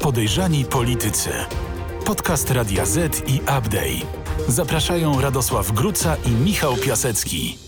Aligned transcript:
Podejrzani 0.00 0.64
politycy. 0.64 1.30
Podcast 2.06 2.50
Radia 2.50 2.86
Z 2.86 3.28
i 3.28 3.40
Update. 3.40 4.06
Zapraszają 4.48 5.20
Radosław 5.20 5.72
Gruca 5.72 6.16
i 6.26 6.30
Michał 6.30 6.76
Piasecki. 6.76 7.58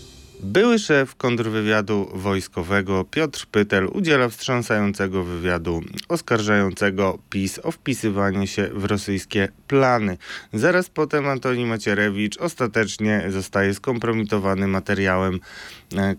Były 0.43 0.79
szef 0.79 1.15
kontrwywiadu 1.15 2.09
wojskowego 2.13 3.05
Piotr 3.11 3.45
Pytel 3.51 3.87
udziela 3.93 4.29
wstrząsającego 4.29 5.23
wywiadu 5.23 5.81
oskarżającego 6.09 7.19
PiS 7.29 7.59
o 7.63 7.71
wpisywanie 7.71 8.47
się 8.47 8.69
w 8.73 8.85
rosyjskie 8.85 9.49
plany. 9.67 10.17
Zaraz 10.53 10.89
potem 10.89 11.27
Antoni 11.27 11.65
Macierewicz 11.65 12.37
ostatecznie 12.37 13.23
zostaje 13.29 13.73
skompromitowany 13.73 14.67
materiałem, 14.67 15.39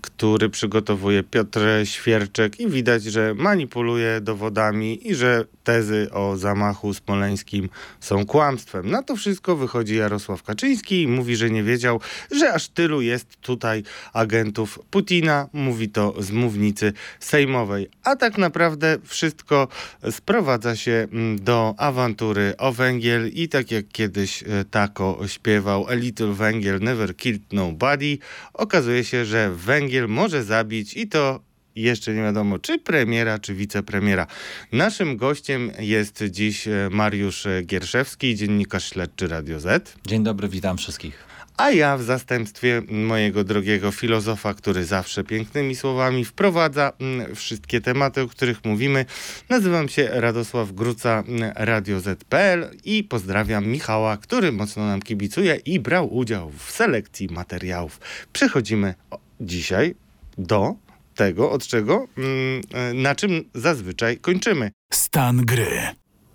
który 0.00 0.48
przygotowuje 0.48 1.22
Piotr 1.22 1.60
Świerczek 1.84 2.60
i 2.60 2.68
widać, 2.68 3.02
że 3.02 3.34
manipuluje 3.34 4.20
dowodami 4.20 5.08
i 5.08 5.14
że 5.14 5.44
tezy 5.64 6.08
o 6.12 6.36
zamachu 6.36 6.94
smoleńskim 6.94 7.68
są 8.00 8.26
kłamstwem. 8.26 8.90
Na 8.90 9.02
to 9.02 9.16
wszystko 9.16 9.56
wychodzi 9.56 9.96
Jarosław 9.96 10.42
Kaczyński 10.42 11.02
i 11.02 11.08
mówi, 11.08 11.36
że 11.36 11.50
nie 11.50 11.62
wiedział, 11.62 12.00
że 12.30 12.52
aż 12.52 12.68
tylu 12.68 13.00
jest 13.00 13.40
tutaj 13.40 13.82
agentów 14.12 14.78
Putina. 14.90 15.48
Mówi 15.52 15.88
to 15.88 16.14
z 16.18 16.30
mównicy 16.30 16.92
sejmowej. 17.20 17.88
A 18.04 18.16
tak 18.16 18.38
naprawdę 18.38 18.98
wszystko 19.04 19.68
sprowadza 20.10 20.76
się 20.76 21.08
mm, 21.12 21.44
do 21.44 21.74
awantury 21.78 22.54
o 22.58 22.72
węgiel 22.72 23.28
i 23.28 23.48
tak 23.48 23.70
jak 23.70 23.88
kiedyś 23.88 24.42
e, 24.42 24.46
Tako 24.70 25.18
śpiewał 25.26 25.86
A 25.88 25.94
Little 25.94 26.32
Węgiel 26.32 26.80
Never 26.80 27.16
Killed 27.16 27.52
Nobody, 27.52 28.18
okazuje 28.54 29.04
się, 29.04 29.24
że 29.24 29.50
węgiel 29.64 30.08
może 30.08 30.44
zabić 30.44 30.96
i 30.96 31.08
to 31.08 31.40
jeszcze 31.76 32.14
nie 32.14 32.22
wiadomo, 32.22 32.58
czy 32.58 32.78
premiera, 32.78 33.38
czy 33.38 33.54
wicepremiera. 33.54 34.26
Naszym 34.72 35.16
gościem 35.16 35.70
jest 35.78 36.24
dziś 36.30 36.68
e, 36.68 36.88
Mariusz 36.90 37.46
Gierszewski, 37.62 38.36
dziennikarz 38.36 38.88
śledczy 38.88 39.28
Radio 39.28 39.60
Z. 39.60 39.96
Dzień 40.06 40.24
dobry, 40.24 40.48
witam 40.48 40.76
wszystkich. 40.76 41.32
A 41.56 41.70
ja 41.70 41.96
w 41.96 42.02
zastępstwie 42.02 42.82
mojego 42.88 43.44
drogiego 43.44 43.90
filozofa, 43.90 44.54
który 44.54 44.84
zawsze 44.84 45.24
pięknymi 45.24 45.76
słowami 45.76 46.24
wprowadza 46.24 46.92
mm, 47.00 47.34
wszystkie 47.34 47.80
tematy, 47.80 48.20
o 48.20 48.28
których 48.28 48.64
mówimy, 48.64 49.06
nazywam 49.48 49.88
się 49.88 50.08
Radosław 50.12 50.72
Gruca, 50.72 51.24
mm, 51.28 51.52
Radio 51.56 52.00
Z.pl 52.00 52.70
i 52.84 53.04
pozdrawiam 53.04 53.66
Michała, 53.66 54.16
który 54.16 54.52
mocno 54.52 54.86
nam 54.86 55.02
kibicuje 55.02 55.54
i 55.54 55.80
brał 55.80 56.14
udział 56.14 56.50
w 56.50 56.70
selekcji 56.70 57.28
materiałów. 57.30 58.00
Przechodzimy 58.32 58.94
dzisiaj 59.42 59.94
do 60.38 60.74
tego, 61.14 61.50
od 61.50 61.66
czego, 61.66 62.06
mm, 62.18 62.60
e, 62.72 62.94
na 62.94 63.14
czym 63.14 63.44
zazwyczaj 63.54 64.16
kończymy. 64.16 64.70
Stan 64.92 65.36
gry. 65.36 65.68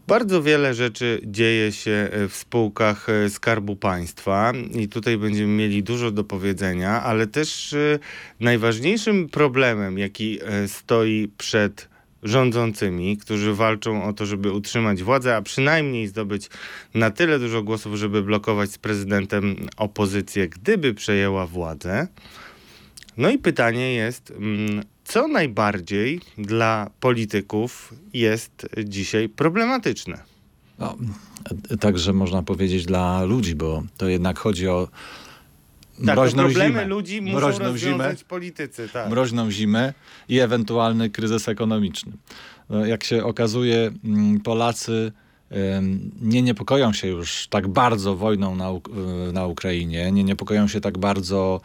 Bardzo 0.08 0.44
wiele 0.44 0.74
rzeczy 0.74 1.22
dzieje 1.26 1.72
się 1.72 2.10
e, 2.12 2.28
w 2.28 2.36
spółkach 2.36 3.10
e, 3.10 3.30
Skarbu 3.30 3.76
Państwa 3.76 4.54
i 4.74 4.88
tutaj 4.88 5.18
będziemy 5.18 5.54
mieli 5.54 5.84
dużo 5.84 6.12
do 6.12 6.24
powiedzenia, 6.24 7.04
ale 7.04 7.28
też 7.28 7.76
najważniejszym 8.40 9.30
problemem, 9.30 9.98
jaki 9.98 10.40
stoi 10.68 11.32
przed 11.38 11.90
rządzącymi, 12.24 13.18
którzy 13.18 13.54
walczą 13.54 14.04
o 14.04 14.14
to, 14.14 14.26
żeby 14.26 14.52
utrzymać 14.52 15.04
władzę, 15.04 15.36
a 15.36 15.42
przynajmniej 15.42 16.08
zdobyć 16.08 16.50
na 16.94 17.12
tyle 17.12 17.40
dużo 17.40 17.64
głosów, 17.64 17.96
żeby 17.96 18.24
blokować 18.24 18.72
z 18.72 18.78
prezydentem 18.78 19.56
opozycję, 19.78 20.50
gdyby 20.50 20.94
przejęła 20.94 21.48
władzę 21.48 22.08
no 23.18 23.30
i 23.30 23.38
pytanie 23.38 23.94
jest, 23.94 24.32
mm, 24.32 24.84
co 25.06 25.28
najbardziej 25.28 26.22
dla 26.38 26.90
polityków 27.00 27.94
jest 28.14 28.68
dzisiaj 28.86 29.30
problematyczne? 29.30 30.24
No, 30.80 30.98
także 31.80 32.14
można 32.14 32.44
powiedzieć 32.44 32.86
dla 32.86 33.24
ludzi, 33.24 33.56
bo 33.56 33.84
to 33.98 34.08
jednak 34.08 34.40
chodzi 34.40 34.68
o 34.68 34.88
tak, 36.06 36.16
mroźną 36.16 36.44
problemy 36.44 36.70
zimę. 36.70 36.86
ludzi 36.86 37.22
muszą 37.22 37.38
mroźną 37.38 37.78
zimę, 37.78 38.16
politycy. 38.28 38.90
Tak. 38.94 39.10
Mroźną 39.10 39.52
zimę 39.52 39.94
i 40.30 40.40
ewentualny 40.40 41.10
kryzys 41.10 41.50
ekonomiczny. 41.50 42.12
No, 42.70 42.86
jak 42.86 43.04
się 43.04 43.24
okazuje, 43.26 43.92
mm, 44.04 44.40
Polacy 44.40 45.12
nie 46.22 46.42
niepokoją 46.42 46.94
się 46.94 47.08
już 47.08 47.48
tak 47.48 47.68
bardzo 47.68 48.16
wojną 48.16 48.56
na, 48.56 48.70
na 49.34 49.46
Ukrainie, 49.46 50.12
nie 50.12 50.24
niepokoją 50.24 50.68
się 50.68 50.82
tak 50.82 50.98
bardzo 50.98 51.62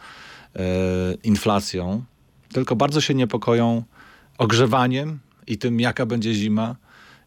inflacją, 1.23 2.03
tylko 2.53 2.75
bardzo 2.75 3.01
się 3.01 3.13
niepokoją 3.13 3.83
ogrzewaniem 4.37 5.19
i 5.47 5.57
tym, 5.57 5.79
jaka 5.79 6.05
będzie 6.05 6.33
zima 6.33 6.75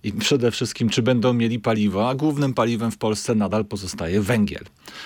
i 0.05 0.13
przede 0.13 0.51
wszystkim, 0.51 0.89
czy 0.89 1.03
będą 1.03 1.33
mieli 1.33 1.59
paliwo, 1.59 2.09
a 2.09 2.15
głównym 2.15 2.55
paliwem 2.55 2.91
w 2.91 2.99
Polsce 2.99 3.35
nadal 3.35 3.65
pozostaje 3.65 4.21
węgiel. 4.21 4.65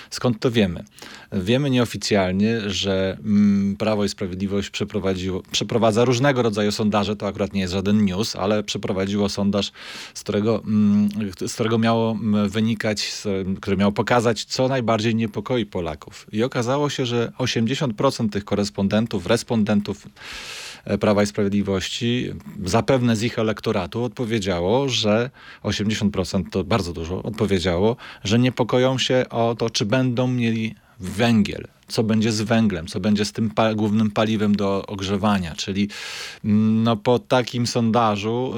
Skąd 0.09 0.39
to 0.39 0.51
wiemy? 0.51 0.83
Wiemy 1.31 1.69
nieoficjalnie, 1.69 2.69
że 2.69 3.17
mm, 3.25 3.75
Prawo 3.75 4.05
i 4.05 4.09
Sprawiedliwość 4.09 4.71
przeprowadza 5.51 6.05
różnego 6.05 6.41
rodzaju 6.41 6.71
sondaże, 6.71 7.15
to 7.15 7.27
akurat 7.27 7.53
nie 7.53 7.61
jest 7.61 7.73
żaden 7.73 8.05
news, 8.05 8.35
ale 8.35 8.63
przeprowadziło 8.63 9.29
sondaż, 9.29 9.71
z 10.13 10.23
którego, 10.23 10.63
mm, 10.67 11.09
z 11.47 11.53
którego 11.53 11.77
miało 11.77 12.11
mm, 12.11 12.49
wynikać, 12.49 13.23
który 13.61 13.77
miał 13.77 13.91
pokazać, 13.91 14.45
co 14.45 14.67
najbardziej 14.67 15.15
niepokoi 15.15 15.65
Polaków. 15.65 16.27
I 16.31 16.43
okazało 16.43 16.89
się, 16.89 17.05
że 17.05 17.31
80% 17.37 18.29
tych 18.29 18.45
korespondentów, 18.45 19.25
respondentów 19.27 20.07
Prawa 20.99 21.23
i 21.23 21.25
Sprawiedliwości, 21.25 22.33
zapewne 22.65 23.15
z 23.15 23.23
ich 23.23 23.39
elektoratu 23.39 24.03
odpowiedziało, 24.03 24.89
że 24.89 25.29
80% 25.63 26.43
to 26.51 26.63
bardzo 26.63 26.93
dużo, 26.93 27.23
odpowiedziało, 27.23 27.95
że 28.23 28.39
niepokoją 28.39 28.97
się 28.97 29.25
o 29.29 29.55
to, 29.55 29.69
czy 29.69 29.85
będą 29.85 30.27
mieli 30.27 30.75
węgiel, 30.99 31.67
co 31.87 32.03
będzie 32.03 32.31
z 32.31 32.41
węglem, 32.41 32.87
co 32.87 32.99
będzie 32.99 33.25
z 33.25 33.31
tym 33.31 33.49
pa 33.49 33.73
głównym 33.73 34.11
paliwem 34.11 34.55
do 34.55 34.85
ogrzewania, 34.85 35.55
czyli 35.55 35.89
mm, 36.45 36.83
no, 36.83 36.95
po 36.95 37.19
takim 37.19 37.67
sondażu 37.67 38.53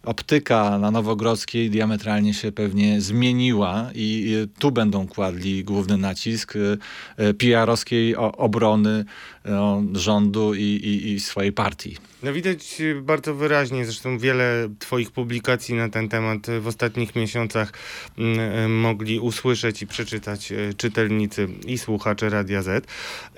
optyka 0.03 0.77
na 0.77 0.91
Nowogrodzkiej 0.91 1.69
diametralnie 1.69 2.33
się 2.33 2.51
pewnie 2.51 3.01
zmieniła 3.01 3.89
i 3.95 4.35
tu 4.59 4.71
będą 4.71 5.07
kładli 5.07 5.63
główny 5.63 5.97
nacisk 5.97 6.55
y, 6.55 6.77
y 7.19 7.33
PR-owskiej 7.33 8.15
obrony 8.15 9.05
no, 9.45 9.83
rządu 9.93 10.53
i, 10.53 10.59
i, 10.59 11.11
i 11.11 11.19
swojej 11.19 11.51
partii. 11.51 11.97
No 12.23 12.33
widać 12.33 12.81
bardzo 13.01 13.35
wyraźnie, 13.35 13.85
zresztą 13.85 14.17
wiele 14.17 14.69
twoich 14.79 15.11
publikacji 15.11 15.75
na 15.75 15.89
ten 15.89 16.09
temat 16.09 16.39
w 16.61 16.67
ostatnich 16.67 17.15
miesiącach 17.15 17.73
mm, 18.17 18.79
mogli 18.79 19.19
usłyszeć 19.19 19.81
i 19.81 19.87
przeczytać 19.87 20.53
czytelnicy 20.77 21.47
i 21.65 21.77
słuchacze 21.77 22.29
Radia 22.29 22.61
Z. 22.61 22.87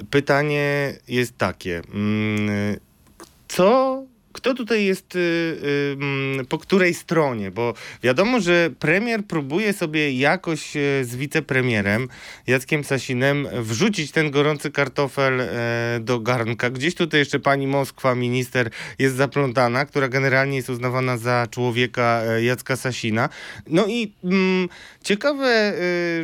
Pytanie 0.09 0.94
jest 1.07 1.38
takie. 1.38 1.81
Mm, 1.94 2.78
co 3.47 4.03
kto 4.33 4.53
tutaj 4.53 4.85
jest 4.85 5.16
y, 5.16 5.19
y, 5.19 5.97
mm, 5.99 6.45
po 6.45 6.57
której 6.57 6.94
stronie, 6.94 7.51
bo 7.51 7.73
wiadomo, 8.03 8.39
że 8.39 8.69
premier 8.79 9.23
próbuje 9.23 9.73
sobie 9.73 10.11
jakoś 10.11 10.75
y, 10.75 11.05
z 11.05 11.16
wicepremierem 11.16 12.07
Jackiem 12.47 12.83
Sasinem 12.83 13.47
wrzucić 13.53 14.11
ten 14.11 14.31
gorący 14.31 14.72
kartofel 14.72 15.41
e, 15.41 15.99
do 16.01 16.19
garnka. 16.19 16.69
Gdzieś 16.69 16.95
tutaj 16.95 17.19
jeszcze 17.19 17.39
pani 17.39 17.67
Moskwa, 17.67 18.16
minister, 18.16 18.69
jest 18.99 19.16
zaplątana, 19.16 19.85
która 19.85 20.07
generalnie 20.07 20.57
jest 20.57 20.69
uznawana 20.69 21.17
za 21.17 21.47
człowieka 21.51 22.22
e, 22.25 22.43
Jacka 22.43 22.75
Sasina. 22.75 23.29
No 23.67 23.88
i 23.88 24.13
mm, 24.23 24.69
ciekawe 25.03 25.73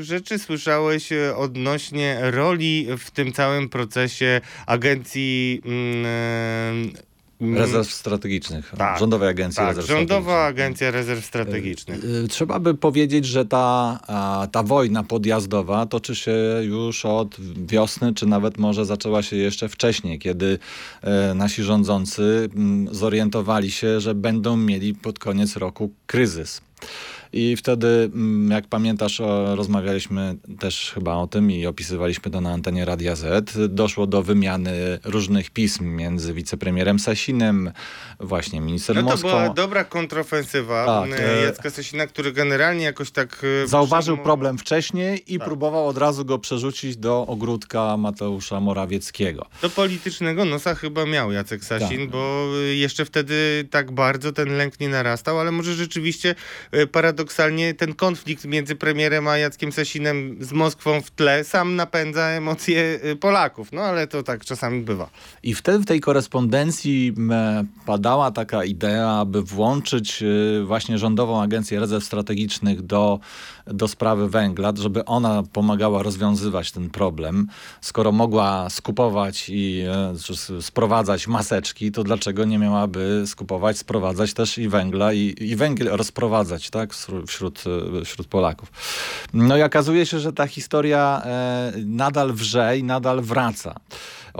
rzeczy 0.01 0.39
słyszałeś 0.39 1.09
odnośnie 1.35 2.17
roli 2.21 2.87
w 2.97 3.11
tym 3.11 3.33
całym 3.33 3.69
procesie 3.69 4.41
agencji 4.65 5.61
Mm. 5.65 7.08
Rezerw 7.41 7.93
strategicznych. 7.93 8.73
Tak, 8.77 8.99
Rządowej 8.99 9.29
Agencji 9.29 9.57
tak, 9.57 9.67
Rezerw 9.67 9.87
Rządowa 9.87 10.45
Agencja 10.45 10.91
Rezerw 10.91 11.25
Strategicznych. 11.25 12.03
Y, 12.03 12.07
y, 12.07 12.27
trzeba 12.27 12.59
by 12.59 12.73
powiedzieć, 12.73 13.25
że 13.25 13.45
ta, 13.45 13.99
ta 14.51 14.63
wojna 14.63 15.03
podjazdowa 15.03 15.85
toczy 15.85 16.15
się 16.15 16.33
już 16.61 17.05
od 17.05 17.35
wiosny, 17.67 18.13
czy 18.13 18.25
nawet 18.25 18.57
może 18.57 18.85
zaczęła 18.85 19.23
się 19.23 19.35
jeszcze 19.35 19.69
wcześniej, 19.69 20.19
kiedy 20.19 20.59
e, 21.01 21.33
nasi 21.33 21.63
rządzący 21.63 22.49
mm, 22.55 22.95
zorientowali 22.95 23.71
się, 23.71 23.99
że 23.99 24.15
będą 24.15 24.57
mieli 24.57 24.93
pod 24.93 25.19
koniec 25.19 25.55
roku 25.55 25.91
kryzys. 26.07 26.61
I 27.33 27.55
wtedy, 27.55 27.87
mm, 27.87 28.51
jak 28.51 28.67
pamiętasz, 28.67 29.21
rozmawialiśmy 29.55 30.35
też 30.59 30.91
chyba 30.93 31.15
o 31.15 31.27
tym 31.27 31.51
i 31.51 31.65
opisywaliśmy 31.65 32.31
to 32.31 32.41
na 32.41 32.51
antenie 32.51 32.85
Radia 32.85 33.15
Z. 33.15 33.57
Doszło 33.73 34.07
do 34.07 34.23
wymiany 34.23 34.99
różnych 35.03 35.49
pism 35.49 35.85
między 35.85 36.33
wicepremierem 36.33 36.99
Sasinem, 36.99 37.71
właśnie 38.19 38.61
ministrem 38.61 39.05
No 39.05 39.11
to 39.11 39.17
była 39.17 39.49
dobra 39.49 39.83
kontrofensywa 39.83 40.85
Tak, 40.85 41.19
e, 41.19 41.41
Jacka 41.41 41.69
Sasina, 41.69 42.07
który 42.07 42.31
generalnie 42.31 42.85
jakoś 42.85 43.11
tak... 43.11 43.41
e, 43.63 43.67
Zauważył 43.67 44.17
problem 44.17 44.57
wcześniej 44.57 45.33
i 45.33 45.37
Tak. 45.37 45.47
próbował 45.47 45.87
od 45.87 45.97
razu 45.97 46.25
go 46.25 46.39
przerzucić 46.39 46.97
do 46.97 47.27
ogródka 47.27 47.97
Mateusza 47.97 48.59
Morawieckiego. 48.59 49.45
Do 49.61 49.69
politycznego 49.69 50.45
nosa 50.45 50.75
chyba 50.75 51.05
miał 51.05 51.31
Jacek 51.31 51.63
Sasin, 51.63 51.99
Tak. 51.99 52.09
bo 52.09 52.47
y, 52.63 52.75
jeszcze 52.75 53.05
wtedy 53.05 53.67
tak 53.71 53.91
bardzo 53.91 54.31
ten 54.31 54.57
lęk 54.57 54.79
nie 54.79 54.89
narastał, 54.89 55.39
ale 55.39 55.51
może 55.51 55.73
rzeczywiście 55.73 56.35
y, 56.75 56.87
paradoksalnie 57.19 57.73
ten 57.73 57.93
konflikt 57.93 58.45
między 58.45 58.75
premierem 58.75 59.27
a 59.27 59.37
Jackiem 59.37 59.71
Sasinem 59.71 60.37
z 60.39 60.51
Moskwą 60.51 61.01
w 61.01 61.11
tle 61.11 61.43
sam 61.43 61.75
napędza 61.75 62.27
emocje 62.27 62.99
y, 63.05 63.15
Polaków. 63.15 63.71
No 63.71 63.81
ale 63.81 64.07
to 64.07 64.23
tak 64.23 64.45
czasami 64.45 64.81
bywa. 64.81 65.09
I 65.43 65.55
wtedy 65.55 65.79
w 65.79 65.85
tej 65.85 65.99
korespondencji 65.99 67.13
m, 67.17 67.33
padała 67.85 68.31
taka 68.31 68.63
idea, 68.63 69.19
aby 69.19 69.41
włączyć 69.41 70.23
y, 70.23 70.63
właśnie 70.65 70.97
Rządową 70.97 71.41
Agencję 71.41 71.79
Rezerw 71.79 72.03
Strategicznych 72.03 72.81
do, 72.81 73.19
do 73.67 73.87
sprawy 73.87 74.29
węgla, 74.29 74.73
żeby 74.75 75.05
ona 75.05 75.43
pomagała 75.53 76.03
rozwiązywać 76.03 76.71
ten 76.71 76.89
problem. 76.89 77.47
Skoro 77.81 78.11
mogła 78.11 78.69
skupować 78.69 79.49
i 79.49 79.83
e, 80.57 80.61
sprowadzać 80.61 81.27
maseczki, 81.27 81.91
to 81.91 82.03
dlaczego 82.03 82.45
nie 82.45 82.59
miałaby 82.59 83.23
skupować, 83.25 83.77
sprowadzać 83.77 84.33
też 84.33 84.57
i 84.57 84.69
węgla 84.69 85.13
i, 85.13 85.35
i 85.39 85.55
węgiel 85.55 85.87
rozprowadzać 85.87 86.69
tak, 86.69 86.95
wśród- 87.27 87.63
wśród, 88.05 88.27
Polaków. 88.27 88.71
No 89.33 89.57
i 89.57 89.61
okazuje 89.63 90.05
się, 90.05 90.19
że 90.19 90.33
ta 90.33 90.47
historia 90.47 91.21
e, 91.25 91.71
nadal 91.85 92.33
wrze 92.33 92.77
i 92.77 92.83
nadal 92.83 93.21
wraca. 93.21 93.75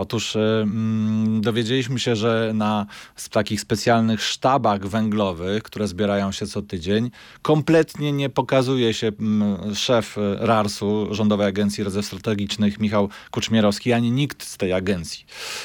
Otóż 0.00 0.36
e, 0.36 0.40
mm, 0.62 1.40
dowiedzieliśmy 1.40 1.98
się, 1.98 2.16
że 2.16 2.52
na 2.54 2.86
takich 3.30 3.60
specjalnych 3.60 4.22
sztabach 4.22 4.86
węglowych, 4.86 5.62
które 5.62 5.88
zbierają 5.88 6.32
się 6.32 6.46
co 6.46 6.62
tydzień, 6.62 7.10
kompletnie 7.42 8.12
nie 8.12 8.28
pokazuje 8.28 8.94
się 8.94 9.06
mm, 9.06 9.74
szef 9.74 10.16
RARS-u, 10.38 11.14
Rządowej 11.14 11.46
Agencji 11.46 11.84
Rezerw 11.84 12.06
Strategicznych, 12.06 12.80
Michał 12.80 13.08
Kuczmierowski, 13.30 13.92
ani 13.92 14.10
nikt 14.10 14.44
z 14.44 14.56
tej 14.56 14.72
agencji. 14.72 15.24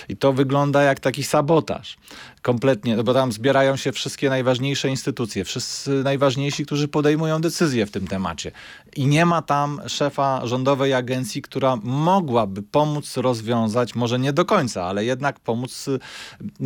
I 0.09 0.17
to 0.17 0.33
wygląda 0.33 0.83
jak 0.83 0.99
taki 0.99 1.23
sabotaż. 1.23 1.97
Kompletnie, 2.41 3.03
bo 3.03 3.13
tam 3.13 3.31
zbierają 3.31 3.75
się 3.75 3.91
wszystkie 3.91 4.29
najważniejsze 4.29 4.89
instytucje, 4.89 5.45
wszyscy 5.45 6.03
najważniejsi, 6.03 6.65
którzy 6.65 6.87
podejmują 6.87 7.41
decyzje 7.41 7.85
w 7.85 7.91
tym 7.91 8.07
temacie. 8.07 8.51
I 8.95 9.07
nie 9.07 9.25
ma 9.25 9.41
tam 9.41 9.81
szefa 9.87 10.47
rządowej 10.47 10.93
agencji, 10.93 11.41
która 11.41 11.75
mogłaby 11.83 12.63
pomóc 12.63 13.17
rozwiązać, 13.17 13.95
może 13.95 14.19
nie 14.19 14.24
do 14.33 14.45
końca, 14.45 14.83
ale 14.83 15.05
jednak 15.05 15.39
pomóc 15.39 15.87
y, 15.87 15.99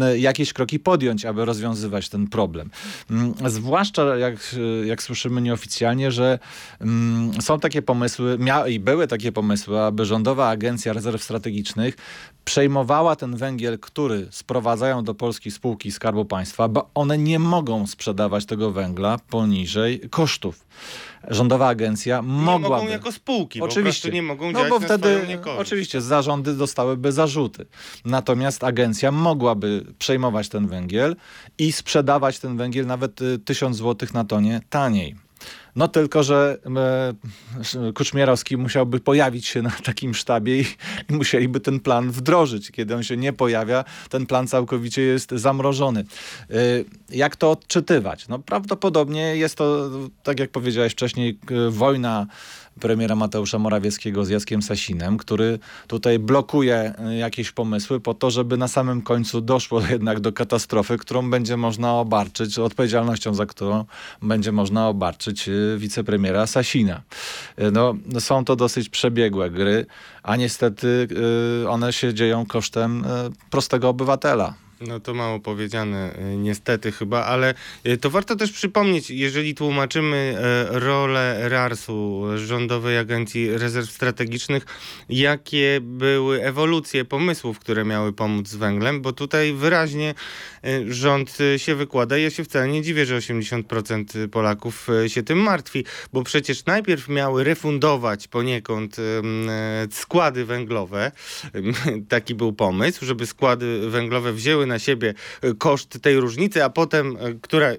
y, 0.04 0.20
jakieś 0.20 0.54
kroki 0.54 0.80
podjąć, 0.80 1.26
aby 1.26 1.46
rozwiązywać 1.46 2.10
ten 2.10 2.28
problem. 2.28 2.70
Mm, 3.10 3.34
Zwłaszcza 3.46 4.18
jak, 4.18 4.36
y, 4.54 4.88
jak 4.88 5.04
słyszymy 5.04 5.42
nieoficjalnie, 5.42 6.12
że 6.12 6.40
mm, 6.82 7.42
są 7.42 7.60
takie 7.60 7.82
pomysły, 7.82 8.38
i 8.68 8.80
były 8.80 9.08
takie 9.08 9.32
pomysły, 9.32 9.80
aby 9.80 10.06
Rządowa 10.06 10.50
Agencja 10.50 10.94
Rezerw 10.94 11.24
Strategicznych 11.24 11.96
przejmowała 12.50 13.16
ten 13.16 13.36
węgiel, 13.36 13.80
który 13.80 14.28
sprowadzają 14.32 15.04
do 15.04 15.14
Polski 15.14 15.52
spółki 15.52 15.92
Skarbu 15.92 16.26
Państwa, 16.26 16.68
bo 16.68 16.90
one 16.96 17.18
nie 17.18 17.40
mogą 17.40 17.88
sprzedawać 17.88 18.46
tego 18.46 18.72
węgla 18.72 19.18
poniżej 19.30 20.00
kosztów. 20.10 20.66
Rządowa 21.28 21.68
agencja 21.68 22.18
Nie 22.18 22.24
mogłaby... 22.28 22.76
mogą 22.76 22.88
jako 22.88 23.12
spółki, 23.12 23.62
Oczywiście. 23.62 24.10
nie 24.12 24.22
mogą 24.22 24.52
no 24.52 24.60
działać 24.60 24.70
bo 24.70 24.80
na 24.80 24.86
wtedy 24.86 25.40
oczywiście 25.58 26.02
zarządy 26.02 26.54
dostałyby 26.54 27.12
zarzuty. 27.12 27.66
Natomiast 28.06 28.64
agencja 28.64 29.12
mogłaby 29.12 29.86
przejmować 30.00 30.50
ten 30.50 30.68
węgiel 30.68 31.16
i 31.58 31.72
sprzedawać 31.72 32.40
ten 32.40 32.58
węgiel 32.58 32.86
nawet 32.86 33.22
y, 33.22 33.40
1000 33.40 33.78
zł 33.78 34.10
na 34.14 34.24
tonie 34.24 34.62
taniej. 34.70 35.29
No 35.80 35.88
tylko, 35.88 36.24
że 36.24 36.58
e, 37.86 37.94
Kuczmierowski 37.94 38.58
musiałby 38.58 39.00
pojawić 39.00 39.48
się 39.48 39.62
na 39.62 39.72
takim 39.84 40.14
sztabie 40.14 40.62
i, 40.62 40.66
i 41.10 41.14
musieliby 41.14 41.60
ten 41.60 41.80
plan 41.80 42.12
wdrożyć. 42.12 42.72
Kiedy 42.72 42.96
on 42.96 43.04
się 43.04 43.18
nie 43.18 43.34
pojawia, 43.34 43.84
ten 44.10 44.26
plan 44.26 44.48
całkowicie 44.48 45.02
jest 45.02 45.32
zamrożony. 45.32 46.00
E, 46.00 46.54
jak 47.10 47.36
to 47.36 47.52
odczytywać? 47.52 48.28
No 48.28 48.40
prawdopodobnie 48.40 49.36
jest 49.36 49.56
to, 49.56 49.90
tak 50.24 50.40
jak 50.40 50.52
powiedziałeś 50.52 50.94
wcześniej, 50.94 51.40
wojna 51.70 52.28
premiera 52.80 53.16
Mateusza 53.16 53.60
Morawieckiego 53.60 54.26
z 54.26 54.30
Jackiem 54.30 54.62
Sasinem, 54.62 55.18
który 55.18 55.60
tutaj 55.88 56.20
blokuje 56.20 56.94
e, 57.00 57.18
jakieś 57.18 57.52
pomysły 57.52 58.00
po 58.00 58.14
to, 58.14 58.32
żeby 58.32 58.58
na 58.58 58.68
samym 58.68 59.02
końcu 59.02 59.42
doszło 59.42 59.82
jednak 59.92 60.20
do 60.20 60.34
katastrofy, 60.34 60.98
którą 60.98 61.30
będzie 61.30 61.58
można 61.58 61.94
obarczyć, 61.94 62.60
odpowiedzialnością 62.60 63.34
za 63.34 63.46
którą 63.46 63.86
będzie 64.22 64.52
można 64.52 64.88
obarczyć 64.88 65.50
e, 65.50 65.52
wicepremiera 65.78 66.48
Sasina. 66.48 67.02
E, 67.58 67.72
No, 67.72 67.96
są 68.20 68.46
to 68.46 68.56
dosyć 68.56 68.90
przebiegłe 68.90 69.50
gry, 69.50 69.86
a 70.24 70.36
niestety 70.36 71.08
one 71.70 71.94
się 71.94 72.14
dzieją 72.14 72.46
kosztem 72.46 73.06
prostego 73.50 73.90
obywatela. 73.90 74.54
No 74.82 75.00
to 75.00 75.14
mało 75.14 75.40
powiedziane, 75.40 76.16
y, 76.34 76.38
niestety 76.38 76.92
chyba, 76.92 77.26
ale 77.26 77.54
y, 77.88 77.98
to 77.98 78.10
warto 78.10 78.36
też 78.36 78.52
przypomnieć, 78.52 79.10
jeżeli 79.10 79.56
tłumaczymy 79.56 80.36
e, 80.38 80.80
rolę 80.80 81.50
RARS-u, 81.50 82.26
Rządowej 82.36 82.98
Agencji 82.98 83.58
Rezerw 83.58 83.92
Strategicznych, 83.92 84.66
jakie 85.10 85.80
były 85.82 86.44
ewolucje 86.44 87.06
pomysłów, 87.06 87.60
które 87.60 87.86
miały 87.86 88.14
pomóc 88.14 88.48
z 88.48 88.56
węglem, 88.56 89.02
bo 89.02 89.14
tutaj 89.14 89.54
wyraźnie 89.54 90.14
y, 90.66 90.94
rząd 90.94 91.38
y, 91.42 91.60
się 91.60 91.76
wykłada 91.76 92.18
ja 92.18 92.30
się 92.30 92.44
wcale 92.44 92.68
nie 92.68 92.82
dziwię, 92.82 93.06
że 93.06 93.18
80% 93.18 94.28
Polaków 94.28 94.90
y, 95.06 95.10
się 95.10 95.24
tym 95.24 95.38
martwi, 95.38 95.86
bo 96.14 96.24
przecież 96.24 96.66
najpierw 96.66 97.10
miały 97.10 97.44
refundować 97.44 98.28
poniekąd 98.28 98.98
składy 99.92 100.46
węglowe. 100.46 101.12
Taki 102.10 102.36
był 102.36 102.54
pomysł, 102.54 103.06
żeby 103.06 103.26
składy 103.26 103.90
węglowe 103.90 104.34
wzięły 104.34 104.66
na 104.70 104.80
siebie 104.80 105.14
y, 105.44 105.56
koszt 105.56 106.00
tej 106.02 106.20
różnicy, 106.20 106.64
a 106.64 106.70
potem, 106.70 107.18
y, 107.18 107.40
która 107.42 107.72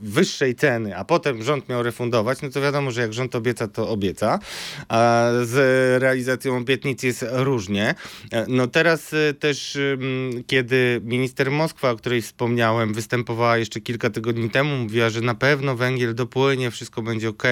wyższej 0.00 0.54
ceny, 0.54 0.96
a 0.96 1.04
potem 1.04 1.42
rząd 1.42 1.68
miał 1.68 1.82
refundować, 1.82 2.42
no 2.42 2.50
to 2.50 2.60
wiadomo, 2.60 2.90
że 2.90 3.00
jak 3.00 3.12
rząd 3.12 3.34
obieca, 3.34 3.68
to 3.68 3.88
obieca, 3.88 4.38
a 4.88 5.30
z 5.42 5.56
realizacją 6.02 6.56
obietnic 6.56 7.02
jest 7.02 7.24
różnie. 7.30 7.94
E, 8.32 8.46
No 8.48 8.66
teraz 8.66 9.14
też, 9.38 9.78
kiedy 10.46 11.00
minister 11.04 11.50
Moskwa, 11.50 11.90
o 11.90 11.96
której 11.96 12.22
wspomniałem, 12.22 12.94
występowała 12.94 13.58
jeszcze 13.58 13.80
kilka 13.80 14.10
tygodni 14.10 14.50
temu, 14.50 14.76
mówiła, 14.76 15.10
że 15.10 15.20
na 15.20 15.34
pewno 15.34 15.76
węgiel 15.76 16.14
dopłynie, 16.14 16.70
wszystko 16.70 17.02
będzie 17.02 17.28
ok, 17.28 17.42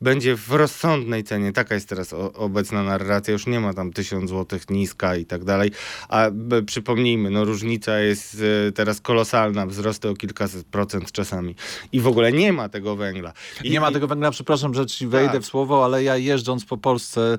będzie 0.00 0.36
w 0.36 0.50
rozsądnej 0.50 1.24
cenie. 1.24 1.52
Taka 1.52 1.74
jest 1.74 1.88
teraz 1.88 2.12
obecna 2.34 2.82
narracja, 2.82 3.32
już 3.32 3.46
nie 3.46 3.60
ma 3.60 3.74
tam 3.74 3.92
tysiąc 3.92 4.30
złotych 4.30 4.70
niska 4.70 5.16
i 5.16 5.24
tak 5.24 5.44
dalej. 5.44 5.70
A 6.08 6.30
przypomnijmy, 6.66 7.30
no 7.30 7.44
różnica 7.44 7.98
jest 7.98 8.37
e, 8.40 8.72
teraz 8.72 9.00
kolosalna, 9.00 9.66
wzrosty 9.66 10.08
o 10.08 10.14
kilkaset 10.14 10.66
procent 10.66 11.12
czasami. 11.12 11.54
I 11.92 12.00
w 12.00 12.06
ogóle 12.06 12.32
nie 12.32 12.52
ma 12.52 12.68
tego 12.68 12.96
węgla. 12.96 13.32
I, 13.64 13.70
nie 13.70 13.80
ma 13.80 13.92
tego 13.92 14.06
węgla, 14.06 14.30
przepraszam, 14.30 14.74
że 14.74 14.86
ci 14.86 15.06
wejdę 15.06 15.32
Tak. 15.32 15.42
w 15.42 15.46
słowo, 15.46 15.84
ale 15.84 16.02
ja 16.02 16.16
jeżdżąc 16.16 16.64
po 16.64 16.76
Polsce 16.76 17.38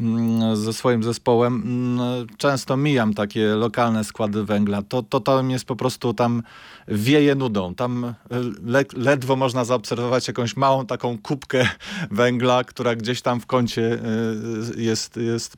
mm, 0.00 0.56
ze 0.56 0.72
swoim 0.72 1.02
zespołem, 1.02 1.54
mm, 1.54 2.26
często 2.36 2.76
mijam 2.76 3.14
takie 3.14 3.46
lokalne 3.46 4.04
składy 4.04 4.44
węgla. 4.44 4.82
To, 4.82 5.02
to 5.02 5.20
tam 5.20 5.50
jest 5.50 5.64
po 5.64 5.76
prostu, 5.76 6.14
tam 6.14 6.42
wieje 6.88 7.34
nudą. 7.34 7.74
Tam 7.74 8.14
le, 8.64 8.84
ledwo 8.96 9.36
można 9.36 9.64
zaobserwować 9.64 10.28
jakąś 10.28 10.56
małą 10.56 10.86
taką 10.86 11.18
kubkę 11.18 11.68
węgla, 12.10 12.64
która 12.64 12.94
gdzieś 12.94 13.22
tam 13.22 13.40
w 13.40 13.46
kącie 13.46 13.82
y, 14.76 14.82
jest, 14.82 15.16
jest 15.16 15.56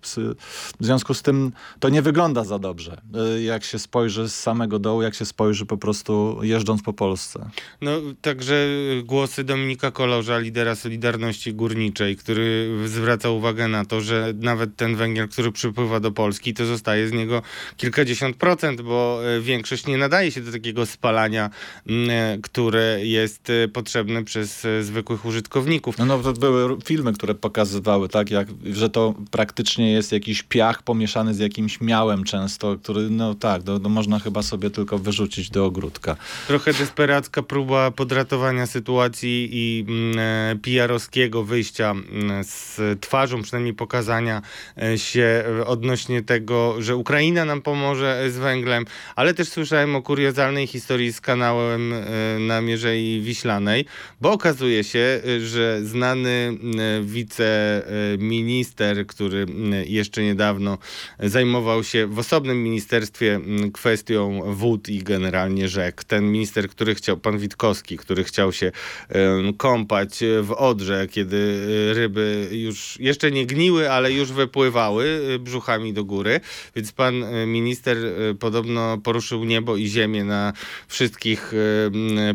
w 0.81 0.85
związku 0.85 1.15
z 1.15 1.23
tym 1.23 1.53
to 1.81 1.89
nie 1.89 2.03
wygląda 2.03 2.45
za 2.45 2.59
dobrze. 2.59 3.01
Y, 3.37 3.43
Jak 3.43 3.65
się 3.65 3.79
spojrzy 3.79 4.29
z 4.29 4.35
samego 4.35 4.78
dołu, 4.79 5.03
jak 5.03 5.15
się 5.15 5.25
spojrzy 5.25 5.67
po 5.67 5.77
prostu 5.77 6.39
jeżdżąc 6.43 6.83
po 6.83 6.93
Polsce. 6.93 7.51
No, 7.81 7.91
także 8.23 8.69
głosy 9.05 9.45
Dominika 9.45 9.91
Kolorza, 9.91 10.39
lidera 10.39 10.75
Solidarności 10.75 11.55
Górniczej, 11.55 12.17
który 12.17 12.71
zwraca 12.87 13.31
uwagę 13.31 13.69
na 13.69 13.85
to, 13.85 14.01
że 14.01 14.33
nawet 14.41 14.77
ten 14.77 14.97
węgiel, 14.97 15.29
który 15.29 15.53
przypływa 15.53 16.01
do 16.01 16.11
Polski, 16.13 16.55
to 16.55 16.67
zostaje 16.67 17.09
z 17.09 17.13
niego 17.13 17.43
kilkadziesiąt 17.77 18.37
procent, 18.37 18.83
bo 18.83 19.21
e, 19.37 19.41
większość 19.41 19.87
nie 19.87 19.97
nadaje 19.97 20.31
się 20.31 20.41
do 20.41 20.53
takiego 20.53 20.87
spalania, 20.87 21.51
e, 21.89 22.39
które 22.43 23.07
jest 23.07 23.51
e, 23.51 23.69
potrzebne 23.69 24.25
przez 24.25 24.67
zwykłych 24.81 25.25
użytkowników. 25.25 25.99
No, 25.99 26.07
no 26.07 26.19
to 26.19 26.33
były 26.33 26.77
filmy, 26.85 27.13
które 27.13 27.35
pokazywały, 27.35 28.09
tak, 28.09 28.31
jak, 28.31 28.49
że 28.73 28.91
to 28.91 29.15
praktycznie 29.31 29.93
jest 29.93 30.13
jakiś 30.13 30.43
piach 30.43 30.83
pomieszany 30.83 31.35
z 31.35 31.39
jakimś 31.39 31.81
miałem 31.81 32.25
często, 32.25 32.77
który, 32.77 33.11
no 33.11 33.35
tak, 33.35 33.65
no, 33.65 33.79
no 33.79 33.89
można 33.89 34.19
chyba 34.19 34.43
sobie 34.43 34.68
tylko 34.71 34.99
wyrzucić 34.99 35.51
do 35.51 35.65
ogródka. 35.65 36.17
Trochę 36.47 36.73
desperacka 36.73 37.43
próba 37.43 37.91
podratowania 37.91 38.67
sytuacji 38.67 39.49
i 39.53 39.85
mm, 39.89 40.19
e, 40.19 40.57
PR-owskiego 40.63 41.45
wyjścia 41.45 41.91
mm, 41.91 42.45
z 42.45 42.81
twarzą, 43.01 43.43
przynajmniej 43.43 43.75
pokazania 43.75 44.43
e, 44.83 44.99
się 44.99 45.45
e, 45.61 45.67
odnośnie 45.67 46.23
tego, 46.23 46.83
że 46.83 46.97
Ukraina 46.97 47.45
nam 47.45 47.63
pomoże 47.63 48.31
z 48.31 48.37
węglem, 48.37 48.85
ale 49.17 49.35
też 49.35 49.49
słyszałem 49.49 49.97
o 49.97 50.03
kuriozalnej 50.03 50.67
historii 50.67 51.13
z 51.13 51.21
kanałem 51.21 51.95
na 52.39 52.61
Mierzei 52.61 53.21
Wiślanej, 53.21 53.85
bo 54.21 54.33
okazuje 54.33 54.85
się, 54.85 55.21
że 55.41 55.81
znany 55.85 56.59
wiceminister, 57.03 59.07
który 59.07 59.47
jeszcze 59.87 60.23
niedawno 60.23 60.79
zajmował 61.21 61.85
się 61.85 62.07
w 62.07 62.19
osobnym 62.19 62.63
ministerstwie 62.63 63.41
kwestią 63.73 64.55
wód 64.59 64.88
i 64.88 65.03
generalnie 65.03 65.69
rzek. 65.69 66.05
Ten 66.05 66.33
minister, 66.33 66.69
który 66.69 66.95
chciał, 66.95 67.17
pan 67.17 67.38
Witkowski, 67.38 67.97
który 67.97 68.25
chciał 68.25 68.53
się 68.53 68.73
kąpać 69.57 70.21
w 70.43 70.53
Odrze, 70.53 71.07
kiedy 71.11 71.37
y, 71.37 71.95
ryby 71.95 72.49
już 72.53 73.00
jeszcze 73.00 73.31
nie 73.31 73.47
gniły, 73.47 73.91
ale 73.91 74.12
już 74.12 74.33
wypływały 74.33 75.05
y, 75.35 75.38
brzuchami 75.38 75.93
do 75.93 76.05
góry. 76.05 76.41
Więc 76.77 76.93
pan 76.93 77.15
minister 77.47 77.97
podobno 78.41 78.99
poruszył 78.99 79.45
niebo 79.45 79.77
i 79.77 79.87
ziemię 79.87 80.25
na 80.25 80.53
wszystkich 80.88 81.53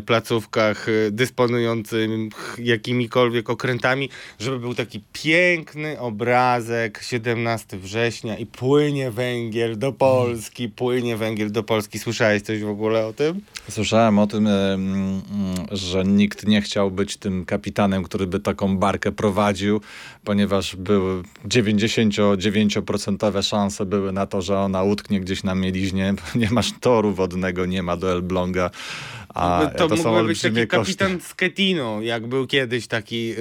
placówkach 0.06 0.86
dysponujących 1.10 2.10
jakimikolwiek 2.58 3.50
okrętami, 3.50 4.08
żeby 4.38 4.58
był 4.58 4.74
taki 4.74 5.02
piękny 5.12 6.00
obrazek 6.00 7.00
17 7.02 7.78
września 7.78 8.38
i 8.38 8.46
płynie 8.46 9.10
węgiel 9.10 9.78
do 9.78 9.92
Polski, 9.92 10.68
płynie 10.68 11.16
węgiel 11.16 11.52
do 11.52 11.62
Polski. 11.62 11.98
Słyszałeś 12.04 12.42
coś 12.42 12.60
w 12.60 12.68
ogóle 12.68 13.06
o 13.06 13.12
tym? 13.12 13.40
Słyszałem 13.70 14.18
o 14.18 14.26
tym, 14.26 14.46
mm, 14.46 15.22
że 15.70 16.04
nikt 16.04 16.46
nie 16.46 16.62
chciał 16.62 16.90
być 16.90 17.16
tym 17.16 17.44
kapitanem, 17.44 18.02
który 18.02 18.26
by 18.26 18.40
taką 18.40 18.78
barkę 18.78 19.12
prowadził, 19.12 19.80
ponieważ 20.24 20.76
były 20.76 21.22
99% 21.44 23.42
szanse 23.42 23.86
były 23.86 24.12
na 24.12 24.26
to, 24.26 24.42
że 24.42 24.58
ona 24.58 24.82
utknie 24.82 25.20
gdzieś 25.20 25.42
na 25.42 25.54
mieliźnie. 25.54 26.14
Nie 26.34 26.50
masz 26.50 26.72
toru 26.80 27.14
wodnego, 27.14 27.66
nie 27.66 27.82
ma 27.82 27.96
do 27.96 28.12
Elbląga. 28.12 28.70
A 29.34 29.70
to, 29.78 29.88
to, 29.88 29.96
są 29.96 30.10
mógłby 30.12 30.28
być 30.28 30.40
taki 30.40 30.54
koszty. 30.54 30.66
kapitan 30.96 31.20
Schettino, 31.20 32.00
jak 32.02 32.26
był 32.26 32.46
kiedyś 32.46 32.86
taki 32.86 33.26
yy, 33.28 33.36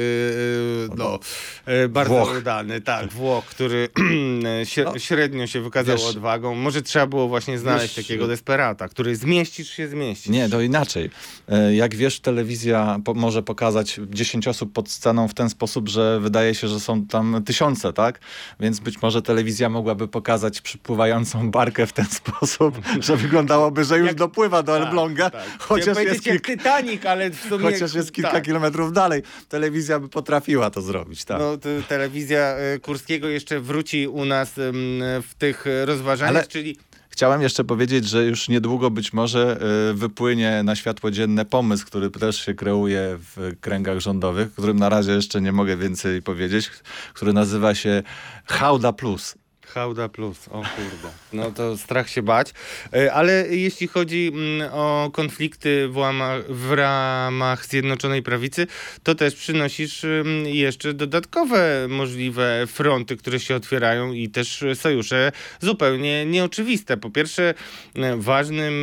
no, 0.98 1.20
yy, 1.68 1.90
bardzo 1.90 2.14
Włoch. 2.14 2.38
udany, 2.38 2.82
tak, 2.82 3.14
Włoch, 3.14 3.46
który 3.46 3.90
śre- 4.64 4.86
No, 4.86 5.00
średnio 5.00 5.48
się 5.48 5.62
wykazał 5.62 5.98
wiesz- 5.98 6.06
odwagą. 6.06 6.56
Może 6.56 6.82
trzeba 6.82 7.08
było 7.08 7.28
właśnie 7.28 7.60
znaleźć 7.60 7.96
Wiesz- 7.96 8.06
takiego 8.06 8.28
desperata, 8.28 8.88
który 8.88 9.16
zmieścisz 9.16 9.70
się 9.70 9.88
zmieścisz. 9.88 10.30
Nie, 10.32 10.50
to 10.50 10.62
inaczej. 10.62 11.10
E, 11.50 11.76
Jak 11.76 11.96
wiesz, 11.96 12.20
telewizja 12.20 13.00
po 13.06 13.14
może 13.14 13.44
pokazać 13.44 14.00
10 14.10 14.48
osób 14.48 14.74
pod 14.74 14.90
sceną 14.90 15.28
w 15.28 15.34
ten 15.34 15.50
sposób, 15.50 15.90
że 15.90 16.20
wydaje 16.20 16.56
się, 16.56 16.68
że 16.68 16.80
są 16.80 17.06
tam 17.06 17.44
tysiące, 17.46 17.94
tak? 17.94 18.20
Więc 18.60 18.80
być 18.80 19.02
może 19.02 19.22
telewizja 19.22 19.70
mogłaby 19.70 20.08
pokazać 20.08 20.62
przypływającą 20.62 21.52
barkę 21.52 21.88
w 21.88 21.94
ten 21.94 22.06
sposób, 22.22 22.76
że 23.00 23.18
wyglądałoby, 23.18 23.84
że 23.86 23.98
już 23.98 24.08
Jak- 24.08 24.16
dopływa 24.18 24.64
do 24.64 24.74
Tak, 24.78 24.82
Elbląga, 24.88 25.30
tak. 25.30 25.44
Chociaż, 25.90 26.04
jest 26.14 26.26
jak 26.26 26.42
Titanic, 26.42 27.06
ale 27.06 27.30
w 27.30 27.40
sumie... 27.50 27.72
chociaż 27.72 27.94
jest 27.94 28.12
kilka 28.12 28.32
tak. 28.32 28.44
kilometrów 28.44 28.94
dalej. 28.94 29.22
Telewizja 29.50 30.00
by 30.00 30.10
potrafiła 30.10 30.70
to 30.70 30.82
zrobić, 30.82 31.26
tak? 31.26 31.40
No, 31.40 31.58
telewizja 31.88 32.56
y, 32.76 32.80
Kurskiego 32.80 33.28
jeszcze 33.28 33.60
wróci 33.60 34.08
u 34.08 34.26
nas 34.26 34.52
w 34.58 35.30
tych 35.38 35.66
rozważaniach, 35.86 36.36
Ale- 36.36 36.48
czyli 36.48 36.78
Chciałem 37.14 37.42
jeszcze 37.42 37.64
powiedzieć, 37.64 38.10
że 38.10 38.26
już 38.26 38.50
niedługo 38.50 38.92
być 38.92 39.14
może 39.14 39.60
y, 39.92 39.94
wypłynie 39.94 40.64
na 40.64 40.76
światło 40.76 41.12
dzienne 41.12 41.46
pomysł, 41.46 41.86
który 41.86 42.10
też 42.10 42.46
się 42.46 42.54
kreuje 42.54 43.18
w 43.20 43.52
kręgach 43.62 44.00
rządowych, 44.00 44.54
którym 44.54 44.80
na 44.80 44.90
razie 44.90 45.12
jeszcze 45.12 45.42
nie 45.42 45.52
mogę 45.52 45.78
więcej 45.78 46.22
powiedzieć, 46.22 46.72
który 47.14 47.34
nazywa 47.34 47.76
się 47.76 48.04
Hauda 48.46 48.94
Plus. 48.94 49.36
Hauda 49.74 50.10
plus, 50.10 50.48
o 50.48 50.52
kurde. 50.52 51.10
No 51.34 51.52
to 51.52 51.78
strach 51.78 52.10
się 52.10 52.22
bać. 52.22 52.54
E, 52.94 53.14
Ale 53.14 53.48
jeśli 53.48 53.88
chodzi 53.88 54.32
mm, 54.34 54.70
o 54.74 55.10
konflikty 55.14 55.88
w, 55.88 56.02
w 56.50 56.72
ramach 56.72 57.66
Zjednoczonej 57.66 58.24
Prawicy, 58.24 58.68
to 59.04 59.16
też 59.16 59.36
przynosisz 59.36 60.04
mm, 60.04 60.46
jeszcze 60.46 60.94
dodatkowe 60.94 61.88
możliwe 61.90 62.68
fronty, 62.68 63.18
które 63.18 63.40
się 63.40 63.56
otwierają 63.56 64.14
i 64.14 64.30
też 64.30 64.64
sojusze 64.74 65.32
zupełnie 65.60 66.26
nieoczywiste. 66.26 66.98
Po 66.98 67.10
pierwsze, 67.10 67.54
e, 67.96 68.18
ważnym 68.18 68.74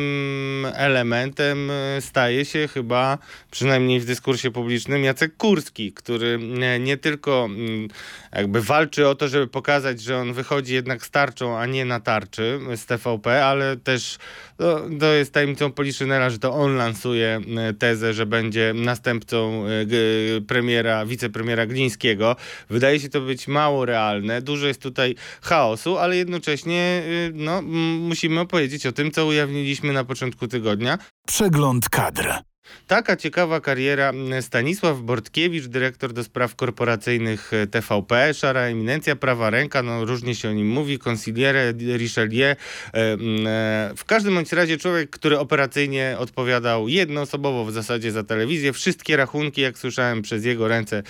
elementem 0.73 1.71
e, 1.71 2.01
staje 2.01 2.45
się 2.45 2.67
chyba, 2.67 3.17
przynajmniej 3.51 3.99
w 3.99 4.05
dyskursie 4.05 4.51
publicznym, 4.51 5.03
Jacek 5.03 5.37
Kurski, 5.37 5.91
który 5.93 6.39
nie 6.79 6.97
tylko 6.97 7.45
mm, 7.45 7.87
jakby 8.35 8.61
walczy 8.61 9.07
o 9.07 9.15
to, 9.15 9.27
żeby 9.27 9.47
pokazać, 9.47 10.01
że 10.01 10.17
on 10.17 10.33
wychodzi 10.33 10.80
jednak 10.81 11.05
z 11.05 11.11
tarczą, 11.11 11.57
a 11.57 11.65
nie 11.65 11.85
na 11.85 11.99
tarczy 11.99 12.59
z 12.75 12.85
TVP, 12.85 13.45
ale 13.45 13.77
też 13.77 14.17
no, 14.59 14.79
to 14.99 15.05
jest 15.05 15.33
tajemnicą 15.33 15.71
Poliszynela, 15.71 16.29
że 16.29 16.39
to 16.39 16.53
on 16.53 16.75
lansuje 16.75 17.39
e, 17.57 17.73
tezę, 17.73 18.13
że 18.13 18.25
będzie 18.25 18.73
następcą 18.75 19.65
e, 19.65 20.41
premiera, 20.41 21.05
wicepremiera 21.05 21.65
Glińskiego. 21.65 22.35
Wydaje 22.69 22.99
się 22.99 23.09
to 23.09 23.21
być 23.21 23.47
mało 23.47 23.85
realne. 23.85 24.41
Dużo 24.41 24.67
jest 24.67 24.81
tutaj 24.81 25.15
chaosu, 25.41 25.97
ale 25.97 26.17
jednocześnie 26.17 27.03
y, 27.05 27.31
no, 27.33 27.61
musimy 27.99 28.39
opowiedzieć 28.39 28.85
o 28.85 28.91
tym, 28.91 29.11
co 29.11 29.25
ujawniliśmy 29.25 29.93
na 29.93 30.03
początku 30.03 30.47
tygodnia. 30.47 30.97
Przegląd 31.27 31.89
kadr. 31.89 32.50
Taka 32.87 33.15
ciekawa 33.15 33.61
kariera 33.61 34.11
Stanisław 34.41 34.99
Bortkiewicz, 35.01 35.67
dyrektor 35.67 36.13
do 36.13 36.23
spraw 36.23 36.55
korporacyjnych 36.55 37.53
e, 37.53 37.67
TVP, 37.67 38.33
szara 38.33 38.61
eminencja, 38.61 39.15
prawa 39.15 39.49
ręka, 39.49 39.83
no 39.83 40.05
różnie 40.05 40.35
się 40.35 40.49
o 40.49 40.51
nim 40.51 40.67
mówi, 40.67 40.99
consigliere 40.99 41.73
Richelieu. 41.97 42.45
E, 42.45 42.55
e, 42.93 43.93
W 43.95 44.05
każdym 44.05 44.35
bądź 44.35 44.51
razie 44.51 44.77
człowiek, 44.77 45.09
który 45.09 45.39
operacyjnie 45.39 46.15
odpowiadał 46.19 46.87
jednoosobowo 46.87 47.65
w 47.65 47.71
zasadzie 47.71 48.11
za 48.11 48.23
telewizję. 48.23 48.73
Wszystkie 48.73 49.17
rachunki, 49.17 49.61
jak 49.61 49.77
słyszałem, 49.77 50.21
przez 50.21 50.45
jego 50.45 50.67
ręce 50.67 51.03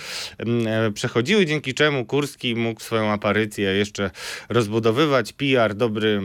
przechodziły, 0.94 1.46
dzięki 1.46 1.74
czemu 1.74 2.04
Kurski 2.04 2.56
mógł 2.56 2.80
swoją 2.80 3.10
aparycję 3.10 3.70
jeszcze 3.70 4.10
rozbudowywać. 4.48 5.32
PR 5.32 5.74
dobry 5.74 6.20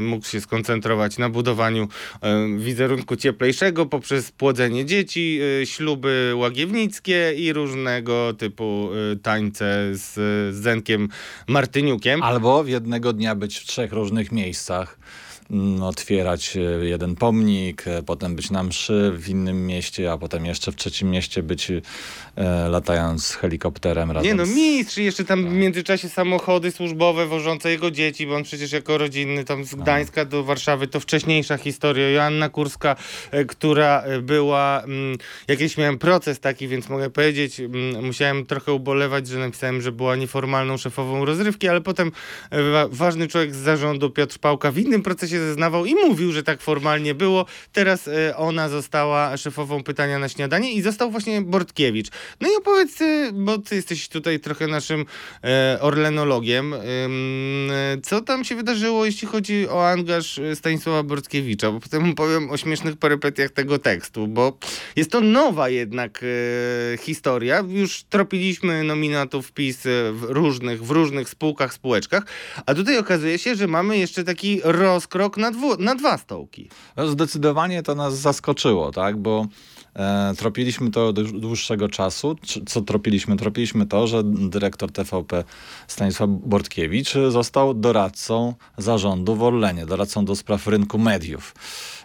mógł 0.00 0.26
się 0.26 0.40
skoncentrować 0.40 1.18
na 1.18 1.28
budowaniu 1.28 1.88
wizerunku 2.58 3.16
cieplejszego 3.16 3.86
poprzez 3.86 4.32
płodzenie 4.32 4.63
dzieci, 4.84 5.38
y, 5.62 5.66
śluby 5.66 6.32
łagiewnickie 6.36 7.32
i 7.36 7.52
różnego 7.52 8.34
typu 8.38 8.90
y, 9.12 9.16
tańce 9.16 9.88
z 9.92 10.14
Zenkiem 10.56 11.08
Martyniukiem. 11.48 12.22
Albo 12.22 12.64
w 12.64 12.68
jednego 12.68 13.12
dnia 13.12 13.34
być 13.34 13.58
w 13.58 13.66
trzech 13.66 13.92
różnych 13.92 14.32
miejscach. 14.32 14.98
Mm, 15.50 15.82
Otwierać 15.82 16.56
e, 16.56 16.60
jeden 16.86 17.16
pomnik, 17.16 17.88
e, 17.88 18.02
potem 18.02 18.36
być 18.36 18.50
na 18.50 18.62
mszy 18.62 19.12
w 19.16 19.28
innym 19.28 19.66
mieście, 19.66 20.12
a 20.12 20.18
potem 20.18 20.46
jeszcze 20.46 20.72
w 20.72 20.76
trzecim 20.76 21.10
mieście 21.10 21.42
być 21.42 21.70
e, 21.70 21.80
latając 22.68 23.34
helikopterem 23.34 24.10
razem 24.10 24.28
Nie 24.28 24.34
no, 24.34 24.46
z... 24.46 24.54
mistrz, 24.54 24.96
jeszcze 24.96 25.24
tam 25.24 25.48
w 25.48 25.52
międzyczasie 25.52 26.08
samochody 26.08 26.70
służbowe 26.70 27.26
wożące 27.26 27.70
jego 27.70 27.90
dzieci, 27.90 28.26
bo 28.26 28.34
on 28.36 28.42
przecież 28.42 28.72
jako 28.72 28.98
rodzinny 28.98 29.44
tam 29.44 29.64
z 29.64 29.74
Gdańska 29.74 30.24
do 30.24 30.44
Warszawy, 30.44 30.86
to 30.88 31.00
wcześniejsza 31.00 31.56
historia. 31.56 32.10
Joanna 32.10 32.48
Kurska, 32.48 32.96
e, 33.30 33.44
która 33.44 34.04
była, 34.22 34.82
mm, 34.82 35.18
jakiś 35.48 35.76
miałem 35.76 35.98
proces 35.98 36.40
taki, 36.40 36.68
więc 36.68 36.88
mogę 36.88 37.10
powiedzieć, 37.10 37.60
mm, 37.60 38.04
musiałem 38.04 38.46
trochę 38.46 38.72
ubolewać, 38.72 39.28
że 39.28 39.38
napisałem, 39.38 39.82
że 39.82 39.92
była 39.92 40.16
nieformalną 40.16 40.76
szefową 40.76 41.24
rozrywki, 41.24 41.68
ale 41.68 41.80
potem 41.80 42.12
wa- 42.72 42.88
ważny 42.88 43.28
człowiek 43.28 43.54
z 43.54 43.58
zarządu, 43.58 44.10
Piotr 44.10 44.38
Pałka, 44.38 44.72
w 44.72 44.78
innym 44.78 45.02
procesie 45.02 45.33
zeznawał 45.38 45.86
i 45.86 45.94
mówił, 45.94 46.32
że 46.32 46.42
tak 46.42 46.60
formalnie 46.60 47.14
było. 47.14 47.46
Teraz 47.72 48.08
e, 48.08 48.36
ona 48.36 48.68
została 48.68 49.36
szefową 49.36 49.82
pytania 49.82 50.18
na 50.18 50.28
śniadanie 50.28 50.72
i 50.72 50.82
został 50.82 51.10
właśnie 51.10 51.42
Bortkiewicz. 51.42 52.08
No 52.40 52.48
i 52.48 52.56
opowiedz, 52.56 53.00
y, 53.00 53.30
bo 53.32 53.58
ty 53.58 53.74
jesteś 53.74 54.08
tutaj 54.08 54.40
trochę 54.40 54.66
naszym 54.66 55.06
e, 55.44 55.78
orlenologiem, 55.80 56.74
e, 56.74 56.78
co 58.02 58.20
tam 58.20 58.44
się 58.44 58.54
wydarzyło, 58.54 59.04
jeśli 59.04 59.28
chodzi 59.28 59.68
o 59.68 59.88
angaż 59.88 60.38
e, 60.38 60.56
Stanisława 60.56 61.02
Bortkiewicza, 61.02 61.72
bo 61.72 61.80
potem 61.80 62.14
powiem 62.14 62.50
o 62.50 62.56
śmiesznych 62.56 62.96
perypetiach 62.96 63.50
tego 63.50 63.78
tekstu, 63.78 64.28
bo 64.28 64.58
jest 64.96 65.10
to 65.10 65.20
nowa 65.20 65.68
jednak 65.68 66.20
e, 66.22 66.96
historia. 66.98 67.64
Już 67.68 68.02
tropiliśmy 68.02 68.84
nominatów 68.84 69.52
PiS 69.52 69.86
e, 69.86 70.12
w 70.12 70.22
różnych, 70.22 70.84
w 70.84 70.90
różnych 70.90 71.28
spółkach, 71.28 71.74
spółeczkach, 71.74 72.26
a 72.66 72.74
tutaj 72.74 72.98
okazuje 72.98 73.38
się, 73.38 73.54
że 73.54 73.66
mamy 73.66 73.98
jeszcze 73.98 74.24
taki 74.24 74.60
rozkrok 74.64 75.23
na, 75.36 75.50
dwu, 75.50 75.76
na 75.76 75.94
dwa 75.94 76.18
stołki. 76.18 76.68
Zdecydowanie 77.06 77.82
to 77.82 77.94
nas 77.94 78.18
zaskoczyło, 78.18 78.92
tak? 78.92 79.16
Bo 79.16 79.46
e, 79.94 80.34
tropiliśmy 80.38 80.90
to 80.90 81.12
dłuższego 81.12 81.88
czasu. 81.88 82.36
Co 82.66 82.80
tropiliśmy? 82.80 83.36
Tropiliśmy 83.36 83.86
to, 83.86 84.06
że 84.06 84.22
dyrektor 84.24 84.92
TVP 84.92 85.44
Stanisław 85.88 86.30
Bortkiewicz 86.30 87.14
został 87.28 87.74
doradcą 87.74 88.54
zarządu 88.78 89.36
w 89.36 89.42
Orlenie, 89.42 89.86
doradcą 89.86 90.24
do 90.24 90.36
spraw 90.36 90.66
rynku 90.66 90.98
mediów. 90.98 91.54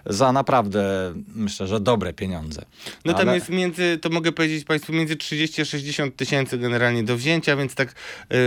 Za 0.10 0.32
naprawdę, 0.32 1.14
myślę, 1.36 1.68
że 1.68 1.80
dobre 1.80 2.14
pieniądze. 2.14 2.62
No 3.06 3.14
tam 3.14 3.22
Ale- 3.30 3.38
jest 3.38 3.50
między, 3.50 3.98
to 4.02 4.10
mogę 4.10 4.32
powiedzieć 4.32 4.66
Państwu, 4.66 4.94
między 4.94 5.16
30 5.16 5.62
a 5.62 5.66
60 5.66 6.16
tysięcy 6.16 6.58
generalnie 6.58 7.04
do 7.04 7.18
wzięcia, 7.18 7.56
więc 7.56 7.76
tak 7.76 7.96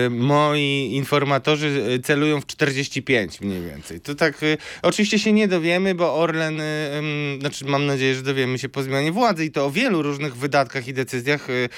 y, 0.07 0.11
moi 0.11 0.91
informatorzy 0.95 1.67
y, 1.67 2.01
celują 2.01 2.41
w 2.41 2.47
45 2.47 3.41
mniej 3.41 3.63
więcej. 3.63 4.01
To 4.01 4.15
tak, 4.15 4.43
y, 4.43 4.59
oczywiście 4.83 5.19
się 5.19 5.33
nie 5.33 5.49
dowiemy, 5.49 5.95
bo 5.95 6.15
Orlen, 6.15 6.61
y, 6.61 6.65
ym, 6.99 7.41
znaczy 7.41 7.65
mam 7.65 7.87
nadzieję, 7.87 8.15
że 8.15 8.23
dowiemy 8.23 8.59
się 8.59 8.69
po 8.69 8.83
zmianie 8.83 9.13
władzy 9.13 9.45
i 9.45 9.51
to 9.51 9.67
o 9.67 9.71
wielu 9.71 10.03
różnych 10.03 10.37
wydatkach 10.37 10.89
i 10.89 10.93
decyzjach 10.95 11.51
y, 11.51 11.69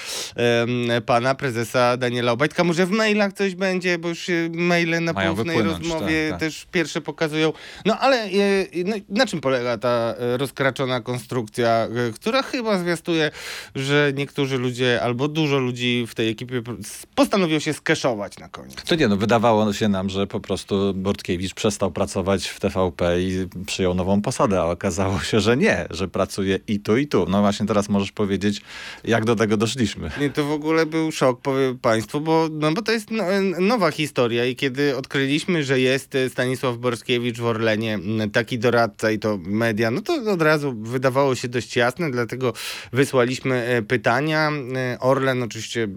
pana 1.05 1.35
prezesa 1.35 1.97
Daniela 1.97 2.31
Obajtka. 2.31 2.63
Może 2.63 2.85
w 2.85 2.91
mailach 2.91 3.33
coś 3.33 3.55
będzie, 3.55 3.97
bo 3.97 4.09
już 4.09 4.19
się 4.19 4.49
maile 4.53 5.03
na 5.03 5.13
Mają 5.13 5.35
wypłynąć, 5.35 5.79
rozmowie 5.79 6.29
tak, 6.29 6.39
tak. 6.39 6.39
też 6.39 6.67
pierwsze 6.71 7.01
pokazują. 7.01 7.53
No 7.85 7.99
ale 7.99 8.27
y, 8.27 8.67
no, 8.85 8.95
na 9.09 9.25
czym 9.25 9.41
polega 9.41 9.74
ta 9.77 10.13
y, 10.33 10.37
rozkraczona 10.37 11.01
konstrukcja, 11.01 11.87
y, 12.09 12.13
która 12.13 12.43
chyba 12.43 12.77
zwiastuje, 12.79 13.31
że 13.75 14.11
niektórzy 14.15 14.57
ludzie 14.57 15.01
albo 15.01 15.27
dużo 15.27 15.59
ludzi 15.59 16.05
w 16.07 16.15
tej 16.15 16.29
ekipie 16.29 16.61
po- 16.61 16.71
s- 16.71 17.05
postanowią 17.15 17.59
się 17.59 17.73
skeszować 17.73 18.37
na 18.37 18.49
koniec. 18.49 18.75
To 18.75 18.95
nie, 18.95 19.07
no 19.07 19.17
wydawało 19.17 19.73
się 19.73 19.87
nam, 19.87 20.09
że 20.09 20.27
po 20.27 20.39
prostu 20.39 20.93
Bortkiewicz 20.93 21.53
przestał 21.53 21.91
pracować 21.91 22.47
w 22.47 22.59
TVP 22.59 23.21
i 23.21 23.47
przyjął 23.65 23.93
nową 23.93 24.21
posadę, 24.21 24.59
a 24.61 24.65
okazało 24.65 25.19
się, 25.19 25.39
że 25.39 25.57
nie, 25.57 25.85
że 25.89 26.07
pracuje 26.07 26.59
i 26.67 26.79
tu, 26.79 26.97
i 26.97 27.07
tu. 27.07 27.25
No 27.29 27.41
właśnie 27.41 27.65
teraz 27.65 27.89
możesz 27.89 28.11
powiedzieć, 28.11 28.61
jak 29.03 29.25
do 29.25 29.35
tego 29.35 29.57
doszliśmy. 29.57 30.11
Nie, 30.19 30.29
to 30.29 30.45
w 30.45 30.51
ogóle 30.51 30.85
był 30.85 31.11
szok, 31.11 31.41
powiem 31.41 31.77
Państwu, 31.79 32.21
bo, 32.21 32.47
no, 32.51 32.71
bo 32.71 32.81
to 32.81 32.91
jest 32.91 33.11
no, 33.11 33.23
nowa 33.59 33.91
historia 33.91 34.45
i 34.45 34.55
kiedy 34.55 34.97
odkryliśmy, 34.97 35.63
że 35.63 35.79
jest 35.79 36.15
e, 36.15 36.29
Stanisław 36.29 36.77
Borskiewicz 36.77 37.37
w 37.39 37.45
Orlenie, 37.45 37.99
taki 38.33 38.59
doradca 38.59 39.11
i 39.11 39.19
to 39.19 39.37
media, 39.55 39.91
no 39.91 40.01
to 40.01 40.31
od 40.31 40.41
razu 40.41 40.73
wydawało 40.81 41.35
się 41.35 41.47
dość 41.47 41.75
jasne, 41.75 42.11
dlatego 42.11 42.53
wysłaliśmy 42.93 43.55
e, 43.55 43.81
pytania. 43.81 44.51
E, 44.75 44.99
Orlen 44.99 45.43
oczywiście 45.43 45.83
e, 45.83 45.87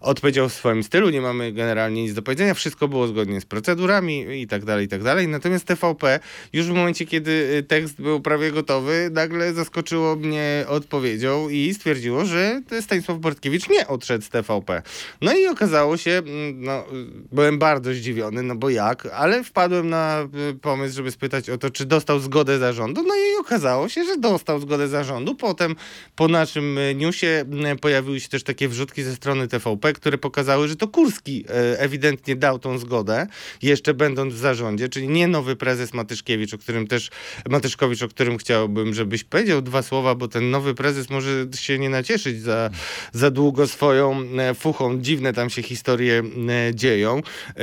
odpowiedział 0.00 0.48
w 0.48 0.52
swoim 0.52 0.82
stylu, 0.82 1.10
nie 1.10 1.20
mamy 1.20 1.52
generalnie 1.52 2.02
nic 2.02 2.14
do 2.14 2.22
powiedzenia, 2.22 2.54
wszystko 2.54 2.88
było 2.88 3.06
zgodnie 3.06 3.40
z 3.40 3.44
procedurami 3.44 4.40
i 4.42 4.46
tak 4.46 4.64
dalej, 4.64 4.86
i 4.86 4.88
tak 4.88 5.02
dalej. 5.02 5.28
Natomiast 5.28 5.64
TVP 5.64 6.20
już 6.52 6.66
w 6.66 6.72
momencie, 6.72 7.06
kiedy 7.06 7.64
tekst 7.68 8.00
był 8.00 8.20
prawie 8.20 8.52
gotowy, 8.52 9.10
nagle 9.12 9.52
zaskoczyło 9.52 10.16
mnie 10.16 10.64
odpowiedzią 10.68 11.48
i 11.48 11.74
stwierdziło, 11.74 12.24
że 12.24 12.62
Stanisław 12.80 13.18
Bortkiewicz 13.18 13.68
nie 13.68 13.88
odszedł 13.88 14.24
z 14.24 14.28
TVP. 14.28 14.82
No 15.20 15.32
i 15.32 15.46
okazało 15.46 15.96
się, 15.96 16.22
no, 16.54 16.84
byłem 17.32 17.58
bardzo 17.58 17.94
zdziwiony, 17.94 18.42
no 18.42 18.54
bo 18.54 18.70
jak, 18.70 19.06
ale 19.06 19.44
wpadłem 19.44 19.88
na 19.88 20.28
pomysł, 20.62 20.96
żeby 20.96 21.10
spytać 21.10 21.50
o 21.50 21.58
to, 21.58 21.70
czy 21.70 21.86
dostał 21.86 22.20
zgodę 22.20 22.51
zarządu, 22.58 23.02
no 23.02 23.14
i 23.14 23.40
okazało 23.40 23.88
się, 23.88 24.04
że 24.04 24.16
dostał 24.16 24.60
zgodę 24.60 24.88
zarządu. 24.88 25.34
Potem 25.34 25.76
po 26.16 26.28
naszym 26.28 26.78
y, 26.78 26.94
newsie 26.94 27.44
y, 27.72 27.76
pojawiły 27.76 28.20
się 28.20 28.28
też 28.28 28.42
takie 28.42 28.68
wrzutki 28.68 29.02
ze 29.02 29.16
strony 29.16 29.48
TVP, 29.48 29.92
które 29.92 30.18
pokazały, 30.18 30.68
że 30.68 30.76
to 30.76 30.88
Kurski 30.88 31.44
y, 31.74 31.78
ewidentnie 31.78 32.36
dał 32.36 32.58
tą 32.58 32.78
zgodę, 32.78 33.26
jeszcze 33.62 33.94
będąc 33.94 34.34
w 34.34 34.38
zarządzie, 34.38 34.88
czyli 34.88 35.08
nie 35.08 35.28
nowy 35.28 35.56
prezes 35.56 35.94
Matyszkiewicz, 35.94 36.54
o 36.54 36.58
którym 36.58 36.86
też, 36.86 37.10
Matyszkowicz, 37.48 38.02
o 38.02 38.08
którym 38.08 38.38
chciałbym, 38.38 38.94
żebyś 38.94 39.24
powiedział 39.24 39.62
dwa 39.62 39.82
słowa, 39.82 40.14
bo 40.14 40.28
ten 40.28 40.50
nowy 40.50 40.74
prezes 40.74 41.10
może 41.10 41.46
się 41.60 41.78
nie 41.78 41.90
nacieszyć 41.90 42.42
za, 42.42 42.70
za 43.12 43.30
długo 43.30 43.66
swoją 43.66 44.22
e, 44.38 44.54
fuchą. 44.54 45.00
Dziwne 45.00 45.32
tam 45.32 45.50
się 45.50 45.62
historie 45.62 46.22
e, 46.68 46.74
dzieją. 46.74 47.16
E, 47.56 47.62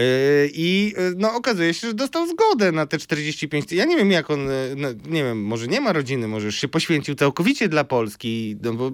I 0.54 0.94
e, 0.98 1.02
no, 1.18 1.36
okazuje 1.36 1.74
się, 1.74 1.88
że 1.88 1.94
dostał 1.94 2.28
zgodę 2.28 2.72
na 2.72 2.86
te 2.86 2.98
45. 2.98 3.66
ty- 3.66 3.76
Ja 3.76 3.86
nie 3.86 3.98
wiem, 3.98 4.12
jak 4.12 4.30
on, 4.30 4.50
e, 4.50 4.54
no, 4.80 4.90
nie 5.08 5.24
wiem, 5.24 5.44
może 5.44 5.68
nie 5.68 5.82
ma 5.82 5.94
rodziny, 5.94 6.28
może 6.28 6.46
już 6.46 6.56
się 6.56 6.68
poświęcił 6.68 7.16
całkowicie 7.16 7.70
dla 7.70 7.84
Polski, 7.84 8.58
no 8.64 8.74
bo 8.74 8.92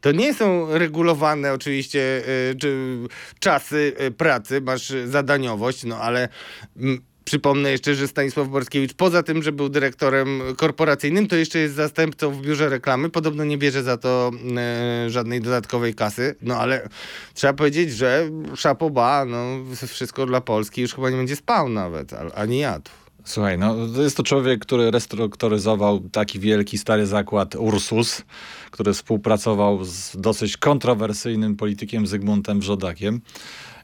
to 0.00 0.12
nie 0.12 0.34
są 0.34 0.78
regulowane 0.78 1.52
oczywiście 1.52 2.22
czy 2.60 2.98
czasy 3.38 3.92
e, 3.96 4.10
pracy, 4.10 4.60
masz 4.60 4.92
zadaniowość, 5.06 5.84
no 5.84 5.96
ale 5.96 6.28
mm, 6.76 7.00
Przypomnę 7.30 7.70
jeszcze, 7.70 7.94
że 7.94 8.08
Stanisław 8.08 8.48
Borskiewicz 8.48 8.94
poza 8.94 9.22
tym, 9.22 9.42
że 9.42 9.52
był 9.52 9.68
dyrektorem 9.68 10.42
korporacyjnym, 10.56 11.26
to 11.26 11.36
jeszcze 11.36 11.58
jest 11.58 11.74
zastępcą 11.74 12.30
w 12.30 12.42
biurze 12.42 12.68
reklamy. 12.68 13.10
Podobno 13.10 13.44
nie 13.44 13.58
bierze 13.58 13.82
za 13.82 13.96
to 13.96 14.30
e, 14.56 15.10
żadnej 15.10 15.40
dodatkowej 15.40 15.94
kasy. 15.94 16.34
No 16.42 16.56
ale 16.56 16.88
trzeba 17.34 17.52
powiedzieć, 17.52 17.92
że 17.92 18.30
szapoba, 18.56 19.24
no 19.24 19.58
wszystko 19.86 20.26
dla 20.26 20.40
Polski 20.40 20.82
już 20.82 20.94
chyba 20.94 21.10
nie 21.10 21.16
będzie 21.16 21.36
spał 21.36 21.68
nawet, 21.68 22.10
ani 22.34 22.58
jadł. 22.58 22.90
Słuchaj, 23.24 23.58
no 23.58 23.74
to 23.94 24.02
jest 24.02 24.16
to 24.16 24.22
człowiek, 24.22 24.60
który 24.60 24.90
restrukturyzował 24.90 26.00
taki 26.00 26.40
wielki 26.40 26.78
stary 26.78 27.06
zakład 27.06 27.54
Ursus, 27.54 28.22
który 28.70 28.92
współpracował 28.92 29.84
z 29.84 30.16
dosyć 30.16 30.56
kontrowersyjnym 30.56 31.56
politykiem 31.56 32.06
Zygmuntem 32.06 32.58
Brzodakiem. 32.58 33.20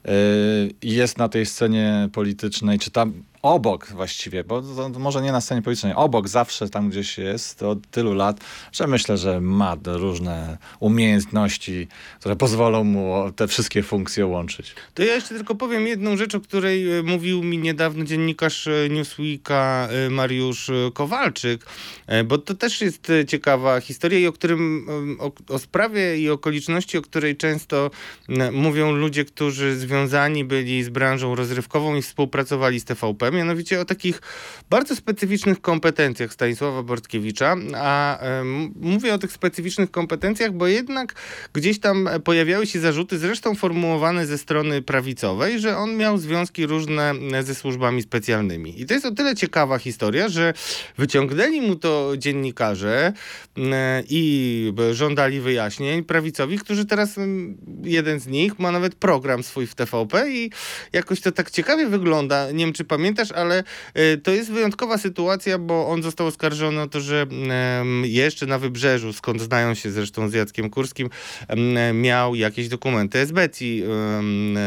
Yy, 0.05 0.13
jest 0.83 1.19
na 1.19 1.29
tej 1.29 1.47
scenie 1.47 2.09
politycznej, 2.13 2.79
czy 2.79 2.91
tam 2.91 3.13
obok 3.47 3.89
właściwie, 3.93 4.45
bo 4.45 4.63
może 4.99 5.23
nie 5.23 5.33
na 5.33 5.41
scenie 5.41 5.63
politycznej, 5.63 5.95
obok 5.95 6.29
zawsze 6.29 6.69
tam 6.69 6.91
gdzieś 6.91 7.19
jest 7.19 7.63
od 7.63 7.91
tylu 7.91 8.15
lat, 8.15 8.41
że 8.73 8.87
myślę, 8.87 9.17
że 9.17 9.41
ma 9.41 9.77
różne 9.85 10.59
umiejętności, 10.81 11.89
które 12.21 12.37
pozwolą 12.37 12.85
mu 12.85 13.33
te 13.37 13.49
wszystkie 13.49 13.83
funkcje 13.83 14.27
łączyć. 14.27 14.75
To 14.95 15.03
ja 15.03 15.15
jeszcze 15.15 15.35
tylko 15.35 15.55
powiem 15.55 15.87
jedną 15.87 16.17
rzecz, 16.17 16.35
o 16.35 16.41
której 16.41 16.99
e, 16.99 17.03
mówił 17.03 17.43
mi 17.43 17.59
niedawno 17.59 18.05
dziennikarz 18.05 18.67
e, 18.67 18.89
Newsweeka 18.91 19.89
e, 19.91 20.11
Mariusz 20.11 20.71
Kowalczyk, 20.95 21.67
bo 22.25 22.39
to 22.39 22.55
też 22.55 22.81
jest 22.81 23.13
ciekawa 23.29 23.81
historia 23.81 24.19
i 24.19 24.27
o 24.27 24.33
którym, 24.33 24.87
o, 25.21 25.55
o 25.55 25.59
sprawie 25.59 26.19
i 26.19 26.31
okoliczności, 26.31 26.99
o 26.99 27.03
której 27.03 27.37
często 27.37 27.91
mówią 28.53 28.93
ludzie, 28.93 29.25
którzy 29.25 29.77
związani 29.77 30.45
byli 30.45 30.85
z 30.85 30.89
branżą 30.89 31.35
rozrywkową 31.35 31.97
i 31.97 32.03
współpracowali 32.03 32.81
z 32.81 32.85
TVP, 32.85 33.31
mianowicie 33.37 33.81
o 33.81 33.85
takich 33.85 34.21
bardzo 34.71 34.97
specyficznych 34.97 35.61
kompetencjach 35.61 36.33
Stanisława 36.33 36.83
Bortkiewicza, 36.83 37.57
a 37.75 38.19
mówię 38.81 39.15
o 39.15 39.19
tych 39.19 39.33
specyficznych 39.33 39.91
kompetencjach, 39.91 40.53
bo 40.53 40.67
jednak 40.67 41.15
gdzieś 41.53 41.81
tam 41.81 42.09
pojawiały 42.25 42.67
się 42.67 42.81
zarzuty, 42.81 43.19
zresztą 43.19 43.55
formułowane 43.55 44.27
ze 44.27 44.39
strony 44.39 44.83
prawicowej, 44.83 45.61
że 45.61 45.77
on 45.77 45.97
miał 45.97 46.19
związki 46.19 46.67
różne 46.67 47.15
ze 47.43 47.55
służbami 47.55 48.03
specjalnymi. 48.03 48.81
I 48.81 48.87
to 48.87 48.95
jest 48.95 49.07
o 49.07 49.11
tyle 49.11 49.35
ciekawa 49.35 49.79
historia, 49.79 50.29
że 50.29 50.55
wyciągnęli 50.99 51.61
mu 51.61 51.77
to 51.77 52.13
dziennikarze 52.19 53.13
m, 53.57 53.65
i 54.09 54.73
żądali 54.93 55.41
wyjaśnień 55.41 56.05
prawicowi, 56.05 56.59
którzy 56.59 56.85
teraz 56.85 57.17
jeden 57.83 58.21
z 58.21 58.27
nich 58.27 58.59
ma 58.59 58.73
nawet 58.73 58.95
program 58.95 59.43
swój 59.43 59.67
w 59.67 59.75
TVP 59.75 60.31
i 60.31 60.51
jakoś 60.93 61.21
to 61.21 61.33
tak 61.33 61.51
ciekawie 61.51 61.87
wygląda. 61.87 62.51
Nie 62.53 62.65
wiem, 62.65 62.73
czy 62.73 62.85
pamiętasz, 62.85 63.33
ale 63.33 63.65
to 64.23 64.31
jest 64.31 64.56
wyjątkowa 64.57 64.99
sytuacja, 64.99 65.59
bo 65.59 65.89
on 65.89 66.03
został 66.03 66.27
oskarżony 66.27 66.81
o 66.81 66.87
to, 66.87 67.01
że 67.01 67.27
jeszcze 68.03 68.47
na 68.47 68.59
wybrzeżu, 68.59 69.13
skąd 69.13 69.41
znają 69.41 69.75
się 69.75 69.91
zresztą 69.91 70.29
z 70.29 70.35
Jackiem 70.35 70.71
Kurskim, 70.71 71.11
miał 71.95 72.35
jakieś 72.35 72.69
dokumenty 72.69 73.19
em, 73.19 74.57
e, 74.57 74.61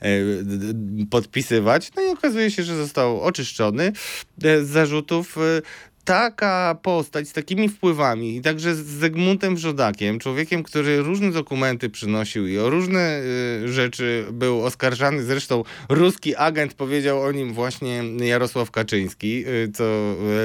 e, 0.00 0.10
podpisywać. 1.10 1.90
No 1.96 2.02
i 2.02 2.08
okazuje 2.08 2.50
się, 2.50 2.62
że 2.62 2.76
został 2.76 3.20
oczyszczony 3.20 3.92
e, 4.42 4.64
z 4.64 4.68
zarzutów. 4.68 5.36
Taka 6.08 6.76
postać 6.82 7.28
z 7.28 7.32
takimi 7.32 7.68
wpływami 7.68 8.36
i 8.36 8.40
także 8.40 8.74
z 8.74 8.86
Zygmuntem 8.86 9.54
Brzodakiem, 9.54 10.18
człowiekiem, 10.18 10.62
który 10.62 11.02
różne 11.02 11.32
dokumenty 11.32 11.90
przynosił 11.90 12.46
i 12.46 12.58
o 12.58 12.70
różne 12.70 13.20
y, 13.64 13.72
rzeczy 13.72 14.24
był 14.32 14.64
oskarżany. 14.64 15.22
Zresztą 15.22 15.64
ruski 15.88 16.36
agent 16.36 16.74
powiedział 16.74 17.22
o 17.22 17.32
nim 17.32 17.52
właśnie 17.52 18.02
Jarosław 18.20 18.70
Kaczyński, 18.70 19.44
y, 19.48 19.72
co 19.74 19.84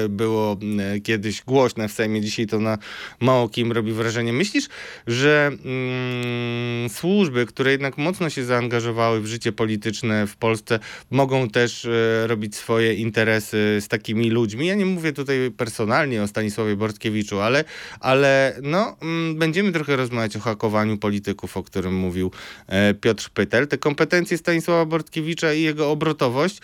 y, 0.06 0.10
było 0.10 0.58
y, 0.95 1.02
kiedyś 1.02 1.43
głośne 1.43 1.88
w 1.88 1.91
Sejmie. 1.91 2.21
Dzisiaj 2.21 2.47
to 2.47 2.60
na 2.60 2.78
mało 3.19 3.49
kim 3.49 3.71
robi 3.71 3.91
wrażenie. 3.91 4.34
Myślisz, 4.34 4.67
że 5.08 5.52
mm, 5.65 6.89
służby, 6.89 7.45
które 7.45 7.71
jednak 7.71 7.97
mocno 7.97 8.30
się 8.30 8.43
zaangażowały 8.43 9.21
w 9.21 9.26
życie 9.26 9.52
polityczne 9.52 10.28
w 10.28 10.36
Polsce, 10.36 10.80
mogą 11.12 11.49
też 11.49 11.86
e, 11.86 12.28
robić 12.28 12.56
swoje 12.56 12.93
interesy 12.93 13.78
z 13.82 13.88
takimi 13.88 14.30
ludźmi? 14.30 14.67
Ja 14.67 14.76
nie 14.76 14.86
mówię 14.86 15.13
tutaj 15.13 15.53
personalnie 15.58 16.24
o 16.24 16.28
Stanisławie 16.28 16.76
Bortkiewiczu, 16.76 17.39
ale, 17.39 17.63
ale 18.00 18.58
no, 18.62 18.98
mm, 19.02 19.39
będziemy 19.39 19.72
trochę 19.72 19.96
rozmawiać 19.96 20.36
o 20.36 20.39
hakowaniu 20.39 20.98
polityków, 20.98 21.58
o 21.58 21.63
którym 21.63 21.96
mówił 21.96 22.32
e, 22.68 22.94
Piotr 22.94 23.30
Pytel. 23.30 23.68
Te 23.68 23.78
kompetencje 23.78 24.38
Stanisława 24.38 24.86
Bortkiewicza 24.86 25.54
i 25.54 25.62
jego 25.62 25.92
obrotowość 25.92 26.60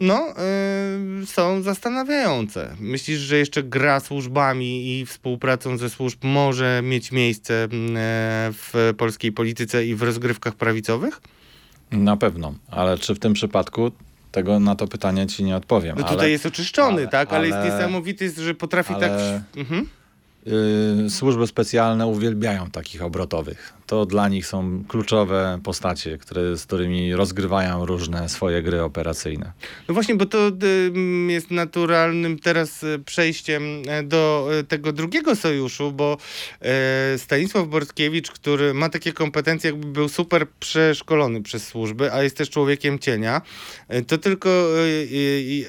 no, 0.00 0.34
y, 1.22 1.26
są 1.26 1.62
zastanawiające. 1.62 2.76
Myślisz, 2.80 3.18
że 3.18 3.38
jeszcze 3.38 3.62
gra 3.62 4.00
służbami 4.00 5.00
i 5.00 5.06
współpracą 5.06 5.78
ze 5.78 5.90
służb 5.90 6.18
może 6.22 6.80
mieć 6.84 7.12
miejsce 7.12 7.64
mm, 7.64 7.96
e, 7.96 8.00
w 8.52 8.94
polskiej 8.96 9.32
polityce 9.32 9.86
i 9.86 9.94
w 9.94 10.02
rozgrywkach 10.02 10.54
prawicowych? 10.54 11.20
Na 11.92 12.16
pewno, 12.16 12.54
ale 12.68 12.98
czy 12.98 13.14
w 13.14 13.18
tym 13.18 13.32
przypadku 13.32 13.92
tego 14.32 14.60
na 14.60 14.76
to 14.76 14.86
pytanie 14.88 15.26
ci 15.26 15.44
nie 15.44 15.56
odpowiem. 15.56 15.96
No 15.96 16.02
tutaj 16.02 16.18
ale, 16.18 16.30
jest 16.30 16.46
oczyszczony, 16.46 17.02
ale- 17.02 17.08
tak? 17.08 17.32
Ale, 17.32 17.46
jest 17.46 17.58
ale- 17.58 17.70
niesamowity, 17.70 18.30
że 18.30 18.54
potrafi 18.54 18.94
tak... 19.00 19.12
Mhm. 19.56 19.86
y, 21.06 21.10
służby 21.10 21.46
specjalne 21.46 22.06
uwielbiają 22.06 22.70
takich 22.70 23.02
obrotowych. 23.02 23.72
To 23.86 24.06
dla 24.06 24.28
nich 24.28 24.46
są 24.46 24.84
kluczowe 24.88 25.58
postacie, 25.64 26.18
które, 26.18 26.56
z 26.56 26.66
którymi 26.66 27.14
rozgrywają 27.14 27.86
różne 27.86 28.28
swoje 28.28 28.62
gry 28.62 28.82
operacyjne. 28.82 29.52
No 29.88 29.94
właśnie, 29.94 30.14
bo 30.14 30.26
to 30.26 30.38
jest 31.28 31.50
naturalnym 31.50 32.38
teraz 32.38 32.82
y, 32.82 32.98
przejściem 33.06 33.62
e, 33.88 34.02
do 34.02 34.48
y, 34.60 34.64
tego 34.64 34.92
drugiego 34.92 35.36
sojuszu, 35.36 35.92
bo 35.92 36.16
e, 36.60 37.18
Stanisław 37.18 37.68
Bortkiewicz, 37.68 38.30
który 38.30 38.74
ma 38.74 38.88
takie 38.88 39.12
kompetencje, 39.12 39.70
jakby 39.70 39.86
był 39.86 40.08
super 40.08 40.46
przeszkolony 40.60 41.42
przez 41.42 41.66
służby, 41.66 42.12
a 42.12 42.22
jest 42.22 42.36
też 42.36 42.50
człowiekiem 42.50 42.98
cienia, 42.98 43.42
e, 43.88 44.02
to 44.02 44.18
tylko 44.18 44.68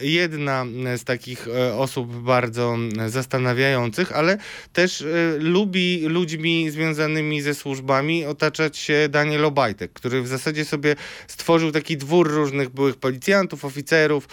jedna 0.01 0.65
z 0.97 1.03
takich 1.03 1.47
e, 1.47 1.75
osób 1.75 2.15
bardzo 2.15 2.77
zastanawiających, 3.07 4.11
ale 4.11 4.37
też 4.73 5.01
e, 5.01 5.05
lubi 5.39 6.01
ludźmi 6.07 6.69
związanymi 6.69 7.41
ze 7.41 7.53
służbami 7.53 8.02
otaczać 8.27 8.77
się 8.77 9.07
Daniel 9.09 9.45
Obajtek, 9.45 9.93
który 9.93 10.21
w 10.21 10.27
zasadzie 10.27 10.65
sobie 10.65 10.95
stworzył 11.27 11.71
taki 11.71 11.97
dwór 11.97 12.31
różnych 12.31 12.69
byłych 12.69 12.95
policjantów, 12.95 13.65
oficerów, 13.65 14.27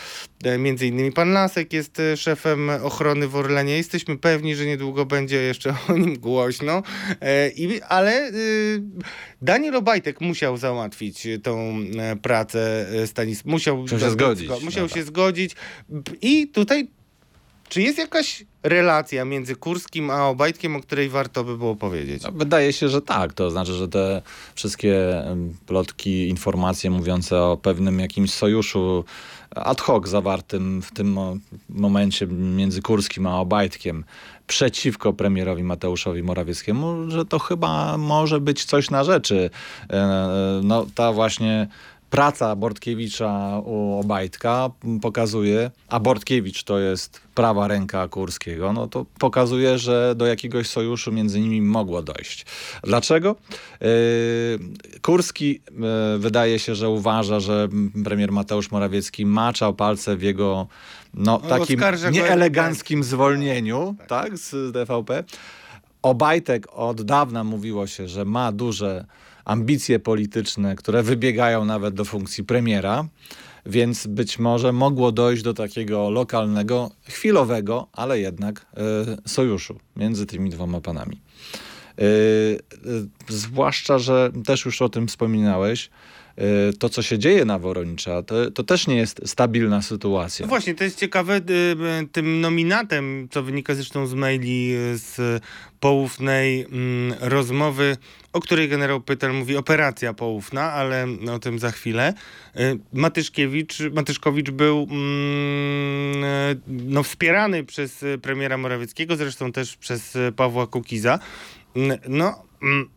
e, 0.44 0.58
między 0.58 0.86
innymi 0.86 1.12
pan 1.12 1.32
Lasek 1.32 1.72
jest 1.72 2.00
e, 2.00 2.16
szefem 2.16 2.70
ochrony 2.82 3.28
w 3.28 3.36
Orlenie. 3.36 3.76
Jesteśmy 3.76 4.18
pewni, 4.18 4.56
że 4.56 4.66
niedługo 4.66 5.06
będzie 5.06 5.36
jeszcze 5.36 5.74
o 5.88 5.92
nim 5.92 6.18
głośno, 6.18 6.82
E, 7.20 7.48
i, 7.50 7.82
ale 7.82 8.32
Daniel 9.42 9.76
Obajtek 9.76 10.20
musiał 10.20 10.56
załatwić 10.56 11.28
tą 11.42 11.78
pracę 12.22 12.86
e, 13.02 13.06
Stanis, 13.06 13.44
musiał, 13.44 13.76
Musiał 13.76 13.98
się 13.98 14.10
zgodzić 14.10 14.50
musiał 14.62 14.82
na 14.82 14.88
się 14.88 15.00
to. 15.00 15.06
zgodzić 15.06 15.56
i 16.22 16.48
tutaj 16.48 16.88
czy 17.70 17.82
jest 17.82 17.98
jakaś 17.98 18.44
relacja 18.62 19.24
między 19.24 19.56
Kurskim 19.56 20.10
a 20.10 20.28
Obajtkiem, 20.28 20.76
o 20.76 20.80
której 20.80 21.08
warto 21.08 21.44
by 21.44 21.58
było 21.58 21.76
powiedzieć? 21.76 22.22
No, 22.22 22.32
wydaje 22.32 22.72
się, 22.72 22.88
że 22.88 23.02
tak. 23.02 23.32
To 23.32 23.50
znaczy, 23.50 23.72
że 23.72 23.88
te 23.88 24.22
wszystkie 24.54 24.94
plotki, 25.66 26.28
informacje 26.28 26.90
mówiące 26.90 27.42
o 27.42 27.56
pewnym 27.56 28.00
jakimś 28.00 28.32
sojuszu 28.32 29.04
ad 29.50 29.80
hoc 29.80 30.08
zawartym 30.08 30.82
w 30.82 30.92
tym 30.92 31.12
mo- 31.12 31.36
momencie 31.68 32.26
między 32.26 32.82
Kurskim 32.82 33.26
a 33.26 33.40
Obajtkiem 33.40 34.04
przeciwko 34.46 35.12
premierowi 35.12 35.62
Mateuszowi 35.62 36.22
Morawieckiemu, 36.22 37.10
że 37.10 37.24
to 37.24 37.38
chyba 37.38 37.98
może 37.98 38.40
być 38.40 38.64
coś 38.64 38.90
na 38.90 39.04
rzeczy. 39.04 39.50
E, 39.90 39.94
e, 39.96 40.60
No 40.64 40.86
ta 40.94 41.12
właśnie 41.12 41.68
praca 42.10 42.56
Bortkiewicza 42.56 43.58
u 43.64 44.00
Obajtka 44.00 44.70
pokazuje, 45.02 45.70
a 45.88 46.00
Bortkiewicz 46.00 46.64
to 46.64 46.78
jest 46.78 47.20
prawa 47.34 47.68
ręka 47.68 48.08
Kurskiego, 48.08 48.72
no 48.72 48.86
to 48.86 49.06
pokazuje, 49.18 49.78
że 49.78 50.14
do 50.16 50.26
jakiegoś 50.26 50.68
sojuszu 50.68 51.12
między 51.12 51.40
nimi 51.40 51.62
mogło 51.62 52.02
dojść. 52.02 52.46
Dlaczego? 52.84 53.36
Yy, 53.80 53.88
Kurski 55.02 55.50
yy, 55.50 56.18
wydaje 56.18 56.58
się, 56.58 56.74
że 56.74 56.88
uważa, 56.88 57.40
że 57.40 57.68
premier 58.04 58.32
Mateusz 58.32 58.70
Morawiecki 58.70 59.26
maczał 59.26 59.74
palce 59.74 60.16
w 60.16 60.22
jego 60.22 60.66
no, 61.14 61.40
No, 61.42 61.48
takim 61.48 61.80
nieeleganckim 62.12 63.04
zwolnieniu 63.04 63.94
tak, 64.08 64.38
z 64.38 64.72
DVP. 64.72 65.24
Obajtek 66.02 66.66
od 66.72 67.02
dawna 67.02 67.44
mówiło 67.44 67.86
się, 67.86 68.08
że 68.08 68.24
ma 68.24 68.52
duże 68.52 69.04
ambicje 69.44 69.98
polityczne, 69.98 70.76
które 70.76 71.02
wybiegają 71.02 71.64
nawet 71.64 71.94
do 71.94 72.04
funkcji 72.04 72.44
premiera, 72.44 73.08
więc 73.66 74.06
być 74.06 74.38
może 74.38 74.72
mogło 74.72 75.12
dojść 75.12 75.42
do 75.42 75.54
takiego 75.54 76.10
lokalnego, 76.10 76.90
chwilowego, 77.08 77.88
ale 77.92 78.20
jednak 78.20 78.66
e, 78.76 79.28
sojuszu 79.28 79.78
między 79.96 80.26
tymi 80.26 80.50
dwoma 80.50 80.80
panami. 80.80 81.20
E, 81.98 82.02
e, 82.02 82.06
zwłaszcza, 83.28 83.98
że 83.98 84.30
też 84.44 84.64
już 84.64 84.82
o 84.82 84.88
tym 84.88 85.08
wspominałeś, 85.08 85.90
to 86.78 86.88
co 86.88 87.02
się 87.02 87.18
dzieje 87.18 87.44
na 87.44 87.58
Woronicza, 87.58 88.22
to, 88.22 88.50
to 88.50 88.64
też 88.64 88.86
nie 88.86 88.96
jest 88.96 89.20
stabilna 89.24 89.82
sytuacja. 89.82 90.46
No 90.46 90.48
właśnie, 90.48 90.74
to 90.74 90.84
jest 90.84 90.98
ciekawe, 90.98 91.36
y, 91.36 92.08
tym 92.12 92.40
nominatem, 92.40 93.28
co 93.30 93.42
wynika 93.42 93.74
zresztą 93.74 94.06
z 94.06 94.14
maili 94.14 94.76
y, 94.76 94.98
z 94.98 95.42
poufnej 95.80 96.60
mm, 96.60 97.18
rozmowy, 97.20 97.96
o 98.32 98.40
której 98.40 98.68
generał 98.68 99.00
Pytel 99.00 99.32
mówi 99.32 99.56
operacja 99.56 100.14
poufna, 100.14 100.72
ale 100.72 101.06
o 101.32 101.38
tym 101.38 101.58
za 101.58 101.70
chwilę. 101.70 102.14
Matyszkiewicz, 102.92 103.78
Matyszkowicz 103.92 104.50
był 104.50 104.86
mm, 104.90 106.60
no, 106.66 107.02
wspierany 107.02 107.64
przez 107.64 108.04
premiera 108.22 108.56
Morawieckiego, 108.56 109.16
zresztą 109.16 109.52
też 109.52 109.76
przez 109.76 110.18
Pawła 110.36 110.66
Kukiza. 110.66 111.18
Mm, 111.76 111.98
No, 112.08 112.49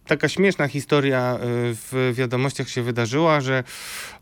taka 0.07 0.29
śmieszna 0.29 0.67
historia 0.67 1.35
y, 1.35 1.39
w 1.75 2.13
wiadomościach 2.13 2.69
się 2.69 2.83
wydarzyła, 2.83 3.41
że 3.41 3.63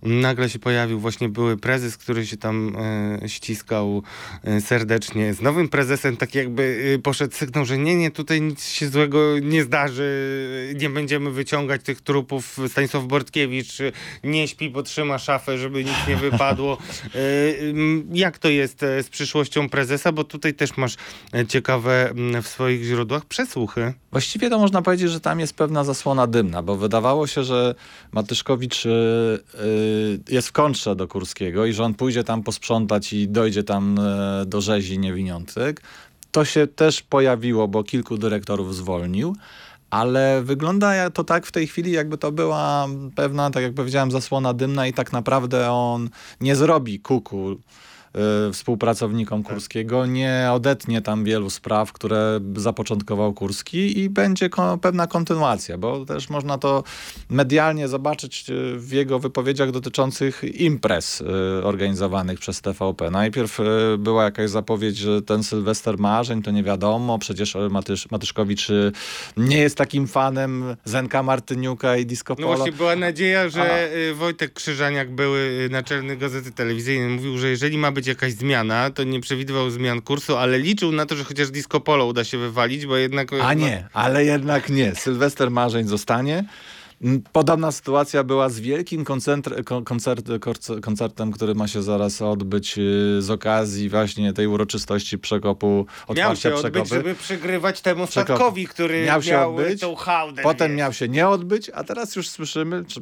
nagle 0.03 0.49
się 0.49 0.59
pojawił 0.59 0.99
właśnie 0.99 1.29
były 1.29 1.57
prezes, 1.57 1.97
który 1.97 2.25
się 2.25 2.37
tam 2.37 2.75
y, 3.23 3.29
ściskał 3.29 4.03
y, 4.57 4.61
serdecznie 4.61 5.33
z 5.33 5.41
nowym 5.41 5.69
prezesem, 5.69 6.17
tak 6.17 6.35
jakby 6.35 6.99
poszedł 7.03 7.35
sygnał, 7.35 7.65
że 7.65 7.77
nie, 7.77 7.95
nie, 7.95 8.11
tutaj 8.11 8.41
nic 8.41 8.65
się 8.65 8.87
złego 8.87 9.39
nie 9.39 9.63
zdarzy, 9.63 10.73
nie 10.79 10.89
będziemy 10.89 11.31
wyciągać 11.31 11.83
tych 11.83 12.01
trupów. 12.01 12.57
Stanisław 12.67 13.05
Bortkiewicz 13.05 13.77
nie 14.23 14.47
śpi, 14.47 14.69
bo 14.69 14.83
trzyma 14.83 15.17
szafę, 15.17 15.57
żeby 15.57 15.83
nic 15.83 16.07
nie 16.07 16.15
wypadło. 16.15 16.77
Jak 18.13 18.37
to 18.37 18.49
jest 18.49 18.79
z 18.79 19.09
przyszłością 19.09 19.69
prezesa? 19.69 20.11
Bo 20.11 20.23
tutaj 20.23 20.53
też 20.53 20.77
masz 20.77 20.95
ciekawe 21.47 22.09
mm, 22.09 22.43
w 22.43 22.47
swoich 22.47 22.83
źródłach 22.83 23.25
przesłuchy. 23.25 23.93
Właściwie 24.11 24.49
to 24.49 24.59
można 24.59 24.81
powiedzieć, 24.81 25.09
że 25.09 25.19
tam 25.31 25.39
jest 25.39 25.53
pewna 25.53 25.83
zasłona 25.83 26.27
dymna, 26.27 26.61
bo 26.63 26.75
wydawało 26.75 27.27
się, 27.27 27.43
że 27.43 27.75
Matyszkowicz 28.11 28.85
y, 28.85 28.89
y, 28.89 30.19
jest 30.29 30.47
w 30.47 30.51
kontrze 30.51 30.95
do 30.95 31.07
Kurskiego 31.07 31.65
i 31.65 31.73
że 31.73 31.83
on 31.83 31.93
pójdzie 31.93 32.23
tam 32.23 32.43
posprzątać 32.43 33.13
i 33.13 33.27
dojdzie 33.27 33.63
tam 33.63 33.99
y, 33.99 34.45
do 34.45 34.61
rzezi 34.61 34.99
niewiniątek. 34.99 35.81
To 36.31 36.45
się 36.45 36.67
też 36.67 37.01
pojawiło, 37.01 37.67
bo 37.67 37.83
kilku 37.83 38.17
dyrektorów 38.17 38.75
zwolnił. 38.75 39.35
Ale 39.89 40.41
wygląda 40.43 41.09
to 41.09 41.23
tak 41.23 41.45
w 41.45 41.51
tej 41.51 41.67
chwili, 41.67 41.91
jakby 41.91 42.17
to 42.17 42.31
była 42.31 42.87
pewna, 43.15 43.51
tak 43.51 43.63
jak 43.63 43.73
powiedziałem, 43.73 44.11
zasłona 44.11 44.53
dymna 44.53 44.87
i 44.87 44.93
tak 44.93 45.13
naprawdę 45.13 45.71
on 45.71 46.09
nie 46.41 46.55
zrobi 46.55 46.99
kuku 46.99 47.57
współpracownikom 48.53 49.43
Kurskiego, 49.43 50.05
nie 50.05 50.49
odetnie 50.53 51.01
tam 51.01 51.23
wielu 51.23 51.49
spraw, 51.49 51.93
które 51.93 52.39
zapoczątkował 52.55 53.33
Kurski 53.33 53.99
i 53.99 54.09
będzie 54.09 54.49
ko- 54.49 54.77
pewna 54.77 55.07
kontynuacja, 55.07 55.77
bo 55.77 56.05
też 56.05 56.29
można 56.29 56.57
to 56.57 56.83
medialnie 57.29 57.87
zobaczyć 57.87 58.49
y, 58.49 58.79
w 58.79 58.91
jego 58.91 59.19
wypowiedziach 59.19 59.71
dotyczących 59.71 60.43
imprez 60.61 61.21
y, 61.21 61.25
organizowanych 61.63 62.39
przez 62.39 62.61
TVP. 62.61 63.11
Najpierw 63.11 63.59
y, 63.59 63.63
była 63.97 64.23
jakaś 64.23 64.49
zapowiedź, 64.49 64.97
że 64.97 65.21
ten 65.21 65.43
Sylwester 65.43 65.97
Marzeń 65.97 66.41
to 66.41 66.51
nie 66.51 66.63
wiadomo, 66.63 67.19
przecież 67.19 67.57
Matysz, 67.69 68.11
Matyszkowicz 68.11 68.69
y, 68.69 68.91
nie 69.37 69.57
jest 69.57 69.77
takim 69.77 70.07
fanem 70.07 70.75
Zenka 70.85 71.23
Martyniuka 71.23 71.97
i 71.97 72.05
Disco 72.05 72.35
No 72.39 72.45
Polo. 72.45 72.57
właśnie 72.57 72.71
była 72.71 72.95
nadzieja, 72.95 73.49
że 73.49 73.89
y, 73.95 74.13
Wojtek 74.13 74.53
Krzyżaniak, 74.53 75.11
były 75.15 75.39
y, 75.39 75.69
naczelny 75.71 76.17
Gazety 76.17 76.51
Telewizyjnej, 76.51 77.09
mówił, 77.09 77.37
że 77.37 77.49
jeżeli 77.49 77.77
ma 77.77 77.91
być 77.91 78.00
jakaś 78.07 78.33
zmiana, 78.33 78.89
to 78.89 79.03
nie 79.03 79.19
przewidywał 79.19 79.69
zmian 79.69 80.01
kursu, 80.01 80.37
ale 80.37 80.59
liczył 80.59 80.91
na 80.91 81.05
to, 81.05 81.15
że 81.15 81.23
chociaż 81.23 81.49
disco 81.49 81.79
polo 81.79 82.05
uda 82.05 82.23
się 82.23 82.37
wywalić, 82.37 82.85
bo 82.85 82.97
jednak... 82.97 83.33
A 83.43 83.53
nie, 83.53 83.87
ale 83.93 84.25
jednak 84.25 84.69
nie. 84.69 84.95
Sylwester 84.95 85.51
Marzeń 85.51 85.87
zostanie. 85.87 86.43
Podobna 87.31 87.71
sytuacja 87.71 88.23
była 88.23 88.49
z 88.49 88.59
wielkim 88.59 89.03
koncentr- 89.03 89.63
ko- 89.63 89.81
koncert, 89.81 90.25
koncertem, 90.81 91.31
który 91.31 91.55
ma 91.55 91.67
się 91.67 91.83
zaraz 91.83 92.21
odbyć 92.21 92.77
y, 92.77 93.21
z 93.21 93.29
okazji 93.29 93.89
właśnie 93.89 94.33
tej 94.33 94.47
uroczystości 94.47 95.19
przekopu, 95.19 95.67
Miał 95.67 95.85
otwarcia 96.07 96.49
się 96.49 96.55
odbyć, 96.55 96.71
przekopy. 96.71 96.89
żeby 96.95 97.15
przegrywać 97.15 97.81
temu 97.81 98.07
statkowi, 98.07 98.67
który 98.67 99.05
Miał 99.05 99.21
się 99.23 99.31
miał 99.31 99.57
odbyć, 99.57 99.81
tą 99.81 99.95
hałdę. 99.95 100.41
Potem 100.43 100.71
wiesz. 100.71 100.77
miał 100.77 100.93
się 100.93 101.07
nie 101.09 101.27
odbyć, 101.27 101.69
a 101.73 101.83
teraz 101.83 102.15
już 102.15 102.29
słyszymy, 102.29 102.85
czy 102.87 103.01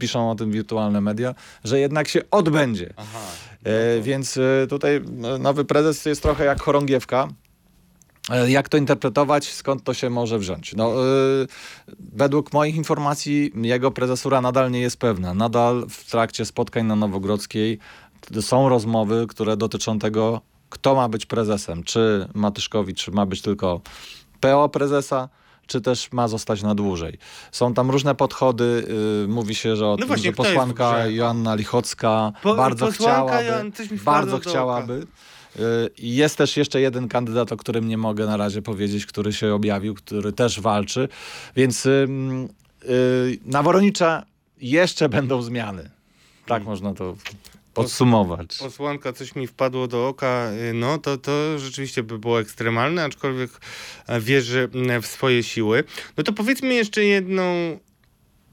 piszą 0.00 0.30
o 0.30 0.34
tym 0.34 0.50
wirtualne 0.52 1.00
media, 1.00 1.34
że 1.64 1.80
jednak 1.80 2.08
się 2.08 2.20
odbędzie. 2.30 2.92
Aha. 2.96 3.18
E, 3.64 4.00
więc 4.00 4.36
e, 4.36 4.66
tutaj 4.70 4.96
e, 4.96 5.38
nowy 5.38 5.64
prezes 5.64 6.04
jest 6.06 6.22
trochę 6.22 6.44
jak 6.44 6.62
chorągiewka. 6.62 7.28
E, 8.30 8.50
Jak 8.50 8.68
to 8.68 8.76
interpretować? 8.76 9.52
Skąd 9.52 9.84
to 9.84 9.94
się 9.94 10.10
może 10.10 10.38
wziąć? 10.38 10.74
No, 10.76 10.92
e, 10.92 10.96
według 11.98 12.52
moich 12.52 12.76
informacji 12.76 13.52
jego 13.54 13.90
prezesura 13.90 14.40
nadal 14.40 14.70
nie 14.70 14.80
jest 14.80 14.96
pewna. 14.96 15.34
Nadal 15.34 15.86
w 15.90 16.10
trakcie 16.10 16.44
spotkań 16.44 16.86
na 16.86 16.96
Nowogrodzkiej 16.96 17.78
są 18.40 18.68
rozmowy, 18.68 19.26
które 19.28 19.56
dotyczą 19.56 19.98
tego, 19.98 20.40
kto 20.70 20.94
ma 20.94 21.08
być 21.08 21.26
prezesem. 21.26 21.84
Czy 21.84 22.28
Matyszkowicz 22.34 23.08
ma 23.08 23.26
być 23.26 23.42
tylko 23.42 23.80
PO 24.40 24.68
prezesa, 24.68 25.28
czy 25.66 25.80
też 25.80 26.12
ma 26.12 26.28
zostać 26.28 26.62
na 26.62 26.74
dłużej. 26.74 27.18
Są 27.52 27.74
tam 27.74 27.90
różne 27.90 28.14
podchody. 28.14 28.84
y, 29.24 29.28
Mówi 29.28 29.54
się, 29.54 29.76
że, 29.76 29.86
o 29.88 29.96
tym, 29.96 30.06
właśnie, 30.08 30.32
posłanka? 30.32 31.06
Joanna 31.06 31.54
Lichocka 31.54 32.32
Po- 32.42 32.54
bardzo 32.54 32.86
chciałaby. 32.90 33.32
Bardzo 34.04 34.32
do 34.32 34.38
oka. 34.38 34.44
Y, 35.58 35.90
Jest 35.98 36.36
też 36.36 36.56
jeszcze 36.56 36.80
jeden 36.80 37.08
kandydat, 37.08 37.52
o 37.52 37.56
którym 37.56 37.88
nie 37.88 37.98
mogę 37.98 38.26
na 38.26 38.36
razie 38.36 38.62
powiedzieć, 38.62 39.06
który 39.06 39.32
się 39.32 39.54
objawił, 39.54 39.94
który 39.94 40.32
też 40.32 40.60
walczy. 40.60 41.08
Więc 41.56 41.86
ym, 41.86 42.48
y, 42.84 43.38
na 43.44 43.62
Woronicza 43.62 44.24
jeszcze 44.60 45.08
będą 45.08 45.42
zmiany. 45.42 45.90
Tak 46.46 46.64
można 46.64 46.94
to 46.94 47.16
podsumować. 47.74 48.58
Posłanka, 48.58 49.12
coś 49.12 49.34
mi 49.34 49.46
wpadło 49.46 49.88
do 49.88 50.08
oka, 50.08 50.50
y, 50.70 50.74
no 50.74 50.98
to, 50.98 51.18
to 51.18 51.58
rzeczywiście 51.58 52.02
by 52.02 52.18
było 52.18 52.40
ekstremalne, 52.40 53.04
aczkolwiek 53.04 53.50
e, 54.06 54.20
wierzy 54.20 54.68
mm, 54.74 55.02
w 55.02 55.06
swoje 55.06 55.42
siły. 55.42 55.84
No 56.16 56.24
to 56.24 56.32
powiedzmy 56.32 56.74
jeszcze 56.74 57.04
jedną 57.04 57.78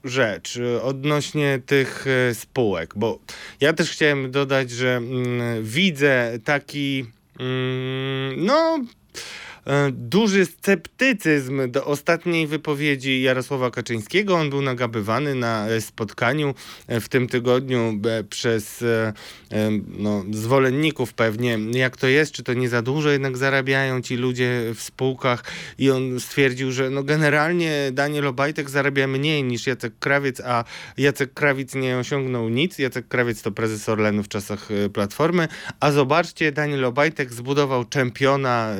rzecz 0.08 0.56
y, 0.56 0.82
odnośnie 0.82 1.60
tych 1.66 2.06
e, 2.06 2.34
spółek, 2.34 2.94
bo 2.96 3.18
ja 3.60 3.72
też 3.72 3.90
chciałem 3.90 4.30
dodać, 4.30 4.70
że 4.70 4.96
mm, 4.96 5.64
widzę 5.64 6.38
taki, 6.44 7.04
mm, 7.40 8.44
no 8.44 8.78
duży 9.92 10.46
sceptycyzm 10.46 11.70
do 11.70 11.84
ostatniej 11.84 12.46
wypowiedzi 12.46 13.22
Jarosława 13.22 13.70
Kaczyńskiego. 13.70 14.36
On 14.36 14.50
był 14.50 14.62
nagabywany 14.62 15.34
na 15.34 15.68
e, 15.68 15.80
spotkaniu 15.80 16.54
e, 16.86 17.00
w 17.00 17.08
tym 17.08 17.28
tygodniu 17.28 18.00
e, 18.04 18.24
przez 18.24 18.82
e, 18.82 19.12
e, 19.52 19.70
no, 19.98 20.24
zwolenników 20.30 21.14
pewnie, 21.14 21.58
jak 21.72 21.96
to 21.96 22.06
jest, 22.06 22.32
czy 22.32 22.42
to 22.42 22.54
nie 22.54 22.68
za 22.68 22.82
dużo 22.82 23.10
jednak 23.10 23.36
zarabiają 23.36 24.02
ci 24.02 24.16
ludzie 24.16 24.62
w 24.74 24.82
spółkach 24.82 25.44
i 25.78 25.90
on 25.90 26.20
stwierdził, 26.20 26.72
że 26.72 26.90
no 26.90 27.02
generalnie 27.02 27.90
Daniel 27.92 28.26
Obajtek 28.26 28.70
zarabia 28.70 29.06
mniej 29.06 29.44
niż 29.44 29.66
Jacek 29.66 29.98
Krawiec, 29.98 30.40
a 30.40 30.64
Jacek 30.98 31.34
Krawiec 31.34 31.74
nie 31.74 31.98
osiągnął 31.98 32.48
nic. 32.48 32.78
Jacek 32.78 33.08
Krawiec 33.08 33.42
to 33.42 33.50
prezes 33.50 33.88
Orlenu 33.88 34.22
w 34.22 34.28
czasach 34.28 34.68
e, 34.70 34.88
Platformy, 34.88 35.48
a 35.80 35.90
zobaczcie, 35.90 36.52
Daniel 36.52 36.84
Obajtek 36.84 37.32
zbudował 37.32 37.84
czempiona 37.84 38.74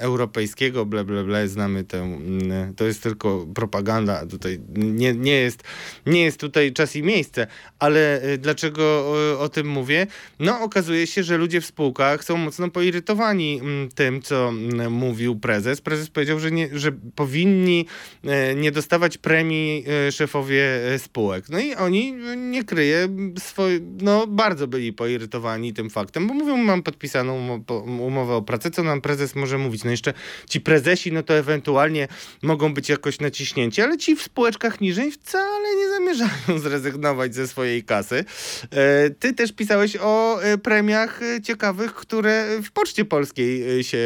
europejskiego, 0.24 0.86
ble, 0.86 1.04
ble, 1.04 1.24
ble, 1.24 1.48
znamy 1.48 1.84
tę, 1.84 2.02
mm, 2.02 2.74
to 2.74 2.84
jest 2.84 3.02
tylko 3.02 3.46
propaganda, 3.54 4.26
tutaj 4.26 4.60
nie, 4.76 5.14
nie, 5.14 5.32
jest, 5.32 5.62
nie 6.06 6.24
jest 6.24 6.40
tutaj 6.40 6.72
czas 6.72 6.96
i 6.96 7.02
miejsce, 7.02 7.46
ale 7.78 8.24
y, 8.24 8.38
dlaczego 8.38 8.82
o, 8.84 9.40
o 9.40 9.48
tym 9.48 9.66
mówię? 9.68 10.06
No 10.38 10.60
okazuje 10.60 11.06
się, 11.06 11.22
że 11.22 11.36
ludzie 11.36 11.60
w 11.60 11.66
spółkach 11.66 12.24
są 12.24 12.36
mocno 12.36 12.70
poirytowani 12.70 13.60
mm, 13.60 13.88
tym, 13.88 14.22
co 14.22 14.48
mm, 14.48 14.92
mówił 14.92 15.36
prezes. 15.36 15.80
Prezes 15.80 16.10
powiedział, 16.10 16.40
że, 16.40 16.50
nie, 16.50 16.68
że 16.72 16.92
powinni 17.14 17.86
e, 18.24 18.54
nie 18.54 18.72
dostawać 18.72 19.18
premii 19.18 19.84
szefowie 20.10 20.64
spółek. 20.98 21.48
No 21.48 21.58
i 21.58 21.74
oni, 21.74 22.12
nie 22.36 22.64
kryje, 22.64 23.08
swoi, 23.38 23.80
no 24.00 24.26
bardzo 24.26 24.66
byli 24.66 24.92
poirytowani 24.92 25.72
tym 25.72 25.90
faktem, 25.90 26.26
bo 26.26 26.34
mówią, 26.34 26.56
mam 26.56 26.82
podpisaną 26.82 27.38
umo- 27.38 27.64
po- 27.64 27.80
umowę 27.80 28.34
o 28.34 28.42
pracę, 28.42 28.70
co 28.70 28.82
nam 28.82 29.00
prezes 29.00 29.34
może 29.34 29.58
mówić. 29.58 29.84
No 29.84 29.90
jeszcze 29.90 30.13
ci 30.48 30.60
prezesi, 30.60 31.12
no 31.12 31.22
to 31.22 31.34
ewentualnie 31.34 32.08
mogą 32.42 32.74
być 32.74 32.88
jakoś 32.88 33.20
naciśnięci, 33.20 33.82
ale 33.82 33.98
ci 33.98 34.16
w 34.16 34.22
spółeczkach 34.22 34.80
niżej 34.80 35.12
wcale 35.12 35.76
nie 35.76 35.88
zamierzają 35.90 36.58
zrezygnować 36.64 37.34
ze 37.34 37.48
swojej 37.48 37.84
kasy. 37.84 38.24
E, 38.70 39.10
Ty 39.10 39.32
też 39.32 39.52
pisałeś 39.52 39.96
o 40.00 40.42
e, 40.42 40.58
premiach 40.58 41.22
e, 41.22 41.42
ciekawych, 41.42 41.94
które 41.94 42.46
w 42.62 42.72
Poczcie 42.72 43.04
Polskiej 43.04 43.84
się 43.84 43.98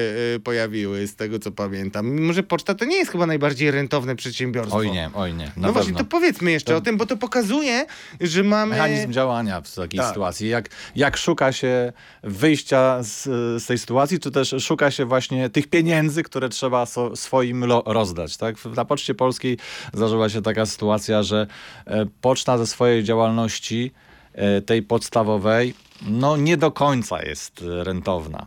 pojawiły, 0.45 1.07
z 1.07 1.15
tego 1.17 1.39
co 1.39 1.51
pamiętam. 1.53 2.07
Mimo, 2.11 2.33
że 2.33 2.43
poczta 2.43 2.75
to 2.75 2.85
nie 2.85 2.97
jest 2.97 3.11
chyba 3.13 3.27
najbardziej 3.27 3.71
rentowne 3.71 4.17
przedsiębiorstwo. 4.17 4.77
Oj 4.77 4.91
nie, 4.91 5.11
oj 5.15 5.35
nie. 5.35 5.53
No 5.57 5.73
właśnie, 5.73 5.93
pewno. 5.93 6.05
to 6.05 6.11
powiedzmy 6.11 6.51
jeszcze 6.51 6.73
To- 6.73 6.79
o 6.79 6.81
tym, 6.81 6.97
bo 6.97 7.07
to 7.07 7.17
pokazuje, 7.17 7.87
że 8.21 8.45
mamy... 8.45 8.75
Mechanizm 8.77 9.13
działania 9.13 9.61
w 9.61 9.75
takiej 9.75 9.99
Tak. 10.01 10.09
sytuacji. 10.09 10.49
Jak, 10.49 10.69
jak 10.97 11.17
szuka 11.17 11.53
się 11.53 11.93
wyjścia 12.23 13.03
z, 13.03 13.25
z 13.63 13.67
tej 13.67 13.79
sytuacji, 13.79 14.19
czy 14.21 14.31
też 14.31 14.55
szuka 14.61 14.91
się 14.91 15.05
właśnie 15.05 15.51
tych 15.51 15.67
pieniędzy, 15.67 15.88
które 16.23 16.49
trzeba 16.49 16.87
so, 16.87 17.17
swoim 17.17 17.65
rozdać. 17.87 18.37
Tak? 18.37 18.65
Na 18.65 18.85
Poczcie 18.85 19.15
Polskiej 19.15 19.59
zdarzyła 19.95 20.29
się 20.29 20.43
taka 20.43 20.67
sytuacja, 20.67 21.23
że 21.23 21.47
e, 21.87 22.07
poczta 22.21 22.59
ze 22.59 22.67
swojej 22.67 23.05
działalności, 23.05 23.93
e, 24.33 24.61
tej 24.61 24.83
podstawowej, 24.83 25.75
no 26.07 26.37
nie 26.37 26.57
do 26.57 26.71
końca 26.71 27.23
jest 27.23 27.65
rentowna. 27.83 28.47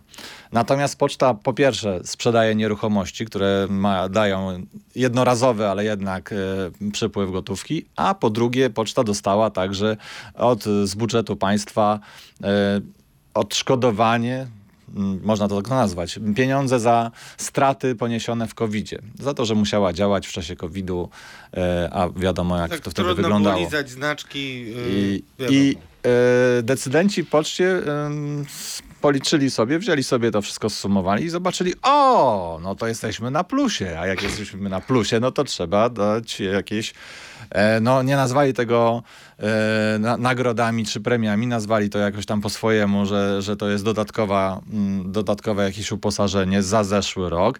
Natomiast 0.52 0.98
poczta 0.98 1.34
po 1.34 1.54
pierwsze 1.54 2.00
sprzedaje 2.04 2.56
nieruchomości, 2.56 3.26
które 3.26 3.68
ma, 3.70 4.10
dają 4.10 4.66
jednorazowy, 4.96 5.68
ale 5.68 5.84
jednak 5.84 6.34
e, 6.34 7.28
gotówki, 7.32 7.86
a 7.96 8.14
po 8.16 8.30
drugie 8.30 8.70
poczta 8.70 9.04
dostała 9.04 9.50
także 9.50 9.98
od, 10.36 10.64
z 10.64 10.96
budżetu 10.96 11.36
państwa 11.36 12.00
e, 12.44 12.82
odszkodowanie, 13.34 14.48
można 15.24 15.48
to 15.48 15.62
tak 15.62 15.70
nazwać, 15.70 16.20
pieniądze 16.36 16.80
za 16.80 17.12
straty 17.38 17.96
poniesione 17.96 18.48
w 18.48 18.54
COVID-zie. 18.56 19.00
Za 19.20 19.34
to, 19.34 19.46
że 19.46 19.56
musiała 19.56 19.94
działać 19.94 20.28
w 20.28 20.32
czasie 20.32 20.56
COVID-u, 20.56 21.10
e, 21.58 21.90
a 21.94 22.10
wiadomo 22.10 22.58
jak 22.58 22.72
tak 22.72 22.80
to 22.80 22.92
wtedy 22.92 23.08
trudno 23.08 23.24
wyglądało. 23.24 23.56
było 23.56 23.66
lizać 23.66 23.90
znaczki. 23.90 24.66
Yy, 24.72 25.48
I, 25.50 25.78
e, 26.60 26.64
decydenci 26.64 27.26
poczcie 27.26 27.82
s- 28.46 28.82
policzyli 29.02 29.52
sobie, 29.52 29.80
wzięli 29.80 30.04
sobie 30.04 30.32
to 30.32 30.42
wszystko, 30.42 30.70
zsumowali 30.70 31.24
i 31.26 31.30
zobaczyli, 31.30 31.74
o, 31.84 32.60
no 32.64 32.76
to 32.76 32.88
jesteśmy 32.88 33.32
na 33.32 33.44
plusie, 33.44 34.00
a 34.00 34.08
jak 34.08 34.24
jesteśmy 34.24 34.70
na 34.70 34.82
plusie, 34.82 35.20
no 35.20 35.32
to 35.32 35.44
trzeba 35.44 35.90
dać 35.90 36.40
jakieś, 36.40 36.94
e, 37.50 37.80
no 37.80 38.04
nie 38.04 38.16
nazwali 38.16 38.54
tego 38.54 39.04
e, 39.42 40.00
na, 40.00 40.18
nagrodami 40.18 40.86
czy 40.86 41.02
premiami, 41.02 41.48
nazwali 41.48 41.90
to 41.90 42.00
jakoś 42.00 42.26
tam 42.26 42.42
po 42.42 42.50
swojemu, 42.50 43.06
że, 43.06 43.42
że 43.42 43.58
to 43.58 43.70
jest 43.70 43.84
dodatkowa, 43.84 44.62
mm, 44.74 45.12
dodatkowe 45.12 45.64
jakieś 45.64 45.92
uposażenie 45.92 46.64
za 46.64 46.84
zeszły 46.84 47.30
rok, 47.30 47.60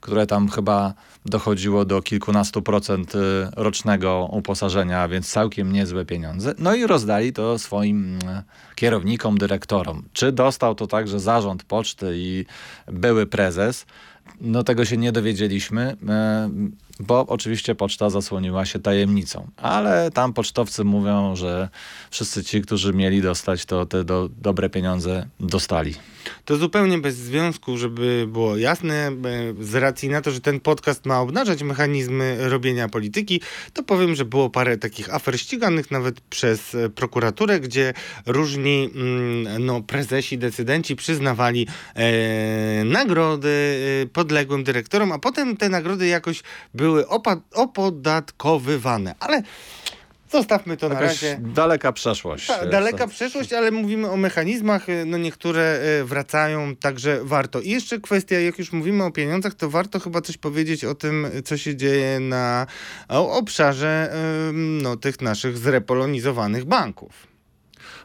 które 0.00 0.26
tam 0.26 0.48
chyba 0.48 0.94
dochodziło 1.26 1.84
do 1.84 2.02
kilkunastu 2.02 2.62
procent 2.62 3.14
y, 3.14 3.18
rocznego 3.56 4.28
uposażenia, 4.32 5.08
więc 5.08 5.30
całkiem 5.30 5.72
niezłe 5.72 6.04
pieniądze. 6.04 6.54
No 6.58 6.74
i 6.74 6.86
rozdali 6.86 7.32
to 7.32 7.58
swoim 7.58 8.18
mm, 8.22 8.42
kierownikom, 8.74 9.38
dyrektorom. 9.38 10.02
Czy 10.12 10.32
dostał 10.32 10.74
to 10.74 10.86
także 10.86 11.20
zarząd 11.20 11.64
poczty 11.64 12.12
i 12.16 12.44
były 12.86 13.26
prezes? 13.26 13.86
No 14.40 14.62
tego 14.64 14.84
się 14.84 14.96
nie 14.96 15.12
dowiedzieliśmy, 15.12 15.96
e, 16.08 16.50
bo 17.00 17.26
oczywiście 17.26 17.74
poczta 17.74 18.10
zasłoniła 18.10 18.64
się 18.64 18.78
tajemnicą. 18.78 19.48
Ale 19.56 20.10
tam 20.10 20.32
pocztowcy 20.32 20.84
mówią, 20.84 21.36
że 21.36 21.68
wszyscy 22.10 22.44
ci, 22.44 22.62
którzy 22.62 22.92
mieli 22.92 23.22
dostać, 23.22 23.64
to 23.64 23.86
te 23.86 24.04
do, 24.04 24.28
dobre 24.38 24.70
pieniądze 24.70 25.26
dostali. 25.40 25.94
To 26.44 26.56
zupełnie 26.56 26.98
bez 26.98 27.16
związku, 27.16 27.78
żeby 27.78 28.26
było 28.28 28.56
jasne, 28.56 28.94
e, 28.94 29.12
z 29.60 29.74
racji 29.74 30.08
na 30.08 30.20
to, 30.20 30.30
że 30.30 30.40
ten 30.40 30.60
podcast 30.60 31.06
ma 31.06 31.20
obnażać 31.20 31.62
mechanizmy 31.62 32.48
robienia 32.48 32.88
polityki, 32.88 33.40
to 33.72 33.82
powiem, 33.82 34.14
że 34.14 34.24
było 34.24 34.50
parę 34.50 34.78
takich 34.78 35.14
afer 35.14 35.40
ściganych 35.40 35.90
nawet 35.90 36.20
przez 36.20 36.74
e, 36.74 36.88
prokuraturę, 36.90 37.60
gdzie 37.60 37.94
różni 38.26 38.90
mm, 38.94 39.66
no, 39.66 39.80
prezesi, 39.80 40.38
decydenci 40.38 40.96
przyznawali 40.96 41.66
e, 41.94 42.84
nagrody 42.84 43.78
e, 44.02 44.06
podległym 44.06 44.64
dyrektorom, 44.64 45.12
a 45.12 45.18
potem 45.18 45.56
te 45.56 45.68
nagrody 45.68 46.06
jakoś 46.06 46.42
były 46.74 46.81
opa- 46.90 47.40
opodatkowywane. 47.54 49.14
Ale 49.20 49.42
zostawmy 50.32 50.76
to 50.76 50.88
na 50.88 50.94
Jakaś 50.94 51.22
razie. 51.22 51.40
daleka 51.54 51.92
przeszłość. 51.92 52.46
Ta, 52.46 52.58
e, 52.58 52.70
daleka 52.70 53.06
przeszłość, 53.06 53.52
ale 53.52 53.70
mówimy 53.70 54.10
o 54.10 54.16
mechanizmach, 54.16 54.88
y, 54.88 55.04
no 55.06 55.18
niektóre 55.18 55.80
y, 56.00 56.04
wracają, 56.04 56.76
także 56.76 57.20
warto. 57.24 57.60
I 57.60 57.70
jeszcze 57.70 58.00
kwestia, 58.00 58.40
jak 58.40 58.58
już 58.58 58.72
mówimy 58.72 59.04
o 59.04 59.10
pieniądzach, 59.10 59.54
to 59.54 59.70
warto 59.70 60.00
chyba 60.00 60.20
coś 60.20 60.36
powiedzieć 60.36 60.84
o 60.84 60.94
tym, 60.94 61.26
co 61.44 61.56
się 61.56 61.76
dzieje 61.76 62.20
na 62.20 62.66
obszarze 63.08 64.12
no, 64.52 64.96
tych 64.96 65.20
naszych 65.20 65.58
zrepolonizowanych 65.58 66.64
banków. 66.64 67.32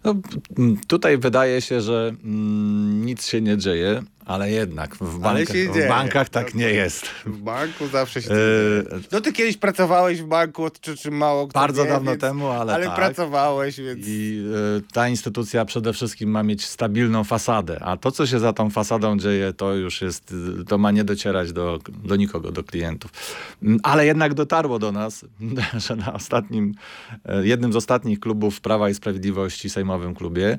No, 0.03 0.15
tutaj 0.87 1.17
wydaje 1.17 1.61
się, 1.61 1.81
że 1.81 2.15
mm, 2.23 3.05
nic 3.05 3.25
się 3.25 3.41
nie 3.41 3.57
dzieje, 3.57 4.03
ale 4.27 4.51
jednak 4.51 4.95
w, 4.95 5.19
w 5.19 5.73
dzieje. 5.73 5.87
bankach 5.89 6.29
tak 6.29 6.55
nie 6.55 6.69
jest. 6.69 7.05
W 7.25 7.37
banku 7.37 7.87
zawsze 7.87 8.21
się... 8.21 8.31
E, 8.31 8.35
No 9.11 9.21
ty 9.21 9.33
kiedyś 9.33 9.57
pracowałeś 9.57 10.21
w 10.21 10.25
banku, 10.25 10.67
czy, 10.81 10.97
czy 10.97 11.11
mało 11.11 11.47
kto 11.47 11.59
Bardzo 11.59 11.83
wie, 11.83 11.89
dawno 11.89 12.11
więc, 12.11 12.21
temu, 12.21 12.47
ale, 12.47 12.73
ale 12.73 12.85
tak. 12.85 12.95
pracowałeś, 12.95 13.79
więc... 13.79 14.07
I 14.07 14.43
e, 14.77 14.93
ta 14.93 15.09
instytucja 15.09 15.65
przede 15.65 15.93
wszystkim 15.93 16.29
ma 16.29 16.43
mieć 16.43 16.65
stabilną 16.65 17.23
fasadę, 17.23 17.79
a 17.83 17.97
to, 17.97 18.11
co 18.11 18.27
się 18.27 18.39
za 18.39 18.53
tą 18.53 18.69
fasadą 18.69 19.17
dzieje, 19.17 19.53
to 19.53 19.73
już 19.73 20.01
jest, 20.01 20.33
to 20.67 20.77
ma 20.77 20.91
nie 20.91 21.03
docierać 21.03 21.53
do, 21.53 21.79
do 22.03 22.15
nikogo, 22.15 22.51
do 22.51 22.63
klientów. 22.63 23.11
Mm, 23.63 23.79
Ale 23.83 24.05
jednak 24.05 24.33
dotarło 24.33 24.79
do 24.79 24.91
nas, 24.91 25.25
że 25.87 25.95
na 25.95 26.13
ostatnim, 26.13 26.73
e, 27.25 27.47
jednym 27.47 27.73
z 27.73 27.75
ostatnich 27.75 28.19
klubów 28.19 28.61
Prawa 28.61 28.89
i 28.89 28.93
Sprawiedliwości, 28.93 29.69
sejmowym 29.69 30.15
klubie, 30.15 30.57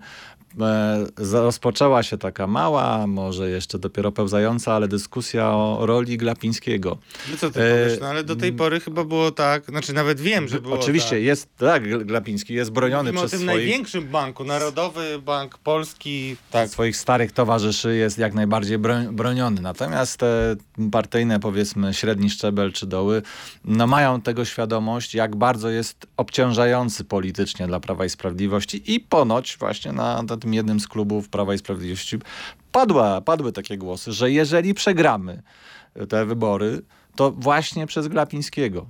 rozpoczęła 1.16 2.02
się 2.02 2.18
taka 2.18 2.46
mała, 2.46 3.06
może 3.06 3.50
jeszcze 3.50 3.78
dopiero 3.78 4.12
pełzająca, 4.12 4.72
ale 4.74 4.88
dyskusja 4.88 5.50
o 5.50 5.86
roli 5.86 6.16
Glapińskiego. 6.18 6.98
No 7.30 7.36
co 7.36 7.50
ty 7.50 7.60
E, 7.62 7.84
powiesz? 7.84 8.00
No 8.00 8.06
ale 8.06 8.24
do 8.24 8.36
tej 8.36 8.52
pory 8.52 8.80
chyba 8.80 9.04
było 9.04 9.30
tak, 9.30 9.64
znaczy 9.64 9.92
nawet 9.92 10.20
wiem, 10.20 10.48
że 10.48 10.60
było 10.60 10.74
Oczywiście 10.74 11.10
tak. 11.10 11.22
jest, 11.22 11.48
tak, 11.56 11.82
Gl- 11.82 12.04
Glapiński 12.06 12.54
jest 12.54 12.70
broniony 12.70 13.02
Mówimy 13.12 13.18
o 13.20 13.22
przez 13.28 13.30
tym 13.40 13.48
swoich, 13.48 13.56
największym 13.66 14.08
banku, 14.08 14.44
Narodowy 14.44 15.18
Bank 15.18 15.58
Polski, 15.58 16.36
tak. 16.50 16.70
swoich 16.70 16.96
starych 16.96 17.32
towarzyszy, 17.32 17.96
jest 17.96 18.18
jak 18.18 18.34
najbardziej 18.34 18.78
broń, 18.78 19.06
broniony. 19.12 19.60
Natomiast 19.60 20.16
te 20.16 20.56
partyjne, 20.92 21.40
powiedzmy, 21.40 21.94
średni 21.94 22.30
szczebel 22.30 22.72
czy 22.72 22.86
doły, 22.86 23.22
no 23.64 23.86
mają 23.86 24.20
tego 24.20 24.44
świadomość, 24.44 25.14
jak 25.14 25.36
bardzo 25.36 25.70
jest 25.70 26.06
obciążający 26.16 27.04
politycznie 27.04 27.66
dla 27.66 27.80
Prawa 27.80 28.04
i 28.04 28.10
Sprawiedliwości 28.10 28.94
i 28.94 29.00
ponoć 29.00 29.56
właśnie 29.60 29.92
na, 29.92 30.22
na 30.22 30.36
tym 30.38 30.54
jednym 30.54 30.80
z 30.80 30.88
klubów 30.88 31.28
Prawa 31.28 31.54
i 31.54 31.58
Sprawiedliwości 31.58 32.18
padła, 32.72 33.20
padły 33.20 33.52
takie 33.52 33.78
głosy, 33.78 34.12
że 34.12 34.30
jeżeli 34.30 34.74
przegramy 34.74 35.42
te 36.08 36.26
wybory, 36.26 36.82
to 37.16 37.30
właśnie 37.30 37.86
przez 37.86 38.08
Glapińskiego. 38.08 38.86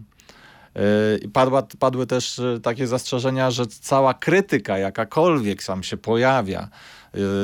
Yy, 1.23 1.29
Padła, 1.29 1.63
padły 1.79 2.07
też 2.07 2.39
y, 2.39 2.61
takie 2.63 2.87
zastrzeżenia, 2.87 3.51
że 3.51 3.67
cała 3.67 4.15
krytyka, 4.15 4.79
jakakolwiek 4.79 5.63
sam 5.63 5.83
się 5.83 5.97
pojawia, 5.97 6.69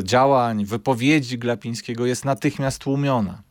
działań, 0.03 0.65
wypowiedzi 0.65 1.39
Glapińskiego 1.39 2.07
jest 2.07 2.25
natychmiast 2.25 2.79
tłumiona. 2.79 3.43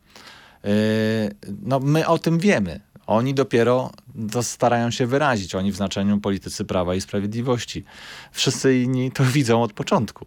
No, 1.62 1.80
my 1.80 2.06
o 2.06 2.18
tym 2.18 2.38
wiemy. 2.38 2.80
Oni 3.06 3.34
dopiero 3.34 3.90
to 4.32 4.42
starają 4.42 4.90
się 4.90 5.06
wyrazić, 5.06 5.54
oni 5.54 5.72
w 5.72 5.76
znaczeniu 5.76 6.20
politycy 6.20 6.64
Prawa 6.64 6.94
i 6.94 7.00
Sprawiedliwości. 7.00 7.84
Wszyscy 8.32 8.78
inni 8.78 9.10
to 9.10 9.24
widzą 9.24 9.62
od 9.62 9.72
początku. 9.72 10.26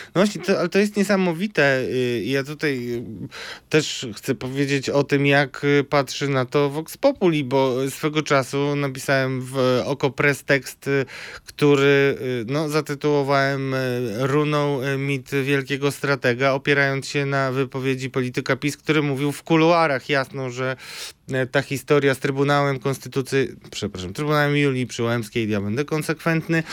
No 0.15 0.21
właśnie, 0.21 0.41
to, 0.41 0.59
ale 0.59 0.69
to 0.69 0.79
jest 0.79 0.97
niesamowite. 0.97 1.81
Y, 1.81 2.23
Ja 2.25 2.43
tutaj 2.43 2.93
y, 2.93 3.03
też 3.69 4.07
chcę 4.15 4.35
powiedzieć 4.35 4.89
o 4.89 5.03
tym, 5.03 5.25
jak 5.25 5.63
y, 5.63 5.83
patrzy 5.83 6.27
na 6.27 6.45
to 6.45 6.69
Vox 6.69 6.97
Populi, 6.97 7.43
bo 7.43 7.89
swego 7.89 8.21
czasu 8.23 8.75
napisałem 8.75 9.41
w 9.41 9.81
Okopres 9.85 10.43
tekst, 10.43 10.89
który 11.45 12.17
no, 12.47 12.69
zatytułowałem 12.69 13.75
Runą 14.19 14.81
mit 14.97 15.29
wielkiego 15.43 15.91
stratega, 15.91 16.51
opierając 16.51 17.07
się 17.07 17.25
na 17.25 17.51
wypowiedzi 17.51 18.09
polityka 18.09 18.55
PiS, 18.55 18.77
który 18.77 19.01
mówił 19.01 19.31
w 19.31 19.43
kuluarach 19.43 20.09
jasno, 20.09 20.49
że 20.49 20.75
ta 21.51 21.61
historia 21.61 22.15
z 22.15 22.19
Trybunałem 22.19 22.79
Konstytucyjnym, 22.79 23.59
przepraszam, 23.71 24.13
Trybunałem 24.13 24.57
Julii 24.57 24.87
Przyłębskiej, 24.87 25.49
ja 25.49 25.61
będę 25.61 25.85
konsekwentny, 25.85 26.63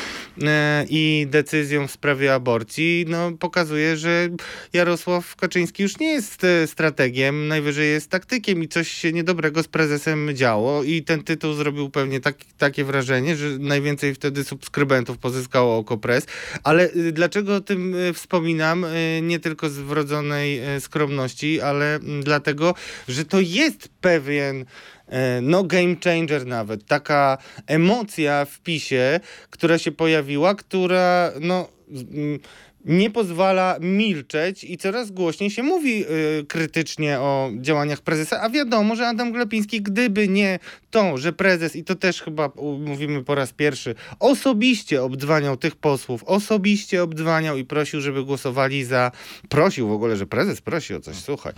i 0.89 1.27
decyzją 1.31 1.87
w 1.87 1.91
sprawie 1.91 2.35
aborcji, 2.35 3.05
no 3.09 3.28
pokazuje, 3.37 3.97
że 3.97 4.29
Jarosław 4.73 5.37
Kaczyński 5.37 5.83
już 5.83 5.99
nie 5.99 6.13
jest 6.13 6.45
e, 6.45 6.67
strategiem, 6.67 7.49
najwyżej 7.49 7.91
jest 7.91 8.11
taktykiem 8.11 8.63
i 8.63 8.69
coś 8.69 8.89
się 8.89 9.13
niedobrego 9.13 9.63
z 9.63 9.69
prezesem 9.69 10.35
działo 10.35 10.83
i 10.83 11.03
ten 11.03 11.25
tytuł 11.25 11.53
zrobił 11.53 11.91
pewnie 11.91 12.21
tak, 12.21 12.37
takie 12.59 12.85
wrażenie, 12.85 13.37
że 13.37 13.47
najwięcej 13.59 14.15
wtedy 14.15 14.45
subskrybentów 14.45 15.19
pozyskało 15.19 15.79
Okopres, 15.79 16.27
ale 16.63 16.91
y, 16.97 17.13
dlaczego 17.13 17.55
o 17.55 17.61
tym 17.61 17.95
y, 17.95 18.13
wspominam? 18.13 18.87
Nie 19.23 19.41
tylko 19.41 19.69
z 19.69 19.79
wrodzonej 19.79 20.61
skromności, 20.81 21.61
ale 21.61 21.95
mm, 21.95 22.23
dlatego, 22.23 22.75
że 23.09 23.25
to 23.25 23.41
jest 23.41 23.89
pewien 24.01 24.65
e, 25.09 25.41
no 25.43 25.65
game 25.65 25.97
changer 26.05 26.47
nawet, 26.47 26.87
taka 26.87 27.39
emocja 27.67 28.45
w 28.45 28.61
PiSie, 28.61 29.21
która 29.51 29.79
się 29.79 29.93
pojawiła, 29.93 30.55
która 30.55 31.33
no 31.41 31.69
mm, 31.91 32.39
nie 32.85 33.11
pozwala 33.11 33.77
milczeć 33.81 34.65
i 34.65 34.79
coraz 34.79 35.11
głośniej 35.11 35.51
się 35.51 35.63
mówi 35.63 36.05
y, 36.41 36.47
krytycznie 36.49 37.21
o 37.21 37.51
działaniach 37.61 38.01
prezesa, 38.01 38.41
a 38.41 38.51
wiadomo, 38.51 38.97
że 38.97 39.09
Adam 39.09 39.33
Glapiński, 39.33 39.83
gdyby 39.83 40.29
nie 40.29 40.59
to, 40.91 41.19
że 41.19 41.33
prezes, 41.33 41.77
i 41.77 41.85
to 41.85 41.95
też 41.95 42.23
chyba 42.23 42.51
mówimy 42.81 43.25
po 43.25 43.35
raz 43.35 43.53
pierwszy, 43.53 43.95
osobiście 44.21 45.03
obdzwaniał 45.03 45.57
tych 45.57 45.77
posłów, 45.77 46.25
osobiście 46.25 47.03
obdzwaniał 47.03 47.57
i 47.57 47.65
prosił, 47.65 48.01
żeby 48.01 48.25
głosowali 48.25 48.85
za, 48.85 49.13
prosił 49.49 49.89
w 49.89 49.93
ogóle, 49.93 50.17
że 50.17 50.27
prezes 50.27 50.61
prosi 50.61 50.95
o 50.95 51.01
coś, 51.01 51.17
słuchaj, 51.17 51.53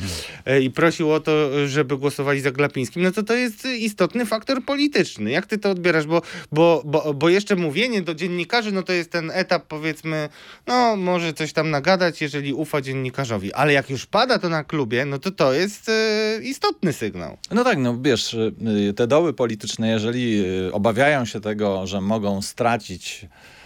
e, 0.47 0.61
i 0.61 0.71
prosił 0.71 1.13
o 1.13 1.21
to, 1.21 1.33
żeby 1.69 1.97
głosowali 1.97 2.41
za 2.41 2.51
Glapińskim, 2.51 3.03
no 3.03 3.11
to 3.11 3.23
to 3.23 3.35
jest 3.35 3.65
istotny 3.65 4.27
faktor 4.27 4.65
polityczny. 4.65 5.31
Jak 5.31 5.47
ty 5.47 5.59
to 5.59 5.71
odbierasz? 5.71 6.07
Bo, 6.07 6.23
bo, 6.53 6.83
bo, 6.85 7.15
bo 7.15 7.29
jeszcze 7.29 7.57
mówienie 7.57 8.03
do 8.03 8.15
dziennikarzy, 8.15 8.73
no 8.73 8.83
to 8.83 8.93
jest 8.93 9.11
ten 9.11 9.31
etap, 9.35 9.67
powiedzmy, 9.69 10.29
no 10.67 10.97
może 11.11 11.33
coś 11.33 11.53
tam 11.53 11.71
nagadać, 11.71 12.23
jeżeli 12.23 12.53
ufa 12.53 12.81
dziennikarzowi, 12.81 13.53
ale 13.53 13.73
jak 13.73 13.91
już 13.91 14.07
pada 14.07 14.39
to 14.39 14.49
na 14.49 14.65
klubie, 14.65 15.05
no 15.05 15.19
to 15.19 15.31
to 15.31 15.53
jest 15.53 15.89
e, 15.89 16.43
istotny 16.43 16.93
sygnał. 16.93 17.37
No 17.51 17.65
tak, 17.65 17.79
no 17.79 17.99
wiesz, 18.01 18.35
y, 18.35 18.95
te 18.97 19.07
doły 19.07 19.33
polityczne, 19.33 19.89
jeżeli 19.89 20.45
y, 20.67 20.73
obawiają 20.73 21.25
się 21.25 21.41
tego, 21.41 21.87
że 21.87 22.01
mogą 22.01 22.43
stracić 22.43 23.25
e, 23.25 23.60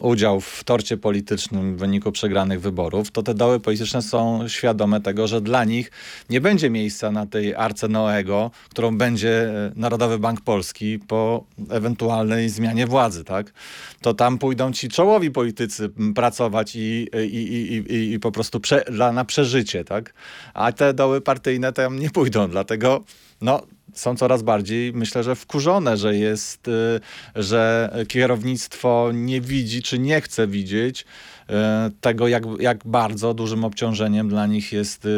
udział 0.00 0.40
w 0.40 0.64
torcie 0.64 0.96
politycznym 0.96 1.76
w 1.76 1.78
wyniku 1.78 2.12
przegranych 2.12 2.60
wyborów, 2.60 3.10
to 3.10 3.22
te 3.22 3.34
doły 3.34 3.60
polityczne 3.60 4.02
są 4.02 4.48
świadome 4.48 5.00
tego, 5.00 5.26
że 5.26 5.40
dla 5.40 5.64
nich 5.64 5.90
nie 6.30 6.40
będzie 6.40 6.70
miejsca 6.70 7.10
na 7.10 7.26
tej 7.26 7.54
arce 7.54 7.88
Noego, 7.88 8.50
którą 8.70 8.98
będzie 8.98 9.48
e, 9.48 9.72
Narodowy 9.76 10.18
Bank 10.18 10.40
Polski 10.40 10.98
po 10.98 11.44
ewentualnej 11.70 12.48
zmianie 12.48 12.86
władzy, 12.86 13.24
tak? 13.24 13.52
To 14.00 14.14
tam 14.14 14.38
pójdą 14.38 14.72
ci 14.72 14.88
czołowi 14.88 15.30
politycy 15.30 15.90
pracować 16.14 16.76
i, 16.76 17.08
i, 17.24 17.36
i, 17.36 17.94
i, 17.94 18.12
i 18.12 18.20
po 18.20 18.32
prostu 18.32 18.60
prze, 18.60 18.84
dla, 18.84 19.12
na 19.12 19.24
przeżycie, 19.24 19.84
tak? 19.84 20.14
A 20.54 20.72
te 20.72 20.94
doły 20.94 21.20
partyjne 21.20 21.72
tam 21.72 21.98
nie 21.98 22.10
pójdą, 22.10 22.48
dlatego 22.48 23.04
no, 23.40 23.62
są 23.96 24.16
coraz 24.16 24.42
bardziej, 24.42 24.92
myślę, 24.92 25.22
że 25.22 25.34
wkurzone, 25.34 25.96
że 25.96 26.16
jest, 26.16 26.68
y, 26.68 27.00
że 27.34 27.90
kierownictwo 28.08 29.10
nie 29.14 29.40
widzi, 29.40 29.82
czy 29.82 29.98
nie 29.98 30.20
chce 30.20 30.46
widzieć 30.46 31.00
y, 31.00 31.54
tego, 32.00 32.28
jak, 32.28 32.42
jak 32.60 32.78
bardzo 32.84 33.34
dużym 33.34 33.64
obciążeniem 33.64 34.28
dla 34.28 34.46
nich 34.46 34.72
jest 34.72 35.04
y, 35.04 35.08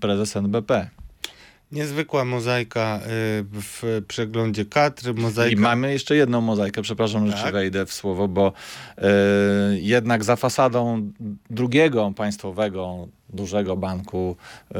prezes 0.00 0.36
NBP. 0.36 0.88
Niezwykła 1.72 2.24
mozaika 2.24 3.00
w 3.52 4.02
przeglądzie 4.08 4.64
kadr, 4.64 5.14
mozaika... 5.14 5.52
I 5.52 5.60
mamy 5.60 5.92
jeszcze 5.92 6.16
jedną 6.16 6.40
mozaikę, 6.40 6.82
przepraszam, 6.82 7.26
że 7.26 7.32
Tak. 7.32 7.46
ci 7.46 7.52
wejdę 7.52 7.86
w 7.86 7.92
słowo, 7.92 8.28
bo 8.28 8.52
y, 8.98 9.02
jednak 9.80 10.24
za 10.24 10.36
fasadą 10.36 11.10
drugiego 11.50 12.12
państwowego, 12.16 13.08
dużego 13.28 13.76
banku 13.76 14.36
y, 14.70 14.74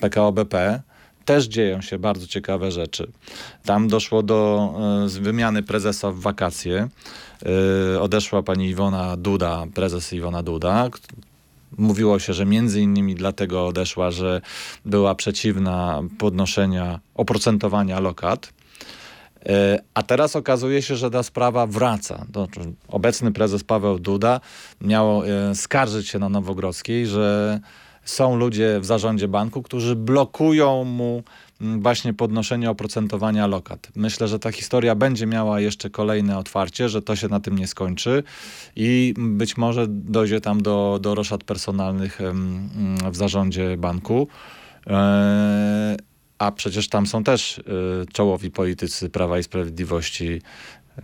PKO 0.00 0.32
BP 0.32 0.82
też 1.24 1.44
dzieją 1.44 1.80
się 1.80 1.98
bardzo 1.98 2.26
ciekawe 2.26 2.70
rzeczy. 2.70 3.10
Tam 3.64 3.88
doszło 3.88 4.22
do 4.22 4.72
z 5.06 5.18
wymiany 5.18 5.62
prezesa 5.62 6.10
w 6.10 6.18
wakacje. 6.18 6.88
Y, 7.94 8.00
odeszła 8.00 8.42
pani 8.42 8.68
Iwona 8.68 9.16
Duda, 9.16 9.66
prezes 9.74 10.12
Iwona 10.12 10.42
Duda, 10.42 10.90
Mówiło 11.78 12.18
się, 12.18 12.32
że 12.32 12.46
między 12.46 12.80
innymi 12.80 13.14
dlatego 13.14 13.66
odeszła, 13.66 14.10
że 14.10 14.40
była 14.84 15.14
przeciwna 15.14 16.02
podnoszenia 16.18 17.00
oprocentowania 17.14 18.00
lokat. 18.00 18.52
E, 19.46 19.78
A 19.94 20.02
teraz 20.02 20.36
okazuje 20.36 20.82
się, 20.82 20.96
że 20.96 21.10
ta 21.10 21.22
sprawa 21.22 21.66
wraca. 21.66 22.26
Obecny 22.88 23.32
prezes 23.32 23.64
Paweł 23.64 23.98
Duda 23.98 24.40
miał 24.80 25.22
e, 25.22 25.54
skarżyć 25.54 26.08
się 26.08 26.18
na 26.18 26.28
Nowogrodzkiej, 26.28 27.06
że 27.06 27.60
są 28.04 28.36
ludzie 28.36 28.80
w 28.80 28.84
zarządzie 28.84 29.28
banku, 29.28 29.62
którzy 29.62 29.96
blokują 29.96 30.84
mu 30.84 31.22
mm, 31.60 31.82
właśnie 31.82 32.14
podnoszenie 32.14 32.70
oprocentowania 32.70 33.46
lokat. 33.46 33.88
Myślę, 33.96 34.28
że 34.28 34.38
ta 34.38 34.52
historia 34.52 34.94
będzie 34.94 35.26
miała 35.26 35.60
jeszcze 35.60 35.90
kolejne 35.90 36.38
otwarcie, 36.38 36.88
że 36.88 37.02
to 37.02 37.16
się 37.16 37.28
na 37.28 37.40
tym 37.40 37.58
nie 37.58 37.66
skończy 37.66 38.22
i 38.76 39.14
być 39.18 39.56
może 39.56 39.86
dojdzie 39.88 40.40
tam 40.40 40.62
do, 40.62 40.98
do 41.02 41.14
roszad 41.14 41.44
personalnych 41.44 42.20
mm, 42.20 42.68
w 43.12 43.16
zarządzie 43.16 43.76
banku. 43.76 44.28
E, 44.86 45.96
a 46.38 46.52
przecież 46.52 46.88
tam 46.88 47.06
są 47.06 47.24
też 47.24 47.58
y, 47.58 47.62
czołowi 48.12 48.50
politycy 48.50 49.10
Prawa 49.10 49.38
i 49.38 49.42
Sprawiedliwości 49.42 50.42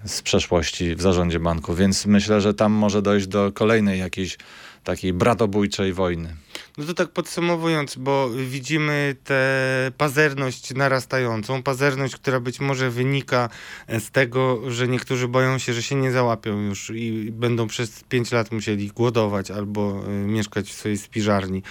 z 0.04 0.22
przeszłości 0.22 0.94
w 0.94 1.02
zarządzie 1.02 1.40
banku, 1.40 1.74
więc 1.74 2.06
myślę, 2.06 2.40
że 2.40 2.54
tam 2.54 2.72
może 2.72 3.02
dojść 3.02 3.26
do 3.26 3.52
kolejnej 3.52 3.98
jakiejś 3.98 4.38
takiej 4.84 5.12
bratobójczej 5.12 5.92
wojny. 5.92 6.36
No 6.78 6.84
to 6.84 6.94
tak 6.94 7.08
podsumowując, 7.08 7.96
bo 7.96 8.30
widzimy 8.30 9.16
tę 9.24 9.92
pazerność 9.96 10.74
narastającą, 10.74 11.62
pazerność, 11.62 12.16
która 12.16 12.40
być 12.40 12.60
może 12.60 12.90
wynika 12.90 13.48
z 13.88 14.10
tego, 14.10 14.70
że 14.70 14.88
niektórzy 14.88 15.28
boją 15.28 15.58
się, 15.58 15.72
że 15.72 15.82
się 15.82 15.94
nie 15.94 16.12
załapią 16.12 16.60
już 16.60 16.90
i 16.94 17.32
będą 17.32 17.66
przez 17.66 18.04
pięć 18.04 18.32
lat 18.32 18.52
musieli 18.52 18.88
głodować 18.88 19.50
albo 19.50 20.04
y, 20.08 20.10
mieszkać 20.10 20.70
w 20.70 20.72
swojej 20.72 20.98
spiżarni, 20.98 21.62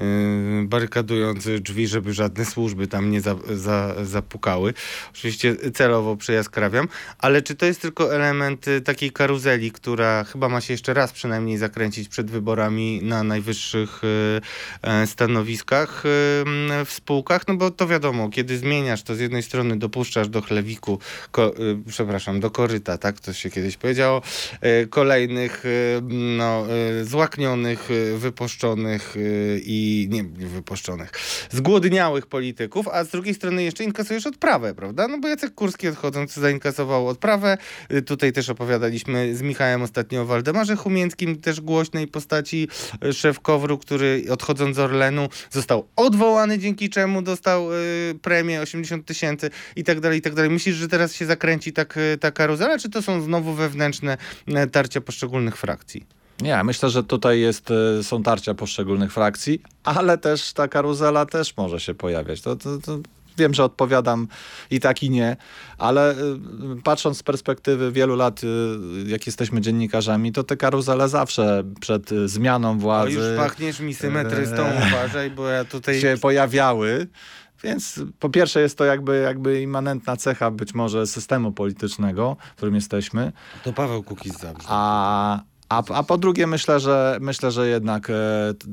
y, 0.00 0.02
barykadując 0.66 1.48
drzwi, 1.60 1.86
żeby 1.86 2.14
żadne 2.14 2.44
służby 2.44 2.86
tam 2.86 3.10
nie 3.10 3.20
za, 3.20 3.36
za, 3.50 3.94
zapukały. 4.04 4.74
Oczywiście 5.12 5.56
celowo 5.74 6.16
przejaskrawiam, 6.16 6.88
ale 7.18 7.42
czy 7.42 7.54
to 7.54 7.66
jest 7.66 7.82
tylko 7.82 8.14
element 8.14 8.68
y, 8.68 8.80
takiej 8.80 9.12
karuzeli, 9.12 9.70
która 9.72 10.24
chyba 10.24 10.48
ma 10.48 10.60
się 10.60 10.74
jeszcze 10.74 10.94
raz 10.94 11.12
przynajmniej 11.12 11.58
zakręcić 11.58 12.08
przed 12.08 12.30
wyborami 12.30 13.00
na 13.02 13.22
najwyższych 13.22 14.02
stanowiskach 15.06 16.06
y, 16.06 16.84
w 16.84 16.90
spółkach? 16.90 17.48
No 17.48 17.54
bo 17.54 17.70
to 17.70 17.86
wiadomo, 17.86 18.28
kiedy 18.30 18.58
zmieniasz, 18.58 19.02
to 19.02 19.14
z 19.14 19.20
jednej 19.20 19.42
strony 19.42 19.78
dopuszczasz 19.78 20.28
do 20.28 20.42
chlewiku, 20.42 20.98
ko, 21.30 21.54
y, 21.58 21.78
przepraszam, 21.88 22.40
do 22.40 22.50
koryta, 22.50 22.98
tak 22.98 23.20
to 23.20 23.32
się 23.32 23.50
kiedyś 23.50 23.76
powiedziało, 23.76 24.22
kolejnych 24.90 25.64
no, 26.38 26.66
złaknionych, 27.02 27.88
wypuszczonych 28.16 29.14
i 29.64 30.08
nie 30.10 30.24
wypuszczonych, 30.24 31.12
zgłodniałych 31.50 32.26
polityków, 32.26 32.88
a 32.88 33.04
z 33.04 33.08
drugiej 33.08 33.34
strony 33.34 33.62
jeszcze 33.62 33.84
inkasujesz 33.84 34.26
odprawę, 34.26 34.74
prawda? 34.74 35.08
No 35.08 35.18
bo 35.18 35.28
Jacek 35.28 35.54
Kurski 35.54 35.88
odchodząc 35.88 36.34
zainkasował 36.34 37.08
odprawę. 37.08 37.58
Tutaj 38.06 38.32
też 38.32 38.50
opowiadaliśmy 38.50 39.36
z 39.36 39.42
Michałem 39.42 39.82
ostatnio 39.82 40.22
o 40.22 40.24
Waldemarze 40.24 40.76
Chumięckim, 40.76 41.40
też 41.40 41.60
głośnej 41.60 42.06
postaci 42.06 42.68
szef 43.12 43.40
Kowru, 43.40 43.78
który 43.78 44.24
odchodząc 44.30 44.76
z 44.76 44.78
Orlenu 44.78 45.28
został 45.50 45.88
odwołany, 45.96 46.58
dzięki 46.58 46.90
czemu 46.90 47.22
dostał 47.22 47.72
y, 47.72 48.18
premię 48.22 48.60
80 48.60 49.06
tysięcy 49.06 49.50
i 49.76 49.84
tak 49.84 50.00
dalej, 50.00 50.18
i 50.18 50.22
tak 50.22 50.34
dalej. 50.34 50.50
Myślisz, 50.50 50.76
że 50.76 50.88
teraz 50.88 51.14
się 51.14 51.26
zakręci 51.26 51.72
tak, 51.72 51.96
y, 51.96 52.18
ta 52.20 52.30
karuzela, 52.30 52.78
czy 52.78 52.90
to 52.90 53.02
są 53.02 53.22
znowu 53.22 53.52
wewnętrzne 53.52 54.16
y, 54.48 54.70
tarcia 54.70 55.00
poszczególnych 55.00 55.56
frakcji? 55.56 56.06
Nie, 56.40 56.64
myślę, 56.64 56.90
że 56.90 57.04
tutaj 57.04 57.40
jest, 57.40 57.68
są 58.02 58.22
tarcia 58.22 58.54
poszczególnych 58.54 59.12
frakcji, 59.12 59.62
ale 59.84 60.18
też 60.18 60.52
ta 60.52 60.68
karuzela 60.68 61.26
też 61.26 61.56
może 61.56 61.80
się 61.80 61.94
pojawiać. 61.94 62.40
To, 62.40 62.56
to, 62.56 62.78
to 62.78 62.98
wiem, 63.38 63.54
że 63.54 63.64
odpowiadam 63.64 64.28
i 64.70 64.80
tak 64.80 65.02
i 65.02 65.10
nie, 65.10 65.36
ale 65.78 66.10
e, 66.10 66.14
patrząc 66.84 67.18
z 67.18 67.22
perspektywy 67.22 67.92
wielu 67.92 68.16
lat, 68.16 68.40
e, 68.44 68.46
jak 69.10 69.26
jesteśmy 69.26 69.60
dziennikarzami, 69.60 70.32
to 70.32 70.44
te 70.44 70.56
karuzele 70.56 71.08
zawsze 71.08 71.62
przed 71.80 72.12
e, 72.12 72.28
zmianą 72.28 72.78
władzy 72.78 73.12
już 73.12 73.24
pachniesz 73.36 73.80
mi 73.80 73.94
symetrystą, 73.94 74.66
Eee. 74.66 74.88
uważaj, 74.88 75.30
bo 75.30 75.48
ja 75.48 75.64
tutaj... 75.64 76.00
się 76.00 76.16
pojawiały. 76.20 77.08
Więc 77.64 78.00
po 78.18 78.28
pierwsze 78.28 78.60
jest 78.60 78.78
to 78.78 78.84
jakby, 78.84 79.20
jakby 79.20 79.62
immanentna 79.62 80.16
cecha 80.16 80.50
być 80.50 80.74
może 80.74 81.06
systemu 81.06 81.52
politycznego, 81.52 82.36
w 82.52 82.56
którym 82.56 82.74
jesteśmy. 82.74 83.32
To 83.64 83.72
Paweł 83.72 84.02
Kukiz 84.02 84.38
zabrzmi. 84.38 84.66
A, 84.68 85.40
a, 85.68 85.82
a 85.94 86.02
po 86.02 86.18
drugie 86.18 86.46
myślę, 86.46 86.80
że 86.80 87.18
myślę, 87.20 87.50
że 87.50 87.68
jednak 87.68 88.10
e, 88.10 88.14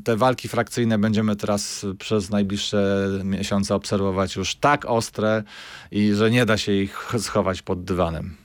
te 0.03 0.17
walki 0.17 0.47
frakcyjne 0.47 0.97
będziemy 0.97 1.35
teraz 1.35 1.85
przez 1.99 2.29
najbliższe 2.29 3.07
miesiące 3.23 3.75
obserwować 3.75 4.35
już 4.35 4.55
tak 4.55 4.85
ostre 4.85 5.43
i 5.91 6.13
że 6.13 6.31
nie 6.31 6.45
da 6.45 6.57
się 6.57 6.71
ich 6.71 7.11
schować 7.19 7.61
pod 7.61 7.83
dywanem. 7.83 8.42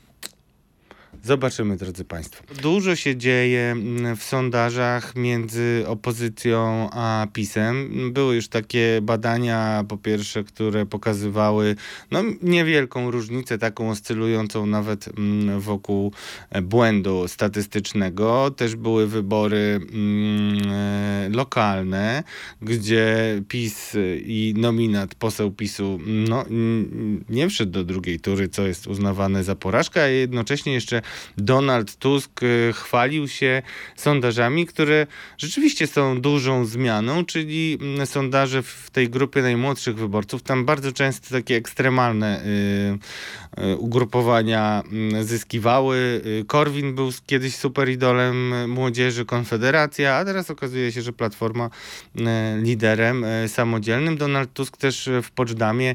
Zobaczymy, 1.29 1.77
drodzy 1.77 2.05
Państwo. 2.05 2.45
Dużo 2.63 2.97
się 2.97 3.17
dzieje 3.17 3.61
mm, 3.61 4.17
w 4.17 4.23
sondażach 4.23 5.17
między 5.17 5.85
opozycją 5.87 6.89
a 6.93 7.27
PiSem. 7.33 7.91
Były 8.13 8.35
już 8.35 8.49
takie 8.49 9.01
badania, 9.03 9.85
po 9.89 9.97
pierwsze, 9.97 10.45
które 10.45 10.87
pokazywały 10.87 11.77
no, 12.11 12.23
niewielką 12.43 13.11
różnicę, 13.11 13.59
taką 13.59 13.91
oscylującą 13.91 14.67
nawet 14.67 15.09
mm, 15.19 15.61
wokół 15.61 16.13
e, 16.51 16.63
błędu 16.63 17.29
statystycznego. 17.29 18.51
Też 18.51 18.77
były 18.77 19.07
wybory 19.07 19.81
mm, 19.93 20.73
e, 20.73 21.08
lokalne, 21.39 22.25
gdzie 22.63 23.07
PiS 23.49 23.97
i 24.25 24.55
nominat, 24.57 25.15
poseł 25.15 25.51
PiSu, 25.51 25.99
no, 26.07 26.45
nie 27.29 27.49
wszedł 27.49 27.73
do 27.73 27.85
drugiej 27.85 28.21
tury, 28.21 28.49
co 28.49 28.67
jest 28.67 28.87
uznawane 28.87 29.45
za 29.45 29.55
porażkę, 29.55 30.03
a 30.03 30.07
jednocześnie 30.07 30.73
jeszcze 30.73 31.03
Donald 31.37 31.97
Tusk 31.97 32.43
y, 32.43 32.73
chwalił 32.73 33.29
się 33.29 33.63
sondażami, 33.97 34.67
które 34.67 35.07
rzeczywiście 35.39 35.87
są 35.87 36.21
dużą 36.21 36.65
zmianą, 36.65 37.25
czyli 37.25 37.79
mm, 37.81 38.07
sondaże 38.07 38.63
w 38.63 38.91
tej 38.91 39.11
grupie 39.11 39.43
najmłodszych 39.43 39.97
wyborców. 39.97 40.43
Tam 40.43 40.65
bardzo 40.65 40.93
często 40.93 41.31
takie 41.31 41.57
ekstremalne 41.57 42.43
y, 42.43 43.63
y, 43.63 43.77
ugrupowania 43.77 44.83
mm, 44.93 45.25
zyskiwały. 45.25 46.21
Korwin 46.47 46.95
był 46.95 47.11
kiedyś 47.27 47.57
super 47.57 47.89
idolem 47.89 48.53
y, 48.53 48.67
młodzieży, 48.69 49.25
Konfederacja, 49.25 50.15
a 50.15 50.25
teraz 50.25 50.51
okazuje 50.51 50.93
się, 50.93 51.03
że 51.03 51.13
Platforma 51.13 51.28
y, 52.17 52.21
liderem 52.63 53.25
y, 53.25 53.49
samodzielnym. 53.49 54.17
Donald 54.17 54.53
Tusk 54.53 54.77
też 54.77 55.09
y, 55.09 55.23
w 55.23 55.31
Poczdamie 55.31 55.95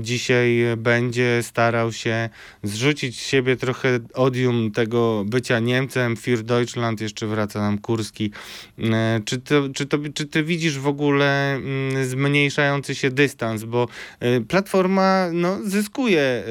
dzisiaj 0.00 0.58
będzie 0.76 1.42
starał 1.42 1.92
się 1.92 2.28
zrzucić 2.62 3.20
z 3.20 3.26
siebie 3.26 3.56
trochę 3.56 3.98
odium 4.14 4.70
tego 4.70 5.24
bycia 5.26 5.58
Niemcem. 5.58 6.16
Für 6.16 6.42
Deutschland, 6.42 7.00
jeszcze 7.00 7.26
wraca 7.26 7.60
nam 7.60 7.78
Kurski. 7.78 8.30
E, 8.78 9.20
Czy, 9.24 9.38
to, 9.38 9.68
czy, 9.74 9.86
to, 9.86 9.98
czy 10.14 10.26
ty 10.26 10.42
widzisz 10.42 10.78
w 10.78 10.86
ogóle 10.86 11.54
mm, 11.54 12.06
zmniejszający 12.06 12.94
się 12.94 13.10
dystans? 13.10 13.64
Bo 13.64 13.88
e, 14.20 14.40
Platforma 14.40 15.28
no, 15.32 15.58
zyskuje 15.64 16.20
e, 16.20 16.44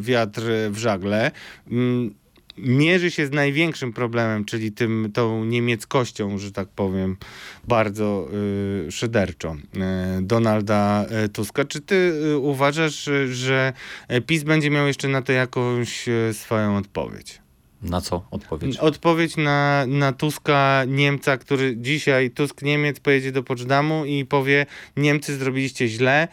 wiatr 0.00 0.42
w 0.70 0.78
żagle. 0.78 1.30
Mierzy 2.58 3.10
się 3.10 3.26
z 3.26 3.30
największym 3.30 3.92
problemem, 3.92 4.44
czyli 4.44 4.72
tym, 4.72 5.10
tą 5.14 5.44
niemieckością, 5.44 6.38
że 6.38 6.52
tak 6.52 6.68
powiem, 6.68 7.16
bardzo 7.68 8.28
y, 8.88 8.92
szyderczo 8.92 9.54
y, 9.54 10.22
Donalda 10.22 11.06
y, 11.24 11.28
Tuska. 11.28 11.64
Czy 11.64 11.80
ty 11.80 11.94
y, 11.94 12.38
uważasz, 12.38 13.08
y, 13.08 13.34
że 13.34 13.72
PiS 14.26 14.42
będzie 14.42 14.70
miał 14.70 14.86
jeszcze 14.86 15.08
na 15.08 15.22
to 15.22 15.32
jakąś 15.32 16.06
swoją 16.32 16.76
odpowiedź? 16.76 17.44
Na 17.84 18.00
co 18.00 18.26
odpowiedź? 18.30 18.76
Odpowiedź 18.76 19.36
na, 19.36 19.84
na 19.86 20.12
Tuska 20.12 20.84
Niemca, 20.88 21.36
który 21.36 21.76
dzisiaj, 21.76 22.30
Tusk 22.30 22.62
Niemiec 22.62 23.00
pojedzie 23.00 23.32
do 23.32 23.42
Poczdamu 23.42 24.04
i 24.04 24.24
powie 24.24 24.66
Niemcy 24.96 25.36
zrobiliście 25.36 25.88
źle, 25.88 26.28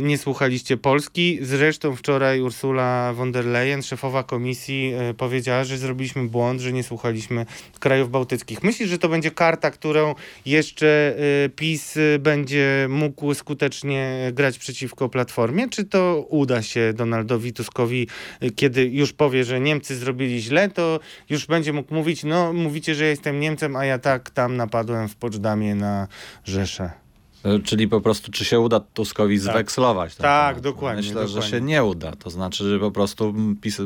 nie 0.00 0.18
słuchaliście 0.18 0.76
Polski. 0.76 1.38
Zresztą 1.42 1.96
wczoraj 1.96 2.40
Ursula 2.40 3.12
von 3.12 3.32
der 3.32 3.44
Leyen, 3.44 3.82
szefowa 3.82 4.22
komisji, 4.22 4.92
e, 4.94 5.14
powiedziała, 5.14 5.64
że 5.64 5.78
zrobiliśmy 5.78 6.24
błąd, 6.24 6.60
że 6.60 6.72
nie 6.72 6.82
słuchaliśmy 6.82 7.46
krajów 7.78 8.10
bałtyckich. 8.10 8.62
Myślisz, 8.62 8.88
że 8.88 8.98
to 8.98 9.08
będzie 9.08 9.30
karta, 9.30 9.70
którą 9.70 10.14
jeszcze 10.46 11.16
e, 11.44 11.48
PiS 11.48 11.96
e, 11.96 12.18
będzie 12.18 12.86
mógł 12.90 13.34
skutecznie 13.34 14.30
grać 14.32 14.58
przeciwko 14.58 15.08
Platformie? 15.08 15.68
Czy 15.68 15.84
to 15.84 16.26
uda 16.28 16.62
się 16.62 16.92
Donaldowi 16.94 17.52
Tuskowi, 17.52 18.08
e, 18.40 18.50
kiedy 18.50 18.84
już 18.84 19.12
powie, 19.12 19.44
że 19.44 19.60
Niemcy 19.60 19.96
zrobili 19.96 20.40
źle, 20.42 20.70
to 20.70 21.00
już 21.30 21.46
będzie 21.46 21.72
mógł 21.72 21.94
mówić, 21.94 22.24
no 22.24 22.52
mówicie, 22.52 22.94
że 22.94 23.04
jestem 23.04 23.40
Niemcem, 23.40 23.76
a 23.76 23.84
ja 23.84 23.98
tak 23.98 24.30
tam 24.30 24.56
napadłem 24.56 25.08
w 25.08 25.16
Poczdamie 25.16 25.74
na 25.74 26.08
Rzeszę. 26.44 27.05
E, 27.46 27.58
Czyli 27.58 27.88
po 27.88 28.00
prostu, 28.00 28.30
czy 28.32 28.44
się 28.44 28.60
uda 28.60 28.80
Tuskowi 28.80 29.38
zwekslować? 29.38 30.14
ten 30.16 30.22
Tak, 30.22 30.48
temat? 30.48 30.62
dokładnie, 30.62 31.02
Myślę, 31.02 31.14
dokładnie. 31.14 31.42
że 31.42 31.48
się 31.48 31.60
nie 31.60 31.84
uda. 31.84 32.12
To 32.12 32.30
znaczy, 32.30 32.68
że 32.70 32.78
po 32.78 32.90
prostu 32.90 33.34
PiS, 33.60 33.80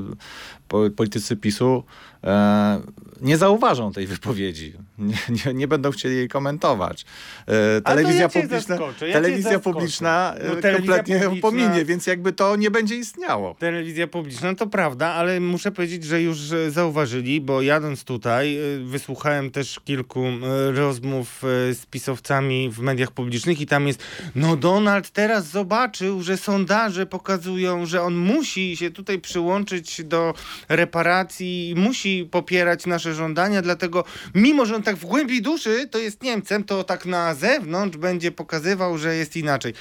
po- 0.68 0.90
politycy 0.96 1.36
PiSu 1.36 1.84
e, 2.24 2.80
nie 3.22 3.36
zauważą 3.36 3.92
tej 3.92 4.06
wypowiedzi. 4.06 4.72
Nie, 4.98 5.16
nie, 5.46 5.54
nie 5.54 5.68
będą 5.68 5.90
chcieli 5.90 6.16
jej 6.16 6.28
komentować. 6.28 7.04
E, 7.46 7.80
telewizja 7.80 8.20
ja 8.22 8.28
publiczna, 8.28 8.76
ja 9.06 9.12
telewizja 9.12 9.58
publiczna 9.58 10.34
e, 10.38 10.48
No, 10.48 10.56
telewizja 10.56 10.72
kompletnie 10.96 11.20
publiczna- 11.20 11.40
pominie, 11.40 11.84
więc 11.84 12.06
jakby 12.06 12.32
to 12.32 12.56
nie 12.56 12.70
będzie 12.70 12.96
istniało. 12.96 13.54
Telewizja 13.54 14.06
publiczna 14.06 14.54
to 14.54 14.66
prawda, 14.66 15.06
ale 15.06 15.40
muszę 15.40 15.72
powiedzieć, 15.72 16.04
że 16.04 16.22
już 16.22 16.52
e, 16.52 16.70
zauważyli, 16.70 17.40
bo 17.40 17.62
jadąc 17.62 18.04
tutaj, 18.04 18.56
e, 18.56 18.60
wysłuchałem 18.84 19.50
też 19.50 19.80
kilku 19.84 20.24
e, 20.26 20.70
rozmów 20.72 21.44
e, 21.44 21.74
z 21.74 21.86
pisowcami 21.86 22.70
w 22.70 22.78
mediach 22.78 23.10
publicznych 23.12 23.60
i 23.60 23.66
tam 23.66 23.86
jest, 23.86 24.02
no 24.34 24.56
Donald 24.56 25.10
teraz 25.10 25.46
zobaczył, 25.46 26.22
że 26.22 26.36
sondaże 26.36 27.06
pokazują, 27.06 27.86
że 27.86 28.02
on 28.02 28.14
musi 28.16 28.76
się 28.76 28.90
tutaj 28.90 29.18
przyłączyć 29.18 30.04
do 30.04 30.34
reparacji 30.68 31.74
musi 31.76 32.28
popierać 32.30 32.86
nasze 32.86 33.09
nasze 33.10 33.14
żądania, 33.22 33.62
dlatego 33.62 34.04
mimo, 34.34 34.66
że 34.66 34.76
on 34.76 34.82
tak 34.82 34.96
w 34.96 35.04
głębi 35.04 35.42
duszy 35.42 35.88
to 35.90 35.98
jest 35.98 36.22
Niemcem, 36.22 36.64
to 36.64 36.84
tak 36.84 37.06
na 37.06 37.34
zewnątrz 37.34 37.96
będzie 37.98 38.32
pokazywał, 38.32 38.98
że 38.98 39.16
jest 39.16 39.36
inaczej. 39.36 39.74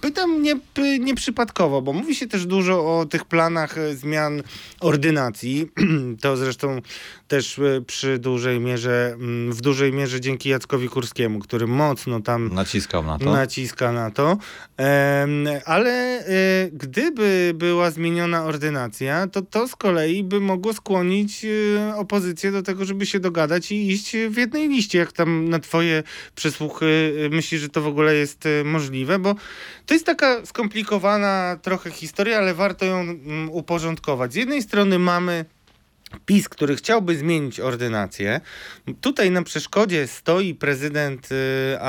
Pytam 0.00 0.42
nie, 0.42 0.54
nieprzypadkowo, 1.00 1.82
bo 1.82 1.92
mówi 1.92 2.14
się 2.14 2.26
też 2.26 2.46
dużo 2.46 2.98
o 2.98 3.06
tych 3.06 3.24
planach 3.24 3.78
e, 3.78 3.94
zmian 3.94 4.42
ordynacji. 4.80 5.68
To 6.22 6.36
zresztą 6.36 6.80
też 7.28 7.58
e, 7.58 7.80
przy 7.86 8.18
dużej 8.18 8.60
mierze, 8.60 9.12
mm, 9.14 9.52
w 9.52 9.60
dużej 9.60 9.92
mierze 9.92 10.20
dzięki 10.20 10.48
Jackowi 10.48 10.88
Kurskiemu, 10.88 11.38
który 11.38 11.66
mocno 11.66 12.20
tam 12.20 12.54
Naciskał 12.54 13.04
na 13.04 13.18
to. 13.18 13.32
naciska 13.32 13.92
na 13.92 14.10
to. 14.10 14.38
Ale 15.64 15.90
e, 16.18 16.24
gdyby 16.72 17.52
była 17.54 17.90
zmieniona 17.90 18.44
ordynacja, 18.44 19.26
to 19.26 19.42
to 19.42 19.68
z 19.68 19.76
kolei 19.76 20.24
by 20.24 20.40
mogło 20.40 20.72
skłonić 20.72 21.44
e, 21.44 21.96
opozycję 21.96 22.52
do 22.52 22.62
tego, 22.62 22.71
żeby 22.80 23.06
się 23.06 23.20
dogadać 23.20 23.72
i 23.72 23.90
iść 23.90 24.16
w 24.30 24.36
jednej 24.36 24.68
liście. 24.68 24.98
Jak 24.98 25.12
tam 25.12 25.48
na 25.48 25.58
twoje 25.58 26.02
przesłuchy 26.34 27.14
e, 27.26 27.28
myślisz, 27.28 27.60
że 27.60 27.68
to 27.68 27.80
w 27.80 27.86
ogóle 27.86 28.14
jest 28.14 28.46
e, 28.46 28.64
możliwe? 28.64 29.18
Bo 29.18 29.34
to 29.86 29.94
jest 29.94 30.06
taka 30.06 30.46
skomplikowana 30.46 31.58
trochę 31.62 31.90
historia, 31.90 32.38
ale 32.38 32.54
warto 32.54 32.84
ją 32.84 33.00
mm, 33.00 33.50
uporządkować. 33.50 34.32
Z 34.32 34.36
jednej 34.36 34.62
strony 34.62 34.98
mamy 34.98 35.44
PiS, 36.26 36.48
który 36.48 36.76
chciałby 36.76 37.16
zmienić 37.16 37.60
ordynację. 37.60 38.40
Tutaj 39.00 39.30
na 39.30 39.42
przeszkodzie 39.42 40.06
stoi 40.06 40.54
prezydent 40.54 41.28
y, 41.32 41.80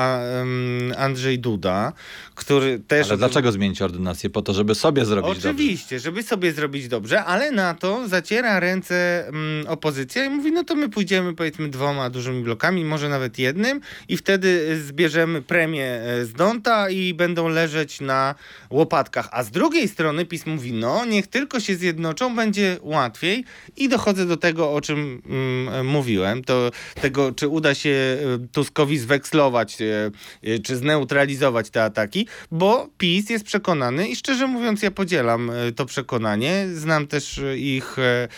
Andrzej 0.96 1.38
Duda, 1.38 1.92
który 2.34 2.78
też... 2.78 3.08
Ale 3.08 3.18
dlaczego 3.18 3.52
zmienić 3.52 3.82
ordynację? 3.82 4.30
Po 4.30 4.42
to, 4.42 4.54
żeby 4.54 4.74
sobie 4.74 5.04
zrobić 5.04 5.34
dobrze. 5.34 5.50
Oczywiście, 5.50 6.00
żeby 6.00 6.22
sobie 6.22 6.52
zrobić 6.52 6.88
dobrze, 6.88 7.24
ale 7.24 7.50
na 7.50 7.74
to 7.74 8.08
zaciera 8.08 8.60
ręce 8.60 9.28
mm, 9.28 9.66
opozycja 9.66 10.24
i 10.24 10.30
mówi, 10.30 10.52
no 10.52 10.64
to 10.64 10.74
my 10.74 10.88
pójdziemy 10.88 11.34
powiedzmy 11.34 11.68
dwoma 11.68 12.10
dużymi 12.10 12.42
blokami, 12.42 12.84
może 12.84 13.08
nawet 13.08 13.38
jednym 13.38 13.80
i 14.08 14.16
wtedy 14.16 14.48
y, 14.48 14.82
zbierzemy 14.82 15.42
premię 15.42 15.86
e, 15.86 16.24
z 16.24 16.32
Donta 16.32 16.90
i 16.90 17.14
będą 17.14 17.48
leżeć 17.48 18.00
na 18.00 18.34
łopatkach. 18.70 19.28
A 19.32 19.42
z 19.42 19.50
drugiej 19.50 19.88
strony 19.88 20.26
PiS 20.26 20.46
mówi, 20.46 20.72
no 20.72 21.04
niech 21.04 21.26
tylko 21.26 21.60
się 21.60 21.76
zjednoczą, 21.76 22.36
będzie 22.36 22.76
łatwiej 22.82 23.44
i 23.76 23.88
dochodzę 24.14 24.26
do 24.26 24.36
tego, 24.36 24.72
o 24.72 24.80
czym 24.80 25.22
mm, 25.26 25.86
mówiłem, 25.86 26.44
to 26.44 26.70
tego, 27.00 27.32
czy 27.32 27.48
uda 27.48 27.74
się 27.74 27.90
e, 27.90 28.48
Tuskowi 28.52 28.98
zwekslować, 28.98 29.82
e, 29.82 30.10
e, 30.42 30.58
czy 30.58 30.76
zneutralizować 30.76 31.70
te 31.70 31.84
ataki, 31.84 32.26
bo 32.50 32.88
PiS 32.98 33.30
jest 33.30 33.44
przekonany 33.44 34.08
i 34.08 34.16
szczerze 34.16 34.46
mówiąc 34.46 34.82
ja 34.82 34.90
podzielam 34.90 35.50
e, 35.50 35.72
to 35.72 35.86
przekonanie, 35.86 36.66
znam 36.74 37.06
też 37.06 37.38
e, 37.38 37.58
ich 37.58 37.98
e, 37.98 38.28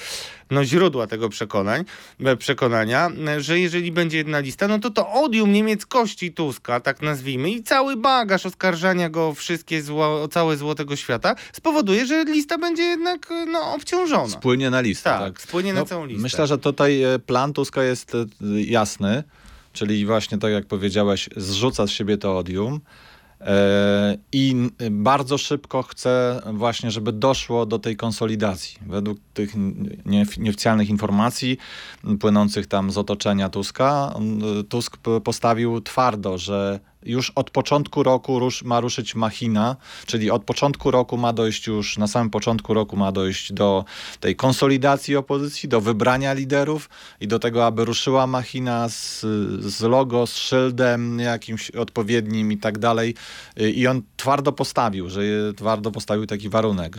no, 0.51 0.65
źródła 0.65 1.07
tego 1.07 1.29
przekonań, 1.29 1.85
e, 2.21 2.37
przekonania, 2.37 3.11
e, 3.29 3.41
że 3.41 3.61
jeżeli 3.61 3.93
będzie 3.93 4.19
jedna 4.19 4.39
lista, 4.39 4.69
no 4.69 4.79
to 4.79 4.91
to 4.91 5.13
odium 5.13 5.53
niemieckości 5.53 6.33
Tuska, 6.33 6.81
tak 6.81 7.03
nazwijmy, 7.03 7.51
i 7.51 7.63
cały 7.63 7.97
bagaż 7.97 8.47
oskarżania 8.47 9.11
go 9.11 9.29
o 9.29 9.35
wszystkie 9.35 9.83
zło, 9.83 10.23
o 10.23 10.29
całe 10.29 10.57
zło 10.57 10.75
tego 10.75 10.97
świata 10.97 11.35
spowoduje, 11.53 12.07
że 12.07 12.25
lista 12.25 12.59
będzie 12.59 12.83
jednak 12.83 13.31
e, 13.31 13.47
no, 13.47 13.75
obciążona. 13.75 14.29
Spłynie 14.29 14.71
na 14.71 14.81
listę. 14.81 15.11
Tak, 15.11 15.21
Tak, 15.21 15.41
spłynie 15.41 15.73
na 15.73 15.85
całą 15.85 16.07
listę. 16.07 16.23
Myślę, 16.23 16.47
że 16.47 16.59
tutaj 16.59 17.03
plan 17.27 17.53
Tuska 17.53 17.83
jest 17.83 18.13
jasny, 18.57 19.25
czyli 19.73 20.07
właśnie 20.07 20.39
tak 20.39 20.53
jak 20.53 20.67
powiedziałeś, 20.67 21.29
zrzuca 21.37 21.87
z 21.87 21.91
siebie 21.91 22.19
to 22.19 22.39
odium. 22.39 22.81
E, 23.41 24.17
I 24.33 24.71
bardzo 24.91 25.39
szybko 25.39 25.83
chce 25.83 26.41
właśnie, 26.53 26.91
żeby 26.91 27.13
doszło 27.13 27.67
do 27.67 27.79
tej 27.79 27.97
konsolidacji. 27.97 28.79
Według 28.87 29.19
tych 29.35 29.55
nie- 30.07 30.27
nieoficjalnych 30.37 30.89
informacji 30.89 31.59
płynących 32.21 32.67
tam 32.67 32.91
z 32.91 32.99
otoczenia 32.99 33.49
Tuska, 33.49 34.15
Tusk 34.69 34.97
postawił 35.25 35.81
twardo, 35.81 36.39
że 36.39 36.81
już 37.07 37.33
od 37.35 37.51
początku 37.51 38.03
roku 38.03 38.39
rusz, 38.39 38.63
ma 38.63 38.81
ruszyć 38.81 39.15
machina, 39.15 39.77
czyli 40.07 40.31
od 40.31 40.45
początku 40.45 40.91
roku 40.91 41.17
ma 41.17 41.33
dojść 41.33 41.67
już, 41.67 41.99
na 41.99 42.07
samym 42.07 42.31
początku 42.31 42.75
roku 42.75 42.97
ma 42.97 43.13
dojść 43.13 43.53
do 43.53 43.85
tej 44.21 44.37
konsolidacji 44.37 45.17
opozycji, 45.17 45.69
do 45.69 45.81
wybrania 45.81 46.33
liderów 46.33 46.89
i 47.21 47.29
do 47.29 47.39
tego, 47.39 47.67
aby 47.67 47.85
ruszyła 47.85 48.27
machina 48.27 48.89
z, 48.89 49.21
z 49.61 49.81
logo, 49.81 50.27
z 50.27 50.37
szyldem 50.37 51.19
jakimś 51.19 51.71
odpowiednim 51.71 52.53
i 52.53 52.59
tak 52.59 52.79
dalej. 52.79 53.15
I 53.57 53.87
on 53.87 54.03
twardo 54.17 54.53
postawił, 54.53 55.11
że 55.11 55.21
twardo 55.57 55.91
postawił 55.91 56.27
taki 56.27 56.49
warunek, 56.49 56.99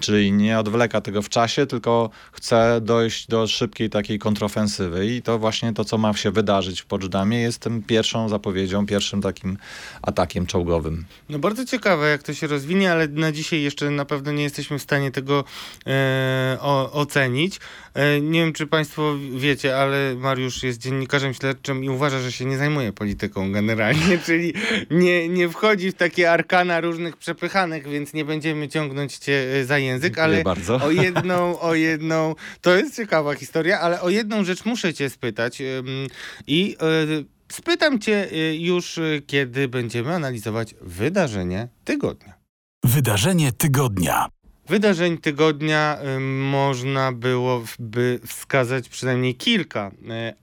czyli 0.00 0.32
nie 0.32 0.58
odwleka 0.58 1.00
tego 1.00 1.22
w 1.22 1.28
czasie, 1.28 1.66
tylko 1.66 2.10
chce 2.32 2.80
dojść 2.82 3.26
do 3.26 3.46
szybkiej 3.46 3.90
takiej 3.90 4.18
kontrofensywy 4.18 5.06
i 5.06 5.22
to 5.22 5.38
właśnie 5.38 5.72
to, 5.72 5.84
co 5.84 5.98
ma 5.98 6.12
się 6.12 6.30
wydarzyć 6.30 6.80
w 6.80 6.86
Poczdamie 6.86 7.40
jest 7.40 7.58
tym 7.58 7.82
pierwszą 7.82 8.28
zapowiedzią, 8.28 8.86
pierwszym 8.86 9.22
takim 9.22 9.39
atakiem 10.02 10.46
czołgowym. 10.46 11.04
No 11.28 11.38
bardzo 11.38 11.64
ciekawe, 11.64 12.10
jak 12.10 12.22
to 12.22 12.34
się 12.34 12.46
rozwinie, 12.46 12.92
ale 12.92 13.08
na 13.08 13.32
dzisiaj 13.32 13.62
jeszcze 13.62 13.90
na 13.90 14.04
pewno 14.04 14.32
nie 14.32 14.42
jesteśmy 14.42 14.78
w 14.78 14.82
stanie 14.82 15.10
tego 15.10 15.44
e, 15.86 16.58
o, 16.60 16.92
ocenić. 16.92 17.60
E, 17.94 18.20
nie 18.20 18.40
wiem, 18.40 18.52
czy 18.52 18.66
Państwo 18.66 19.16
wiecie, 19.36 19.78
ale 19.78 20.14
Mariusz 20.14 20.62
jest 20.62 20.78
dziennikarzem 20.78 21.34
śledczym 21.34 21.84
i 21.84 21.88
uważa, 21.88 22.20
że 22.20 22.32
się 22.32 22.44
nie 22.44 22.58
zajmuje 22.58 22.92
polityką 22.92 23.52
generalnie, 23.52 24.18
czyli 24.26 24.54
nie, 24.90 25.28
nie 25.28 25.48
wchodzi 25.48 25.90
w 25.90 25.94
takie 25.94 26.32
arkana 26.32 26.80
różnych 26.80 27.16
przepychanek, 27.16 27.88
więc 27.88 28.12
nie 28.12 28.24
będziemy 28.24 28.68
ciągnąć 28.68 29.16
cię 29.16 29.46
e, 29.60 29.64
za 29.64 29.78
język, 29.78 30.18
ale 30.18 30.42
bardzo. 30.42 30.76
o 30.76 30.90
jedną, 31.06 31.60
o 31.60 31.74
jedną, 31.74 32.34
to 32.60 32.76
jest 32.76 32.96
ciekawa 32.96 33.34
historia, 33.34 33.80
ale 33.80 34.00
o 34.00 34.10
jedną 34.10 34.44
rzecz 34.44 34.64
muszę 34.64 34.94
cię 34.94 35.10
spytać 35.10 35.62
i 36.46 36.76
y, 36.82 37.39
spytam 37.52 37.98
cię 37.98 38.32
y, 38.32 38.56
już, 38.56 38.98
y, 38.98 39.22
kiedy 39.26 39.68
będziemy 39.68 40.14
analizować 40.14 40.74
wydarzenie 40.80 41.68
tygodnia. 41.84 42.34
Wydarzenie 42.84 43.52
tygodnia. 43.52 44.28
Wydarzeń 44.68 45.18
tygodnia 45.18 45.98
y, 46.16 46.20
można 46.20 47.12
było 47.12 47.60
w- 47.60 47.76
by 47.78 48.20
wskazać 48.26 48.88
przynajmniej 48.88 49.34
kilka, 49.34 49.90